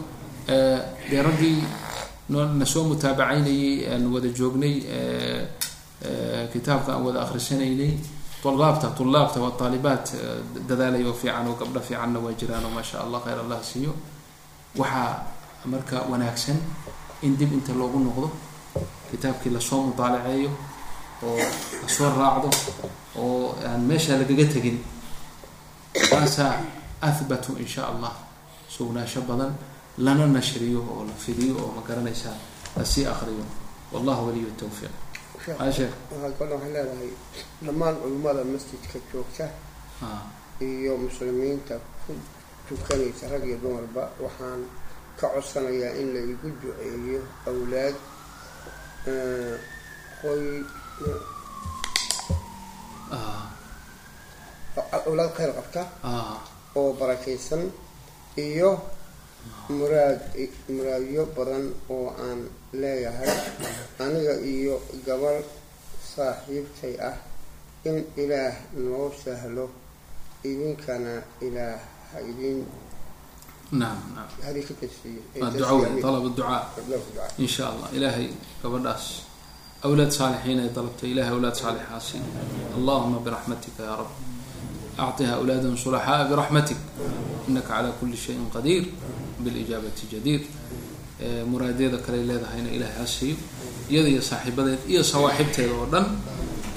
Dee 1.09 1.21
raggii 1.21 1.63
na 2.29 2.65
soo 2.65 2.83
mutaabacaynayay 2.89 3.93
aan 3.93 4.03
wada 4.13 4.29
joognay 4.29 4.75
kitaabka 6.53 6.93
aan 6.93 7.03
wada 7.05 7.21
akhrisanaynay 7.23 7.93
ulaabta 8.43 8.87
tulaabta 8.97 9.39
waa 9.39 9.55
taalibaat 9.55 10.05
dadaalay 10.67 11.03
oo 11.07 11.13
fiican 11.13 11.47
oo 11.47 11.55
gabdho 11.55 11.79
fiicanna 11.79 12.19
waa 12.19 12.33
jiraan 12.39 12.65
oo 12.65 12.71
maa 12.75 12.83
sha 12.83 12.99
allah 12.99 13.21
khayr 13.23 13.39
allah 13.39 13.59
siiyo. 13.63 13.93
Waxaa 14.75 15.23
marka 15.65 16.01
wanaagsan 16.11 16.57
in 17.25 17.35
dib 17.39 17.51
inta 17.53 17.73
loogu 17.73 17.99
noqdo 17.99 18.27
kitaabkii 19.11 19.51
la 19.55 19.59
soo 19.59 19.81
mudaalaceeyo 19.87 20.49
oo 21.27 21.37
la 21.81 21.87
soo 21.95 22.09
raacdo 22.19 22.49
oo 23.23 23.55
aan 23.67 23.81
meesha 23.89 24.17
lagaga 24.21 24.45
tegin 24.53 24.77
taasaa 26.09 26.53
ahbatu 27.01 27.55
in 27.59 27.67
sha 27.67 27.87
allah. 27.87 28.13
Sugnaasho 28.69 29.21
badan 29.21 29.53
lana 29.97 30.25
nashriyo 30.27 30.79
oo 30.81 31.03
la 31.05 31.13
fidiyo 31.13 31.55
oo 31.63 31.71
ma 31.75 31.81
garanaysaa 31.87 32.35
la 32.77 32.85
sii 32.85 33.05
akriyo 33.05 33.45
wallahu 33.93 34.27
waliyu 34.27 34.51
tawfiiq. 34.57 34.91
Waxaa 35.59 35.89
kaloo 36.39 36.55
waxay 36.57 36.71
leedahay 36.73 37.09
dhammaan 37.65 37.95
culimmada 38.01 38.43
masjidka 38.43 38.97
joogta 39.13 39.45
iyo 40.61 40.97
muslimiinta 40.97 41.75
ku 42.05 42.13
tukanaysa 42.67 43.27
rag 43.31 43.43
iyo 43.45 43.57
dumarba 43.61 44.09
waxaan 44.23 44.61
ka 45.19 45.27
codsanayaa 45.33 45.93
in 46.01 46.07
la 46.15 46.21
igu 46.31 46.47
duceeyo 46.61 47.21
awlaad 47.49 47.95
qoy 50.21 50.43
awlaad 55.07 55.31
khayr 55.37 55.51
qabta? 55.57 55.81
Oo 56.79 56.93
barakaysan 56.99 57.63
iyo 58.45 58.71
muraad 59.69 60.19
muraadyo 60.73 61.23
badan 61.35 61.65
oo 61.93 62.07
aan 62.25 62.39
leeyahay. 62.81 63.29
Aniga 64.03 64.33
iyo 64.53 64.75
gabar 65.05 65.37
saaxiibtay 66.13 66.95
ah 67.09 67.17
in 67.89 67.97
ilaah 68.17 68.55
noo 68.85 69.11
sahlo 69.23 69.65
idinkana 70.49 71.13
ilaah 71.45 71.79
ha 72.11 72.17
idin 72.31 72.59
naam 73.81 73.99
naam. 74.15 74.29
Hadii 74.45 74.63
ka 74.69 74.73
tasiiyo 74.81 75.21
waa 75.41 75.49
duca 75.51 75.73
wey 75.81 76.01
dalab 76.03 76.25
ducaa. 76.29 76.61
In 77.41 77.47
sha 77.47 77.63
allah 77.73 77.87
ilaahay 77.97 78.27
gabadhaas 78.61 79.05
awlaad 79.85 80.11
saalixiin 80.17 80.59
ay 80.63 80.69
dalabtay. 80.75 81.09
Ilahay 81.13 81.31
awlaad 81.35 81.55
saalixaasi 81.61 82.17
allahuma 82.77 83.17
biraxmatika 83.25 83.81
ya 83.89 83.95
rab. 83.99 84.11
Acطiha 85.03 85.33
awlaadan 85.39 85.75
sulaxaa 85.83 86.29
biraxmatik 86.31 86.77
inaka 87.49 87.67
calaa 87.67 87.97
kuli 87.99 88.17
shayin 88.23 88.47
qadiir. 88.55 88.83
Bilijaabati 89.43 90.03
jadiir 90.13 90.41
muraadyada 91.51 91.97
kale 92.05 92.19
leedahayna 92.29 92.69
ilaahay 92.77 92.97
ha 93.01 93.07
siiyo. 93.15 93.35
Iyada 93.89 94.09
iyo 94.13 94.21
saaxiibadeed 94.21 94.81
iyo 94.91 95.01
sawaaxibteeda 95.03 95.73
oo 95.81 95.87
dhan. 95.93 96.05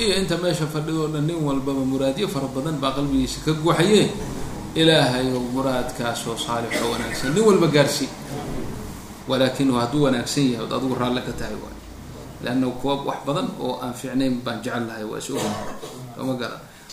Iyo 0.02 0.12
inta 0.20 0.36
meesha 0.42 0.66
fadhido 0.66 1.00
o 1.04 1.08
dhan 1.12 1.24
nin 1.28 1.38
walbaba 1.46 1.82
muraadyo 1.92 2.26
fara 2.34 2.48
badan 2.56 2.76
baa 2.82 2.92
qalbigiisa 2.96 3.38
ka 3.44 3.52
guuxaye 3.52 4.02
ilaahayow 4.80 5.40
muraadkaasoo 5.56 6.36
saalix 6.46 6.72
oo 6.84 6.90
wanaagsan 6.92 7.32
nin 7.34 7.44
walba 7.48 7.66
gaarsii 7.76 8.08
walaakinu 9.28 9.72
hadduu 9.80 10.02
wanaagsan 10.06 10.46
yahay 10.52 10.66
od 10.66 10.92
raalle 11.00 11.20
ka 11.28 11.32
tahay 11.40 11.56
waay 11.64 11.76
leanna 12.44 12.66
kuwa 12.80 12.94
wax 13.08 13.18
badan 13.26 13.48
oo 13.60 13.80
aan 13.82 13.94
fiicnayn 14.00 14.34
baan 14.44 14.60
jecel 14.64 14.84
lahay 14.88 15.04
waa 15.10 15.18
is 15.18 15.30
oga 15.30 15.50
sooma 16.16 16.34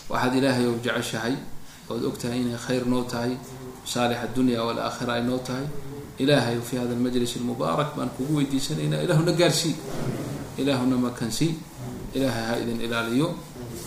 waxaad 0.10 0.34
ilaahay 0.40 0.66
ow 0.72 0.76
jeceshahay 0.86 1.36
ood 1.92 2.04
og 2.10 2.16
tahay 2.22 2.40
inay 2.42 2.58
khayr 2.66 2.84
noo 2.88 3.04
tahay 3.04 3.36
saalix 3.94 4.18
addunya 4.26 4.64
walaakhira 4.68 5.14
ay 5.20 5.24
noo 5.30 5.38
tahay 5.48 5.66
ilaahay 6.24 6.58
fi 6.68 6.74
hada 6.80 6.94
almajlis 6.96 7.36
almubaarak 7.40 7.90
baan 7.98 8.10
kugu 8.18 8.34
weydiisanaynaa 8.40 9.02
ilaahuna 9.06 9.32
gaarsii 9.42 9.76
ilaahuna 10.62 10.96
makansii 11.08 11.52
ilaahay 12.16 12.46
ha 12.50 12.56
idin 12.64 12.80
ilaaliyo 12.88 13.28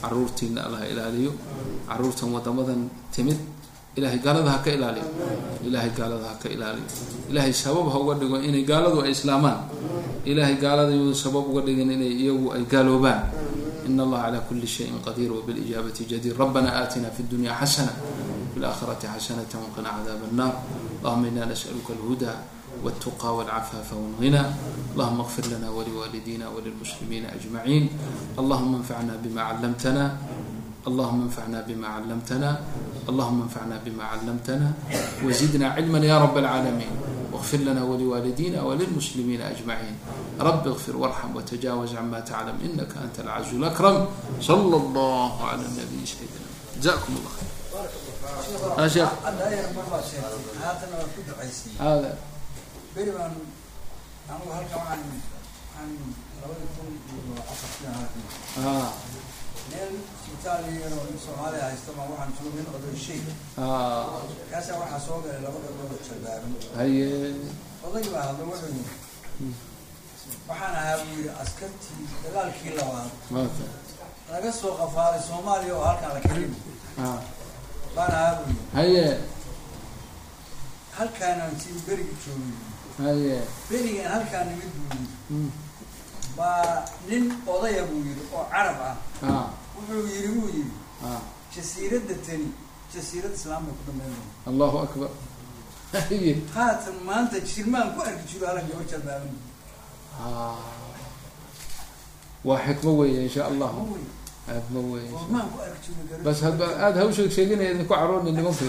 caruurtiina 0.02 0.60
alla 0.66 0.84
ilaaliyo 0.92 1.32
caruurtan 1.88 2.28
wadamadan 2.36 2.80
timid 3.14 3.38
ilahay 3.97 4.19
gaalada 4.23 4.49
ha 4.55 4.59
ka 4.65 4.71
ilaaliyo 4.71 5.07
ilahay 5.67 5.91
gaalada 5.97 6.25
ha 6.31 6.35
ka 6.41 6.47
ilaaliyo 6.55 6.87
ilahay 7.31 7.53
sabab 7.53 7.87
ha 7.91 7.97
uga 7.99 8.13
dhigo 8.21 8.37
inay 8.39 8.63
gaaladu 8.63 8.97
ay 9.05 9.11
islaamaan 9.11 9.59
ilahay 10.25 10.55
gaaladayu 10.63 11.11
sabab 11.23 11.43
uga 11.51 11.61
dhigin 11.67 11.91
inay 11.97 12.13
iyagu 12.23 12.47
ay 12.55 12.63
gaaloobaan 12.71 13.21
in 13.87 13.99
allaha 13.99 14.29
calaa 14.31 14.43
kuli 14.47 14.67
shayin 14.67 14.95
qadiir 15.03 15.31
wbilijaabati 15.33 16.05
jadiir 16.11 16.35
rabbana 16.39 16.69
aatina 16.79 17.09
fi 17.15 17.21
dunya 17.27 17.51
xasana 17.59 17.91
fi 18.53 18.57
laakhirati 18.63 19.07
xasanata 19.11 19.55
waqina 19.63 19.89
cadaab 19.99 20.21
annar 20.31 20.51
allahuma 21.03 21.27
ina 21.31 21.43
nas'aluka 21.51 21.91
alhuda 21.97 22.33
والتقى 22.81 23.29
والعفاف 23.37 23.89
والغنى 23.93 24.43
اللهم 24.95 25.17
اغفر 25.21 25.45
لنا 25.53 25.67
ولوالدينا 25.69 26.45
وللمسلمين 26.55 27.23
أجمعين 27.37 27.83
اللهم 28.41 28.71
انفعنا 28.81 29.13
بما 29.21 29.41
علمتنا 29.49 30.03
اللهم 30.86 31.22
انفعنا 31.22 31.60
بما 31.68 31.88
علمتنا 31.88 32.60
اللهم 33.08 33.42
انفعنا 33.42 33.80
بما 33.84 34.04
علمتنا 34.04 34.72
وزدنا 35.24 35.68
علما 35.68 35.98
يا 35.98 36.18
رب 36.18 36.38
العالمين 36.38 36.90
واغفر 37.32 37.58
لنا 37.58 37.82
ولوالدينا 37.82 38.62
وللمسلمين 38.62 39.40
أجمعين 39.40 39.96
رب 40.40 40.66
اغفر 40.66 40.96
وارحم 40.96 41.36
وتجاوز 41.36 41.94
عما 41.94 42.20
تعلم 42.20 42.56
إنك 42.64 42.92
أنت 43.04 43.20
العز 43.20 43.54
الأكرم 43.54 44.06
صلى 44.40 44.76
الله 44.76 45.44
على 45.44 45.62
النبي 45.62 46.06
سيدنا 46.06 46.46
جزاكم 46.80 47.12
الله 47.18 47.30
خير 47.36 47.50
ها 48.78 48.88
شيخ 48.88 49.08
هذا 51.80 52.18
بينما 52.96 53.32
haye. 66.78 67.08
Odayba 67.86 68.18
hadla 68.26 68.44
wuxuu 68.50 68.72
laga 74.32 74.50
soo 74.60 74.72
qafaalay 74.80 75.22
soomaaliya 75.28 75.74
oo 75.78 75.84
halkaan 75.84 76.12
la 76.16 76.20
baa 86.38 86.84
nin 87.08 87.24
odaya 87.54 87.82
buu 87.88 88.00
yiri 88.06 88.22
oo 88.36 88.44
carab 88.52 88.78
ah 88.90 88.96
wuxuu 89.76 90.06
yii 90.08 90.28
wuu 90.36 90.48
yii 90.56 90.70
ah. 91.04 91.20
jasiirada 91.56 92.14
tani 92.26 92.48
jasiirad 92.94 93.32
islaamka 93.34 93.70
ku 93.78 93.82
dambeyn 93.86 94.14
allahu 94.48 94.78
akbar. 94.86 95.10
Haatan 96.54 96.94
maanta 97.06 97.38
jirmaan 97.40 97.94
ku 97.94 98.00
arki 98.02 98.24
jiro 98.32 98.46
halagga 98.46 98.74
wajabaaba 98.80 99.28
ah. 100.20 100.56
waa 102.44 102.58
xikmo 102.66 102.90
weeye 102.98 103.22
insha 103.28 103.42
allahu 103.50 103.98
xikmo 104.48 104.80
weeye. 104.92 105.10
Bas 106.24 106.40
hadba 106.46 106.66
aada 106.84 106.98
hawsheeg 107.00 107.30
sheeginaya 107.36 107.70
idinku 107.74 107.94
carooni 107.94 108.32
nimanku 108.32 108.64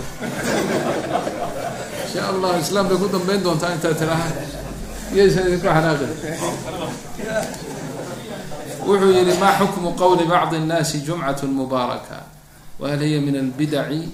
insha 2.05 2.21
allahu 2.31 2.59
islaam 2.63 2.85
bay 2.89 2.97
ku 2.97 3.07
dambeyn 3.15 3.43
doontaa 3.43 3.73
intaa 3.75 3.93
tiraha. 3.99 4.27
Iyaysan 5.13 5.47
idinku 5.47 5.67
xanaaqin 5.67 6.11
wuxuu 8.86 9.12
yihi 9.12 9.34
ma 9.38 9.50
xukmu 9.58 9.94
qowli 9.94 10.24
bacdi 10.26 10.56
الnaasi 10.56 11.02
jumcaة 11.06 11.42
mubaaraka 11.46 12.18
wahal 12.80 13.00
hiya 13.00 13.20
min 13.20 13.36
albidaci 13.36 14.08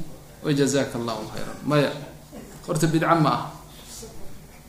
wajazaka 0.44 0.98
allahu 0.98 1.24
khayra 1.32 1.52
maya 1.64 1.90
horta 2.66 2.86
bidca 2.86 3.14
ma 3.16 3.30
ah 3.30 3.42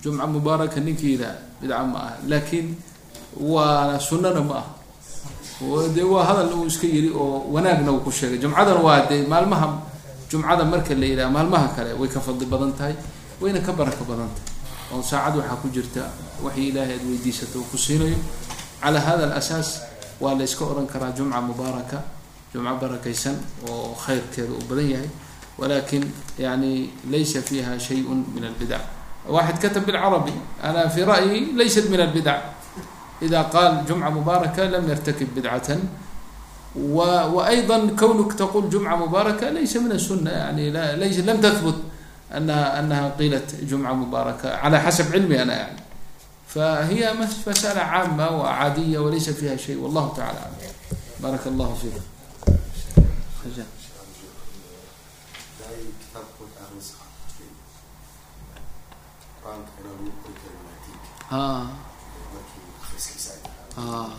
jumca 0.03 0.26
mubaaraka 0.28 0.80
ninkii 0.80 1.20
yidhaha 1.20 1.36
bidca 1.62 1.84
ma 1.84 1.99
ah 1.99 2.14
laakiin 2.28 2.76
waa 3.39 3.99
sunana 3.99 4.41
ma 4.41 4.55
ah 4.64 4.68
oo 5.64 5.88
dee 5.91 6.03
waa 6.07 6.24
hadal 6.24 6.53
uu 6.55 6.66
iska 6.72 6.88
yiri 6.88 7.12
oo 7.12 7.43
wanaagna 7.51 7.91
uu 7.91 7.99
ku 7.99 8.12
sheegay 8.12 8.39
jumcadan 8.39 8.80
waa 8.80 9.03
dee 9.10 9.28
maalmaha 9.28 9.84
jumcada 10.32 10.64
marka 10.64 10.95
la 10.95 11.05
yidhaha 11.05 11.30
maalmaha 11.32 11.68
kale 11.76 11.91
way 11.99 12.07
ka 12.07 12.20
fadli 12.24 12.45
badan 12.47 12.72
tahay 12.74 12.95
wayna 13.43 13.60
ka 13.60 13.72
barako 13.76 14.03
badan 14.07 14.32
tahay 14.32 14.47
oo 14.95 15.03
saacad 15.03 15.36
waxaa 15.43 15.60
ku 15.62 15.68
jirta 15.70 16.07
waxii 16.39 16.72
ilaahay 16.72 16.95
aad 16.95 17.03
weydiisata 17.10 17.60
uu 17.60 17.68
ku 17.68 17.78
siinayo 17.78 18.16
calى 18.80 18.99
hada 18.99 19.24
alasaas 19.28 19.84
waa 20.21 20.35
la 20.35 20.45
iska 20.45 20.65
oran 20.65 20.87
karaa 20.87 21.12
jumca 21.17 21.41
mubaaraka 21.41 21.99
jumco 22.53 22.75
barakaysan 22.81 23.37
oo 23.69 23.95
khayrkeeda 23.95 24.53
uu 24.53 24.65
badan 24.71 24.89
yahay. 24.91 25.11
Walakin 25.59 26.03
yani 26.39 26.91
laysa 27.11 27.39
fiha 27.43 27.79
shayun 27.79 28.27
min 28.35 28.43
albidac 28.45 28.83
waxid 29.29 29.59
katab 29.62 29.87
bilcarabi 29.87 30.35
ana 30.62 30.91
fi 30.91 31.01
ra'yi 31.07 31.55
laysat 31.55 31.87
min 31.87 32.01
albidac 32.01 32.41
ida 33.23 33.47
qaal 33.55 33.87
jumca 33.87 34.11
mubaaraka 34.11 34.67
lam 34.71 34.85
yartakib 34.89 35.31
bidcatan. 35.35 35.81
وأيضا 36.75 37.95
كونك 37.95 38.33
تقول 38.35 38.67
جمعة 38.67 39.07
مباركة 39.07 39.51
ليس 39.55 39.77
من 39.79 39.95
السنة 39.95 40.31
يعني 40.31 40.75
لا 40.75 40.99
ليس 40.99 41.23
لم 41.23 41.39
تثبت 41.39 41.79
أنها 42.35 42.81
أنها 42.83 43.15
قيلت 43.15 43.62
جمعة 43.71 43.95
مباركة 43.95 44.59
على 44.59 44.81
حسب 44.83 45.15
علمي 45.15 45.39
فهي 46.53 47.14
مسألة 47.14 47.82
عامة 47.82 48.26
وعادية 48.41 48.97
وليس 48.99 49.30
فيها 49.30 49.53
شيء 49.57 49.78
والله 49.78 50.14
تعالى 50.18 50.39
أعلم 50.39 50.74
بارك 51.22 51.43
الله 51.47 51.70
فيك 51.82 51.97
خجل. 53.45 53.70
Daí 55.62 55.86
kitaabka 56.01 56.41
marka 56.41 56.60
akhriska 56.66 57.05
qur-aanka 59.39 59.72
inaan 59.80 59.93
lagu 60.01 60.12
qori 60.24 60.34
karin 60.41 60.62
laatiinka 60.66 61.10
آه 61.32 61.66
markii 62.34 62.66
akhriskiisa 62.82 63.30
ay 63.38 63.41
tahay 63.45 63.70
آه 63.78 64.12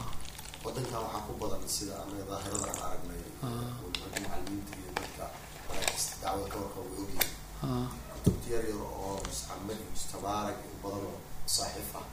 wadankan 0.64 1.00
waxaa 1.02 1.26
ku 1.26 1.32
badan 1.40 1.62
sida 1.66 1.94
anaga 2.04 2.22
daahirada 2.30 2.70
aan 2.70 2.78
aragnay 2.86 3.22
Ah. 3.42 3.74
waliba 3.82 4.06
macalimiinta 4.14 4.72
iyo 4.78 4.90
dadka 4.98 5.26
maraakista 5.68 6.12
dacwada 6.22 6.46
ka 6.52 6.56
warka 6.62 6.78
way 6.84 6.92
ogyihiin 7.02 7.30
آه 7.66 7.86
kutubta 8.14 8.46
yar 8.54 8.64
yar 8.70 8.80
oo 8.84 9.18
mustacmal 9.26 9.74
iyo 9.80 9.88
mustabaarak 9.96 10.56
iyo 10.66 10.74
badan 10.84 11.02
oo 11.10 11.18
saaxiif 11.57 11.89
ah 11.99 12.05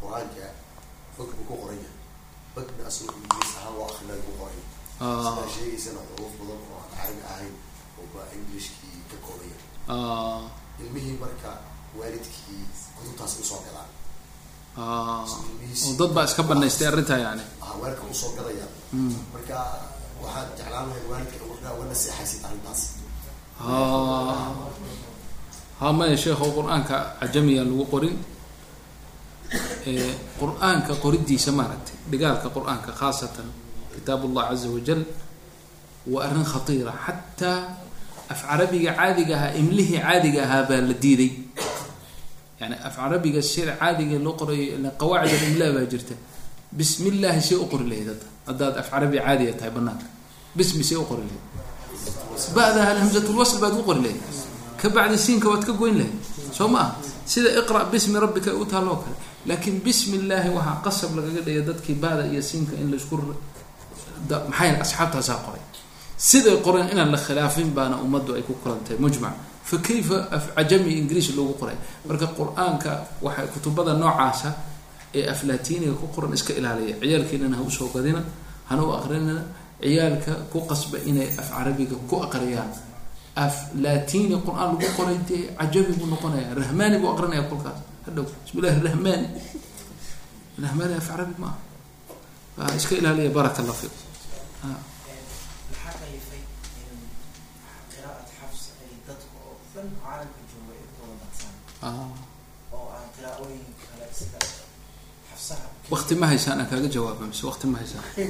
qur'aanka 0.00 0.46
fog 1.16 1.30
ku 1.36 1.42
qoran 1.60 1.78
yahay 1.84 1.98
bagna 2.54 2.82
asagoo 2.90 3.18
ahaan 3.42 3.72
loo 3.76 3.84
akrinay 3.90 4.20
ku 4.26 4.32
qoraya 4.40 4.62
sidaa 5.24 5.46
sheegaysana 5.54 6.00
xuruuf 6.08 6.32
badan 6.40 6.60
oo 6.72 6.78
aan 6.82 6.90
carabi 6.96 7.22
ahayn 7.32 7.54
oo 7.98 8.04
baa 8.14 8.26
englishkii 8.36 8.96
ka 9.10 9.16
kooban 9.26 9.48
yahay 9.52 10.42
ilmihii 10.82 11.16
marka 11.22 11.50
waalidkii 11.98 12.62
kutubtaas 12.96 13.32
u 13.42 13.44
soo 13.50 13.60
galaan 13.66 13.90
dad 15.98 16.10
baa 16.16 16.24
iska 16.28 16.42
banaystay 16.50 16.86
arrintaa 16.90 17.18
yani 17.26 17.44
waalidka 17.80 18.04
u 18.12 18.14
soo 18.22 18.30
gadaya 18.38 18.66
marka 19.34 19.56
waxaan 20.22 20.46
jeclaan 20.58 20.86
lahay 20.90 21.04
waalidka 21.10 21.70
wana 21.80 21.94
seexaysid 22.02 22.40
arrintaas 22.48 22.80
ha 25.80 25.86
maya 25.98 26.16
sheekho 26.24 26.46
qur'aanka 26.56 26.96
cajamiya 27.20 27.62
lagu 27.68 27.84
qorin 27.92 28.14
qur'aanka 30.40 30.92
qoridiisa 31.04 31.52
maaragtay 31.52 31.96
dhigaalka 32.10 32.48
qur'aanka 32.56 32.90
khaasatan 33.00 33.48
kitaab 33.94 34.24
ullah 34.24 34.48
caza 34.50 34.68
wajal 34.68 35.04
waa 36.06 36.24
arrin 36.26 36.44
khatiira. 36.44 36.92
Xataa 36.92 37.58
af 38.32 38.40
carabiga 38.48 38.90
caadiga 38.96 39.34
ahaa 39.36 39.52
imlihii 39.60 40.00
caadiga 40.00 40.40
ahaa 40.44 40.62
baa 40.68 40.80
la 40.80 40.94
diiday. 40.94 41.32
Yani 42.60 42.76
af 42.80 42.96
carabiga 42.96 43.40
sida 43.42 43.76
caadiga 43.80 44.18
loo 44.18 44.34
qorayo 44.40 44.80
qawaacid 45.00 45.36
alimlaa 45.42 45.72
baa 45.76 45.86
jirta. 45.92 46.14
Bismi 46.72 47.10
llahi 47.22 47.40
see 47.40 47.56
u 47.56 47.66
qori 47.72 47.84
lahayd 47.90 48.08
hadda. 48.08 48.26
Haddaad 48.48 48.74
af 48.80 48.86
carabi 48.90 49.16
caadiga 49.18 49.52
tahay 49.58 49.70
banaanka. 49.70 50.06
Bismi 50.56 50.82
see 50.84 50.96
u 50.96 51.04
qori 51.04 51.22
lahayd. 51.28 51.44
Ba'daha 52.56 52.88
alhamzatulwasl 52.94 53.58
baad 53.62 53.74
u 53.80 53.82
qori 53.88 54.00
lahayd. 54.04 54.20
Ka 54.80 54.88
bacdi 54.88 55.16
siinka 55.18 55.46
waad 55.52 55.64
ka 55.68 55.72
goyn 55.72 55.94
lahayd. 56.00 56.16
Soo 56.52 56.68
ma 56.68 56.80
ah 56.84 56.90
sida 57.26 57.48
iqra' 57.60 57.88
bismi 57.92 58.18
rabbika 58.18 58.50
u 58.52 58.64
taalloo 58.66 58.98
kale 59.02 59.16
laakiin 59.46 59.80
bismi 59.84 60.16
illaahi 60.16 60.48
waxaa 60.56 60.80
qasab 60.84 61.10
lagaga 61.16 61.40
dhigay 61.46 61.62
dadkii 61.68 61.94
ba'da 62.04 62.22
iyo 62.32 62.42
siinka 62.42 62.74
in 62.82 62.90
la 62.90 62.96
isku 62.96 63.16
maxay 64.48 64.70
asxaabtaasaa 64.84 65.38
qoray. 65.46 65.62
Siday 66.16 66.56
qoreen 66.66 66.88
inaan 66.92 67.10
la 67.12 67.18
khilaafin 67.18 67.70
baana 67.76 67.96
ummaddu 68.04 68.34
ay 68.34 68.42
ku 68.42 68.54
kulantahay 68.62 68.98
mujmac. 68.98 69.34
Fa 69.64 69.76
kayfa 69.78 70.18
af 70.36 70.44
cajami 70.56 70.90
ingiriis 71.00 71.28
loogu 71.36 71.54
qoray. 71.60 71.76
Marka 72.08 72.26
qur'aanka 72.38 72.90
waxay 73.22 73.46
kutubada 73.54 73.92
noocaasa 73.94 74.54
ee 75.14 75.28
aflaatiiniga 75.28 75.92
ku 76.00 76.06
qoran 76.14 76.32
iska 76.32 76.52
ilaaliya 76.58 76.96
ciyaalkeenana 77.00 77.56
ha 77.56 77.62
u 77.62 77.70
soo 77.70 77.88
gadina 77.94 78.22
hana 78.68 78.82
u 78.82 78.90
ciyaalka 79.82 80.32
ku 80.52 80.58
qasba 80.70 80.98
inay 81.10 81.28
af 81.40 81.48
carabiga 81.50 81.96
ku 82.08 82.16
aqriyaan. 82.26 82.70
Af 83.36 83.54
latini 83.74 84.36
qur'aan 84.46 84.70
lagu 84.78 84.88
qoray 84.96 85.18
dee 85.28 85.50
cajami 85.58 85.92
buu 85.98 86.06
noqonaya 86.06 86.54
rahmani 86.54 86.96
buu 87.02 87.10
aqrinaya 87.14 87.42
kolkaas 87.50 87.78
hadhow 88.06 88.24
bismi 88.44 88.58
illahi 88.60 88.80
raxmaan 88.86 89.22
raxmaan 90.62 90.92
af 90.98 91.06
carabi 91.08 91.34
maaha 91.42 91.58
waa 92.58 92.76
iska 92.78 92.94
ilaaliya 93.00 93.30
baraka 93.36 93.60
lafi 93.68 93.88
wati 105.90 106.14
ma 106.14 106.26
haysaan 106.26 106.60
aan 106.60 106.66
kaaga 106.70 106.88
jawaaba 106.88 107.26
mise 107.28 107.46
wati 107.46 107.66
ma 107.66 107.78
haysaan? 107.78 108.04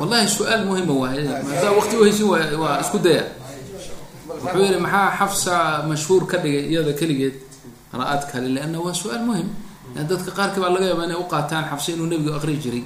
Wallahi 0.00 0.28
su'aal 0.28 0.64
muhima 0.68 0.92
waaye 0.92 1.24
maada 1.24 1.72
wati 1.72 1.96
uhaysin 1.96 2.28
waa 2.60 2.80
isku 2.84 2.98
daya 2.98 3.24
wuxuu 4.40 4.62
yihi 4.62 4.80
maxaa 4.80 5.08
xafsa 5.18 5.54
mashhuur 5.90 6.26
ka 6.26 6.38
dhigay 6.38 6.64
iyada 6.72 6.92
keligeed? 6.92 7.36
Qiraa'ad 7.92 8.22
kale 8.30 8.48
lianna 8.56 8.78
waa 8.80 8.94
su'aal 8.94 9.24
muhiim 9.28 9.48
dadka 9.94 10.30
qaarkii 10.38 10.60
baa 10.64 10.72
laga 10.76 10.86
yaabaa 10.90 11.06
inay 11.08 11.18
u 11.24 11.26
qaataan 11.34 11.64
xafsa 11.70 11.92
inuu 11.92 12.06
nebigu 12.06 12.32
aqri 12.38 12.56
jiray. 12.64 12.84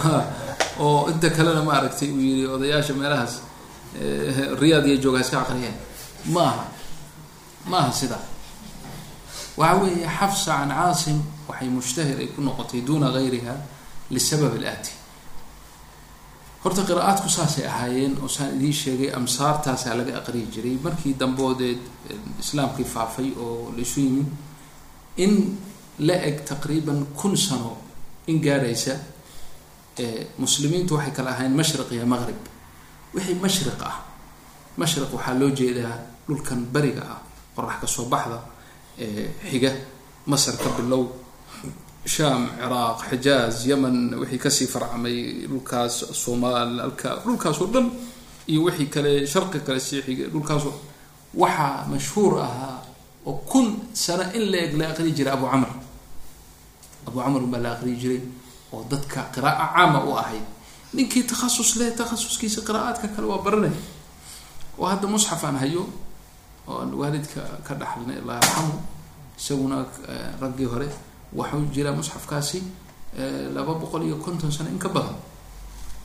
Oo 0.82 1.08
inta 1.12 1.28
kalena 1.30 1.62
ma 1.62 1.72
aragtay 1.78 2.08
uu 2.08 2.20
yihi 2.20 2.46
odayaasha 2.46 2.94
meelahaas 2.94 3.34
riyaad 4.62 4.84
iyo 4.86 4.96
jooga 5.04 5.20
iska 5.20 5.40
aqriyeen 5.44 5.76
ma 6.34 6.42
aha. 6.50 6.64
Ma 7.68 7.76
aha 7.78 7.92
sidaa 7.92 8.24
waxa 9.56 9.74
weeye 9.82 10.06
xafsa 10.18 10.52
can 10.58 10.70
caasim 10.70 11.18
waxay 11.48 11.68
mushtahir 11.68 12.18
ay 12.18 12.28
ku 12.34 12.40
noqotay 12.40 12.80
duna 12.80 13.12
gayriha 13.12 13.54
lisabab 14.10 14.56
alaati 14.56 14.99
horta 16.64 16.82
qiraa'aadku 16.88 17.28
saasay 17.36 17.64
ahaayeen 17.66 18.14
oo 18.22 18.28
saan 18.28 18.50
idiin 18.56 18.72
sheegay 18.82 19.10
amsaartaasaa 19.18 19.94
laga 19.98 20.12
aqriyi 20.20 20.46
jiray. 20.54 20.76
Markii 20.84 21.14
damboodeed 21.20 21.80
islaamkii 22.42 22.84
faafay 22.94 23.28
oo 23.44 23.72
la 23.76 23.80
isu 23.82 24.00
yimid 24.00 24.28
in 25.16 25.32
la 25.98 26.14
eg 26.28 26.44
taqriiban 26.44 27.06
kun 27.16 27.36
sano 27.36 27.76
in 28.26 28.40
gaadhaysa 28.40 28.94
ee 29.98 30.26
muslimiintu 30.38 30.94
waxay 30.94 31.12
kala 31.16 31.30
ahayn 31.30 31.52
mashriq 31.60 31.88
iyo 31.92 32.06
maqrib 32.06 32.36
wixii 33.14 33.34
mashriq 33.44 33.80
ah 33.90 33.96
mashriq 34.76 35.10
waxaa 35.16 35.34
loo 35.40 35.50
jeedaa 35.50 35.96
dhulkan 36.28 36.60
beriga 36.74 37.02
ah 37.14 37.20
qorax 37.56 37.76
ka 37.80 37.86
soo 37.86 38.04
baxda 38.12 38.38
xiga 39.50 39.72
masar 40.26 40.54
ka 40.62 40.68
bilow 40.78 41.02
shaam 42.06 42.48
ciraaq 42.58 42.98
xijaaz 43.10 43.66
yemen 43.66 44.14
wixii 44.20 44.38
ka 44.38 44.50
sii 44.50 44.66
farcamay 44.66 45.46
dhulkaas 45.50 45.94
somaal 46.24 46.80
halka 46.80 47.10
dhulkaas 47.24 47.60
oo 47.60 47.66
dhan 47.74 47.86
iyo 48.48 48.62
wixii 48.66 48.88
kale 48.94 49.26
sharqi 49.26 49.60
kale 49.66 49.80
sii 49.80 50.02
xigay 50.06 50.26
dhulkaasoo 50.32 50.74
waxaa 51.34 51.86
mashhuur 51.92 52.40
ahaa 52.40 52.78
oo 53.26 53.34
kun 53.50 53.66
sano 53.92 54.24
in 54.34 54.44
la 54.50 54.58
eg 54.64 54.72
la 54.78 54.88
aqriyi 54.92 55.12
jiray 55.14 55.32
abu 55.34 55.46
camr. 55.46 55.68
Abu 57.06 57.18
camr 57.20 57.42
baa 57.52 57.60
la 57.60 57.70
aqriyi 57.76 57.96
jiray 58.02 58.20
oo 58.72 58.84
dadka 58.90 59.20
qiraa'o 59.34 59.66
caama 59.74 60.00
u 60.08 60.12
ahayd. 60.16 60.46
Ninkii 60.94 61.22
takhasus 61.30 61.76
leh 61.76 61.90
takhasuskiisa 61.94 62.60
qiraa'aadka 62.66 63.08
kale 63.14 63.26
waa 63.28 63.42
baranay 63.44 63.74
oo 64.78 64.86
hadda 64.88 65.06
musxaf 65.06 65.44
aan 65.44 65.56
hayo 65.62 65.84
oo 66.66 66.80
waalidka 67.00 67.40
ka 67.66 67.74
dhaxalnay 67.74 68.16
allah 68.24 68.40
yarxamu 68.40 68.74
isaguna 69.38 69.76
eh, 70.08 70.30
raggii 70.40 70.66
hore 70.72 70.88
waxuu 71.38 71.66
jiraa 71.74 71.92
musxafkaasi 71.98 72.62
laba 73.54 73.74
boqol 73.74 74.02
iyo 74.06 74.16
konton 74.16 74.50
sano 74.52 74.70
in 74.70 74.78
ka 74.78 74.88
badan. 74.88 75.16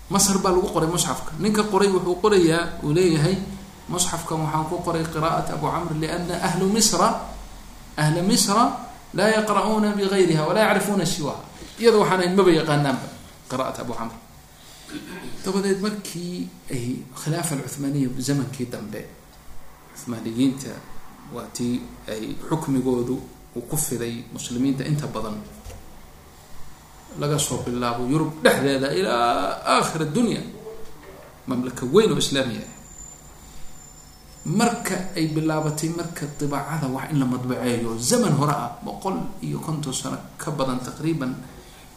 Masar 0.10 0.38
baa 0.38 0.52
lagu 0.54 0.68
qoray 0.70 0.90
musxafka. 0.90 1.32
Ninka 1.40 1.64
qoray 1.64 1.90
wuxuu 1.90 2.16
qorayaa 2.22 2.82
uu 2.84 2.94
leeyahay 2.94 3.38
musxafkan 3.90 4.38
waxaan 4.42 4.66
ku 4.70 4.76
qoray 4.86 5.04
qiraa'at 5.14 5.50
abu 5.54 5.66
camr 5.74 5.94
liana 6.02 6.36
ahlu 6.48 6.66
misra 6.70 7.10
ahla 7.98 8.22
misra 8.22 8.64
laa 9.14 9.30
yaqra'uuna 9.38 9.94
bigayriha 9.98 10.44
walaa 10.48 10.68
yacrifuuna 10.70 11.06
siwaha 11.06 11.42
iyada 11.80 11.98
waxaan 12.02 12.20
ahayn 12.22 12.36
maba 12.38 12.52
yaqaanaanba 12.52 13.08
qiraa'at 13.50 13.78
abu 13.82 13.94
camr. 13.94 14.16
Dabadeed 15.46 15.80
markii 15.82 16.48
ay 16.72 17.02
khilaafa 17.22 17.56
alcuthmaaniya 17.58 18.10
zamankii 18.28 18.66
dambe 18.74 19.02
cuthmaaniyiinta 19.94 20.70
waa 21.34 21.46
tii 21.54 21.82
ay 22.10 22.36
xukmigoodu 22.50 23.18
uu 23.56 23.64
ku 23.70 23.78
fiday 23.78 24.24
muslimiinta 24.36 24.84
inta 24.92 25.08
badan 25.08 25.38
laga 27.20 27.38
soo 27.40 27.64
bilaabo 27.66 28.04
yurub 28.12 28.32
dhexdeeda 28.44 28.90
ilaa 28.92 29.64
aakhir 29.80 30.02
addunya 30.08 30.42
mamlaka 31.48 31.84
weyn 31.94 32.12
oo 32.12 32.20
islaamiya 32.20 32.66
ah 32.68 32.74
marka 34.46 34.96
ay 35.18 35.26
bilaabatay 35.34 35.90
marka 36.00 36.26
dibaacada 36.40 36.86
wax 36.96 37.10
in 37.12 37.18
la 37.20 37.26
madbaceeyo 37.26 37.98
zaman 37.98 38.34
hore 38.38 38.54
ah 38.54 38.78
boqol 38.86 39.18
iyo 39.42 39.58
konton 39.58 39.94
sano 39.94 40.18
ka 40.38 40.52
badan 40.54 40.78
taqriiban 40.86 41.34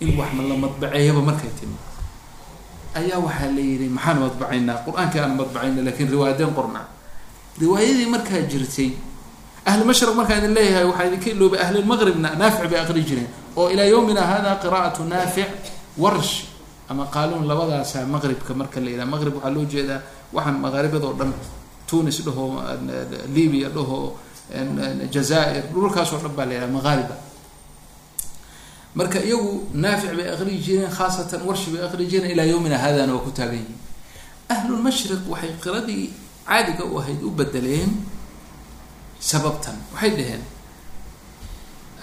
in 0.00 0.16
wax 0.16 0.30
la 0.32 0.56
madbaceeyaba 0.56 1.20
markay 1.20 1.50
timi. 1.61 1.76
Ayaa 2.96 3.18
waxaa 3.20 3.52
la 3.52 3.61
yidhi 3.61 3.88
maxaan 3.92 4.18
madbacaynaa? 4.24 4.80
Qur'aankii 4.86 5.20
aan 5.20 5.34
madbacayna 5.36 5.82
lakiin 5.84 6.09
riwaayadeen 6.09 6.52
qornaa. 6.56 6.86
Riwaayadii 7.61 8.09
markaa 8.14 8.40
jirtay 8.50 8.90
ahli 9.68 9.82
mashriq 9.90 10.14
markaan 10.20 10.38
idin 10.44 10.54
leeyahay 10.58 10.84
waxaa 10.90 11.06
idinka 11.08 11.28
iloobay 11.34 11.60
ahlilmaqribna 11.66 12.28
naafic 12.40 12.64
bay 12.70 12.80
aqri 12.84 13.02
jireen 13.08 13.28
oo 13.58 13.66
ilaa 13.72 13.88
yowmina 13.94 14.22
hada 14.30 14.50
qiraa'atu 14.62 15.02
naafic 15.12 15.48
warsh 16.02 16.34
ama 16.90 17.04
qaaluun 17.14 17.44
labadaasa 17.50 17.98
maqribka 18.14 18.52
marka 18.60 18.78
la 18.84 18.90
yidhaha 18.92 19.08
maqrib 19.14 19.34
waxaa 19.36 19.52
loo 19.56 19.64
jeedaa 19.72 20.00
waxaan 20.36 20.56
maqaaribadoo 20.64 21.12
dhan 21.18 21.30
tunis 21.88 22.18
dhaho 22.26 22.44
libya 23.36 23.68
dhaho 23.76 23.98
jazaa'ir 25.14 25.64
dhulkaasoo 25.74 26.18
dhan 26.24 26.32
baa 26.38 26.46
la 26.48 26.54
yidhaha 26.54 26.72
maqaariba 26.78 27.16
marka 28.98 29.18
iyagu 29.28 29.52
naafic 29.74 30.12
bay 30.18 30.28
aqriyi 30.34 30.58
jireen 30.66 30.90
khaasatan 30.98 31.40
warshi 31.48 31.68
bay 31.74 31.82
aqriyi 31.88 32.08
jireen 32.12 32.30
ilaa 32.34 32.48
yowmina 32.52 32.78
haadana 32.82 33.12
waa 33.14 33.24
ku 33.26 33.30
taagan 33.38 33.54
yihiin 33.60 33.78
ahlulmashriq 34.54 35.22
waxay 35.32 35.52
qiradii 35.64 36.04
caadiga 36.48 36.84
u 36.92 36.98
ahayd 37.00 37.20
u 37.22 37.30
bedeleen 37.38 37.90
sababtan. 39.20 39.76
Waxay 39.94 40.10
dhaheen 40.16 40.42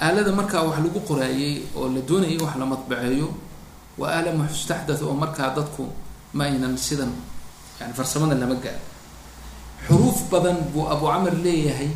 aalada 0.02 0.32
markaa 0.36 0.64
wax 0.68 0.78
lagu 0.84 1.00
qoraayey 1.08 1.64
oo 1.76 1.88
la 1.88 2.02
doonayay 2.04 2.38
wax 2.44 2.54
la 2.60 2.66
madbaceeyo 2.68 3.28
waa 3.98 4.12
aala 4.20 4.32
mustaxdath 4.36 5.02
oo 5.08 5.14
markaa 5.16 5.56
dadku 5.56 5.88
ma 6.36 6.44
aynan 6.52 6.76
sidan 6.78 7.12
yani 7.80 7.94
farsamada 7.96 8.36
lama 8.36 8.56
gaaro 8.60 8.84
xuruuf 9.88 10.28
badan 10.32 10.58
buu 10.74 10.88
abu 10.94 11.06
camar 11.08 11.34
leeyahay. 11.46 11.90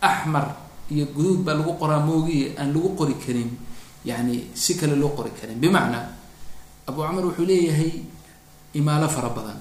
Axmar 0.00 0.56
iyo 0.90 1.04
guduud 1.12 1.44
baa 1.44 1.54
lagu 1.60 1.72
qoraa 1.76 2.00
moogiye 2.00 2.56
aan 2.56 2.72
lagu 2.72 2.96
qori 2.96 3.14
karin 3.20 3.50
yani 4.04 4.48
si 4.56 4.74
kale 4.80 4.96
loo 4.96 5.12
qori 5.12 5.30
karin. 5.38 5.60
Bimacnaa 5.60 6.06
abu 6.88 6.98
camar 7.04 7.24
wuxuu 7.28 7.44
leeyahay 7.44 7.92
imaalo 8.74 9.08
fara 9.12 9.28
badan 9.28 9.60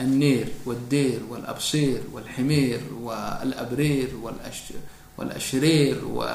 anneer 0.00 0.46
wاldeer 0.66 1.20
wاlabsir 1.30 2.00
wاlximeer 2.14 2.80
wاlabreer 3.06 4.08
wاlashreer 5.16 5.96
wa 6.18 6.30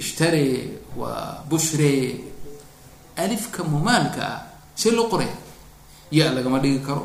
ishtare 0.00 0.68
wa 0.96 1.42
bushre 1.48 2.20
alifka 3.16 3.64
mumaalka 3.64 4.22
ah 4.34 4.40
see 4.74 4.90
loo 4.90 5.08
qoraya 5.08 5.34
ya 6.10 6.30
lagama 6.32 6.58
dhigi 6.60 6.78
karo 6.86 7.04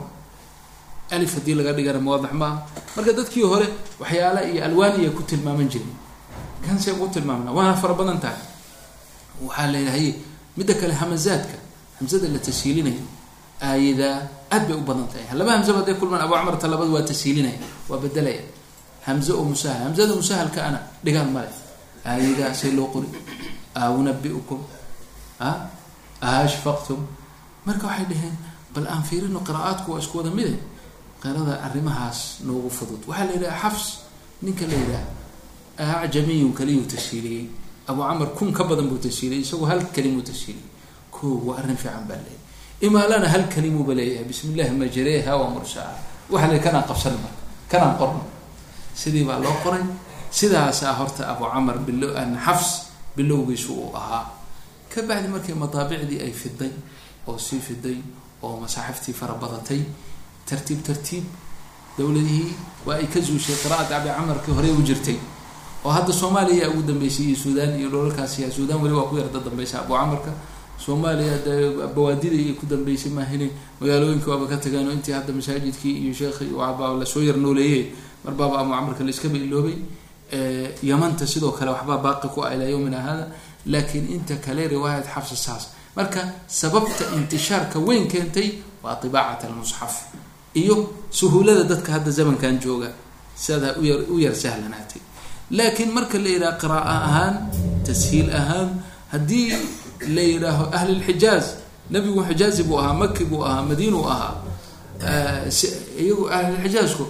alif 1.09 1.33
haddii 1.35 1.55
laga 1.55 1.73
dhigana 1.73 1.99
muwaadax 1.99 2.33
maaha 2.33 2.67
marka 2.95 3.11
dadkii 3.13 3.41
hore 3.51 3.67
waxyaala 3.99 4.41
iyo 4.51 4.61
alwaaniya 4.65 5.09
ku 5.11 5.23
tilmaaman 5.23 5.67
jiray 5.69 5.87
kan 6.65 6.77
see 6.79 6.91
ugu 6.91 7.07
tilmaamna 7.07 7.51
waana 7.51 7.73
fara 7.81 7.93
badan 7.93 8.19
tahay 8.19 8.41
waxaa 9.45 9.67
leedahay 9.73 10.13
midda 10.57 10.73
kale 10.73 10.93
hamazaadka 10.93 11.57
hamzada 11.99 12.27
la 12.27 12.39
tashiilinayo 12.39 13.03
aayada 13.60 14.28
aad 14.54 14.62
bay 14.68 14.76
u 14.76 14.82
badan 14.88 15.06
tahay 15.12 15.26
laba 15.38 15.50
hamzaba 15.56 15.78
haday 15.82 15.94
kulmaan 16.00 16.22
abu 16.26 16.34
camar 16.38 16.56
talabad 16.62 16.88
waa 16.94 17.02
tashiilinaya 17.10 17.58
waa 17.90 17.98
bedelaya 18.02 18.42
hamze 19.06 19.32
oo 19.32 19.44
musahal 19.44 19.80
hamzada 19.86 20.12
musahalka 20.20 20.60
ana 20.68 20.80
dhigaan 21.04 21.30
male 21.36 21.50
aayada 22.04 22.54
see 22.54 22.72
loo 22.78 22.86
qori. 22.94 23.08
Aunabiukum 23.78 24.58
a 25.40 25.50
ashfaqtum 26.20 27.00
marka 27.66 27.86
waxay 27.86 28.06
dhaheen 28.10 28.36
bal 28.74 28.86
aan 28.92 29.02
fiirino 29.08 29.40
qiraa'aadku 29.48 29.88
waa 29.92 30.00
isku 30.02 30.18
wada 30.18 30.30
mide 30.38 30.54
qirada 31.22 31.54
arrimahaas 31.66 32.18
noogu 32.46 32.70
fudud. 32.70 33.00
Waxaa 33.08 33.26
la 33.28 33.32
yidhaha 33.36 33.58
xafs 33.62 33.86
ninka 34.42 34.64
la 34.70 34.74
yidhaha 34.82 35.06
acjamiyun 36.04 36.52
kaliyuu 36.58 36.86
tashiiliyey 36.92 37.44
abu 37.90 38.00
camar 38.02 38.28
kun 38.38 38.50
ka 38.52 38.62
badan 38.70 38.86
buu 38.90 38.98
tashiiliyey 39.06 39.42
isagoo 39.46 39.66
hal 39.70 39.80
kalimuu 39.94 40.22
tashiiliyey 40.30 40.66
ko 41.14 41.26
waa 41.46 41.58
arrin 41.60 41.76
fiican 41.82 42.04
baa 42.08 42.18
imaalana 42.80 43.28
hal 43.28 43.44
kalimuuba 43.48 43.94
leeyahay 43.94 44.24
bismi 44.24 44.54
illahi 44.54 44.70
majareha 44.76 45.32
wa 45.36 45.50
mursaha 45.50 45.94
waxa 46.30 46.46
la 46.52 46.58
kanaan 46.58 46.84
qabsan 46.90 47.14
marka 47.18 47.42
kanaan 47.70 47.96
qorno. 47.98 48.22
Sidii 48.94 49.24
baa 49.24 49.38
loo 49.38 49.54
qoray. 49.64 49.82
Sidaasaa 50.30 50.92
horta 50.98 51.28
abu 51.32 51.44
camar 51.52 51.78
bilo 51.86 52.08
xafs 52.44 52.70
bilowgiisu 53.16 53.72
uu 53.74 53.90
ahaa. 53.96 54.24
Ka 54.92 55.02
bacdi 55.02 55.28
markii 55.28 55.54
madaabicdii 55.54 56.20
ay 56.22 56.32
fiday 56.32 56.70
oo 57.26 57.38
sii 57.38 57.60
fiday 57.60 57.96
oo 58.42 58.60
masaaxiftii 58.60 59.12
fara 59.14 59.34
badatay 59.34 59.80
tartiib 60.48 60.82
tartiib 60.82 61.24
dowladihii 61.98 62.54
waa 62.86 62.96
ay 62.96 63.06
ka 63.06 63.20
zuushay 63.20 63.56
qira'at 63.62 63.90
abi 63.92 64.08
camarkii 64.08 64.52
horey 64.54 64.70
u 64.70 64.82
jirtay. 64.82 65.16
Oo 65.84 65.90
hadda 65.90 66.12
soomaaliya 66.12 66.68
ugu 66.70 66.82
dambeysay 66.82 67.26
iyo 67.26 67.36
suudaan 67.36 67.78
iyo 67.78 67.88
dholalkaasiya 67.90 68.50
suudaan 68.50 68.82
weli 68.82 68.94
waa 68.94 69.08
ku 69.10 69.16
yarda 69.16 69.40
dambeysa 69.40 69.80
abu 69.80 69.94
camarka 69.94 70.32
soomaaliya 70.84 71.38
bawaadida 71.94 72.36
iyo 72.36 72.54
ku 72.54 72.66
dambeysay 72.66 73.10
maahine 73.12 73.50
magaalooyinka 73.80 74.30
waaba 74.30 74.46
ka 74.46 74.56
tageen 74.56 74.90
intii 74.90 75.12
hadda 75.12 75.32
masaajidkii 75.32 75.94
iyo 76.04 76.12
sheekhi 76.14 76.52
waaba 76.54 76.94
la 77.00 77.06
soo 77.06 77.22
yar 77.22 77.36
nooleeyey 77.36 77.84
mar 78.24 78.34
baaba 78.34 78.58
abu 78.60 78.70
camarka 78.70 79.04
la 79.04 79.10
iskaba 79.10 79.36
iloobay 79.36 79.76
yamanta 80.82 81.26
sidoo 81.26 81.50
kale 81.52 81.70
waxbaa 81.70 81.98
baaqi 81.98 82.28
ku 82.34 82.42
ah 82.44 82.54
ilaa 82.54 82.68
yowmina 82.68 83.00
hada 83.00 83.26
laakiin 83.66 84.06
inta 84.12 84.36
kale 84.36 84.68
riwaayat 84.68 85.06
xafsa 85.14 85.36
saas. 85.36 85.64
Marka 85.96 86.20
sababta 86.46 87.04
intishaarka 87.16 87.78
weyn 87.78 88.06
keentay 88.08 88.48
waa 88.82 88.94
tibaacat 89.02 89.44
almusxaf 89.50 89.94
iyo 90.54 90.94
suhuulada 91.10 91.64
dadka 91.64 91.92
hadda 91.92 92.10
zamankan 92.10 92.58
jooga. 92.60 92.90
Sidaa 93.34 93.74
u 94.08 94.18
yar 94.18 94.34
sahlanaatay. 94.34 95.00
Laakiin 95.50 95.90
marka 95.92 96.18
la 96.18 96.28
yidhaha 96.28 96.58
qira'a 96.62 96.94
ahaan 97.06 97.34
tashiil 97.86 98.30
ahaan 98.30 98.68
haddii 99.12 99.52
la 100.14 100.22
yidhaaho 100.22 100.64
ahli 100.76 100.94
lxijaaz. 101.00 101.44
Nabigu 101.90 102.20
xijaazi 102.28 102.62
buu 102.68 102.78
ahaa 102.80 102.94
maki 102.94 103.24
buu 103.24 103.42
ahaa 103.44 103.62
madiinuu 103.68 104.04
ahaa. 104.12 104.34
Iyagu 106.02 106.28
ahlilxijaazku 106.30 107.04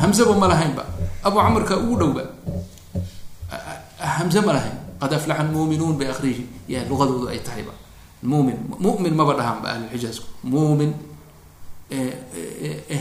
hamzeba 0.00 0.32
ma 0.34 0.46
lahaynba. 0.48 0.84
Abu 1.24 1.36
camarka 1.38 1.76
ugu 1.78 1.96
dhowba. 2.00 2.22
Hamze 3.98 4.40
ma 4.40 4.52
lahayn. 4.56 4.76
Qad 5.00 5.12
aflaxa 5.14 5.42
lmuuminuun 5.44 5.98
bay 5.98 6.08
akriyi 6.08 6.46
ya 6.68 6.80
luqadoodu 6.88 7.28
ay 7.28 7.38
tahayba. 7.46 7.72
Mumin 8.22 8.56
mumin 8.78 9.14
maba 9.14 9.34
dhahaanba 9.38 9.66
ahlulxijaazku 9.74 10.26
mumin 10.44 10.92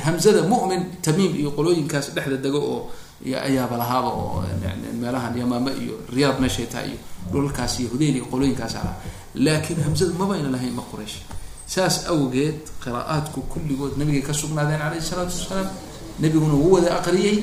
hamzada 0.03 0.41
mumin 0.51 0.81
tamiim 1.01 1.35
iyo 1.39 1.51
qolooyinkaas 1.57 2.11
dhexda 2.15 2.37
dego 2.43 2.59
oo 2.59 2.79
ayaaba 3.23 3.77
lahaaba 3.77 4.09
oo 4.09 4.43
meelahan 5.01 5.37
yamaame 5.37 5.71
iyo 5.83 5.93
riyaad 6.13 6.37
meeshay 6.43 6.65
tahay 6.65 6.89
iyo 6.91 6.99
dhulalkaas 7.31 7.79
iyo 7.79 7.89
hudeyl 7.93 8.15
iyo 8.17 8.25
qolooyinkaas 8.31 8.75
ahaa 8.75 8.95
laakiin 9.35 9.79
hamzada 9.85 10.13
mabayna 10.21 10.49
lahayn 10.55 10.73
ma 10.79 10.83
quraysh 10.91 11.17
saas 11.65 12.05
awgeed 12.13 12.57
qiraa'aadku 12.83 13.39
kulligood 13.51 13.93
nabigay 13.99 14.21
ka 14.21 14.33
sugnaadeen 14.33 14.79
calayhi 14.83 15.03
isalaatu 15.05 15.33
wasalaam 15.39 15.69
nebiguna 16.19 16.53
wuu 16.63 16.73
wada 16.75 16.89
aqriyey 16.99 17.37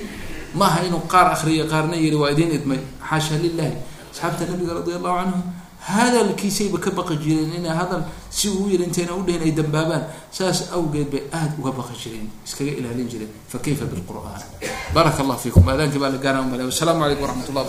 maaha 0.61 0.85
inuu 0.89 1.03
qaar 1.13 1.27
akriyay 1.37 1.67
qaarna 1.73 1.97
yiri 1.97 2.17
waa 2.23 2.31
idiin 2.35 2.53
idmay 2.59 2.81
xaasha 3.09 3.37
lilahi 3.45 3.75
asxaabta 4.13 4.45
nabiga 4.51 4.73
radi 4.81 4.93
allahu 4.99 5.17
canhum 5.21 5.43
hadalkiisayba 5.89 6.79
ka 6.85 6.91
baqi 6.99 7.17
jireen 7.25 7.53
inay 7.59 7.73
hadal 7.81 8.03
si 8.31 8.49
uu 8.53 8.69
yiri 8.69 8.85
intayna 8.89 9.13
udhihin 9.21 9.43
ay 9.49 9.53
dambaabaan 9.57 10.05
saas 10.31 10.69
awgeed 10.77 11.09
bay 11.13 11.23
aada 11.33 11.55
uga 11.61 11.73
baqi 11.81 11.95
jireen 12.03 12.29
iskaga 12.47 12.73
ilaalin 12.81 13.09
jireen 13.13 13.33
fa 13.49 13.59
kayfa 13.65 13.85
bilqur'aan 13.93 14.43
baaraka 14.95 15.21
allah 15.25 15.39
fiikum 15.41 15.65
aadaankii 15.69 16.01
baa 16.03 16.13
la 16.13 16.19
gaana 16.25 16.45
umale 16.45 16.65
wasalaamu 16.69 17.01
calaykum 17.05 17.25
waraxmat 17.25 17.49
ullah 17.49 17.65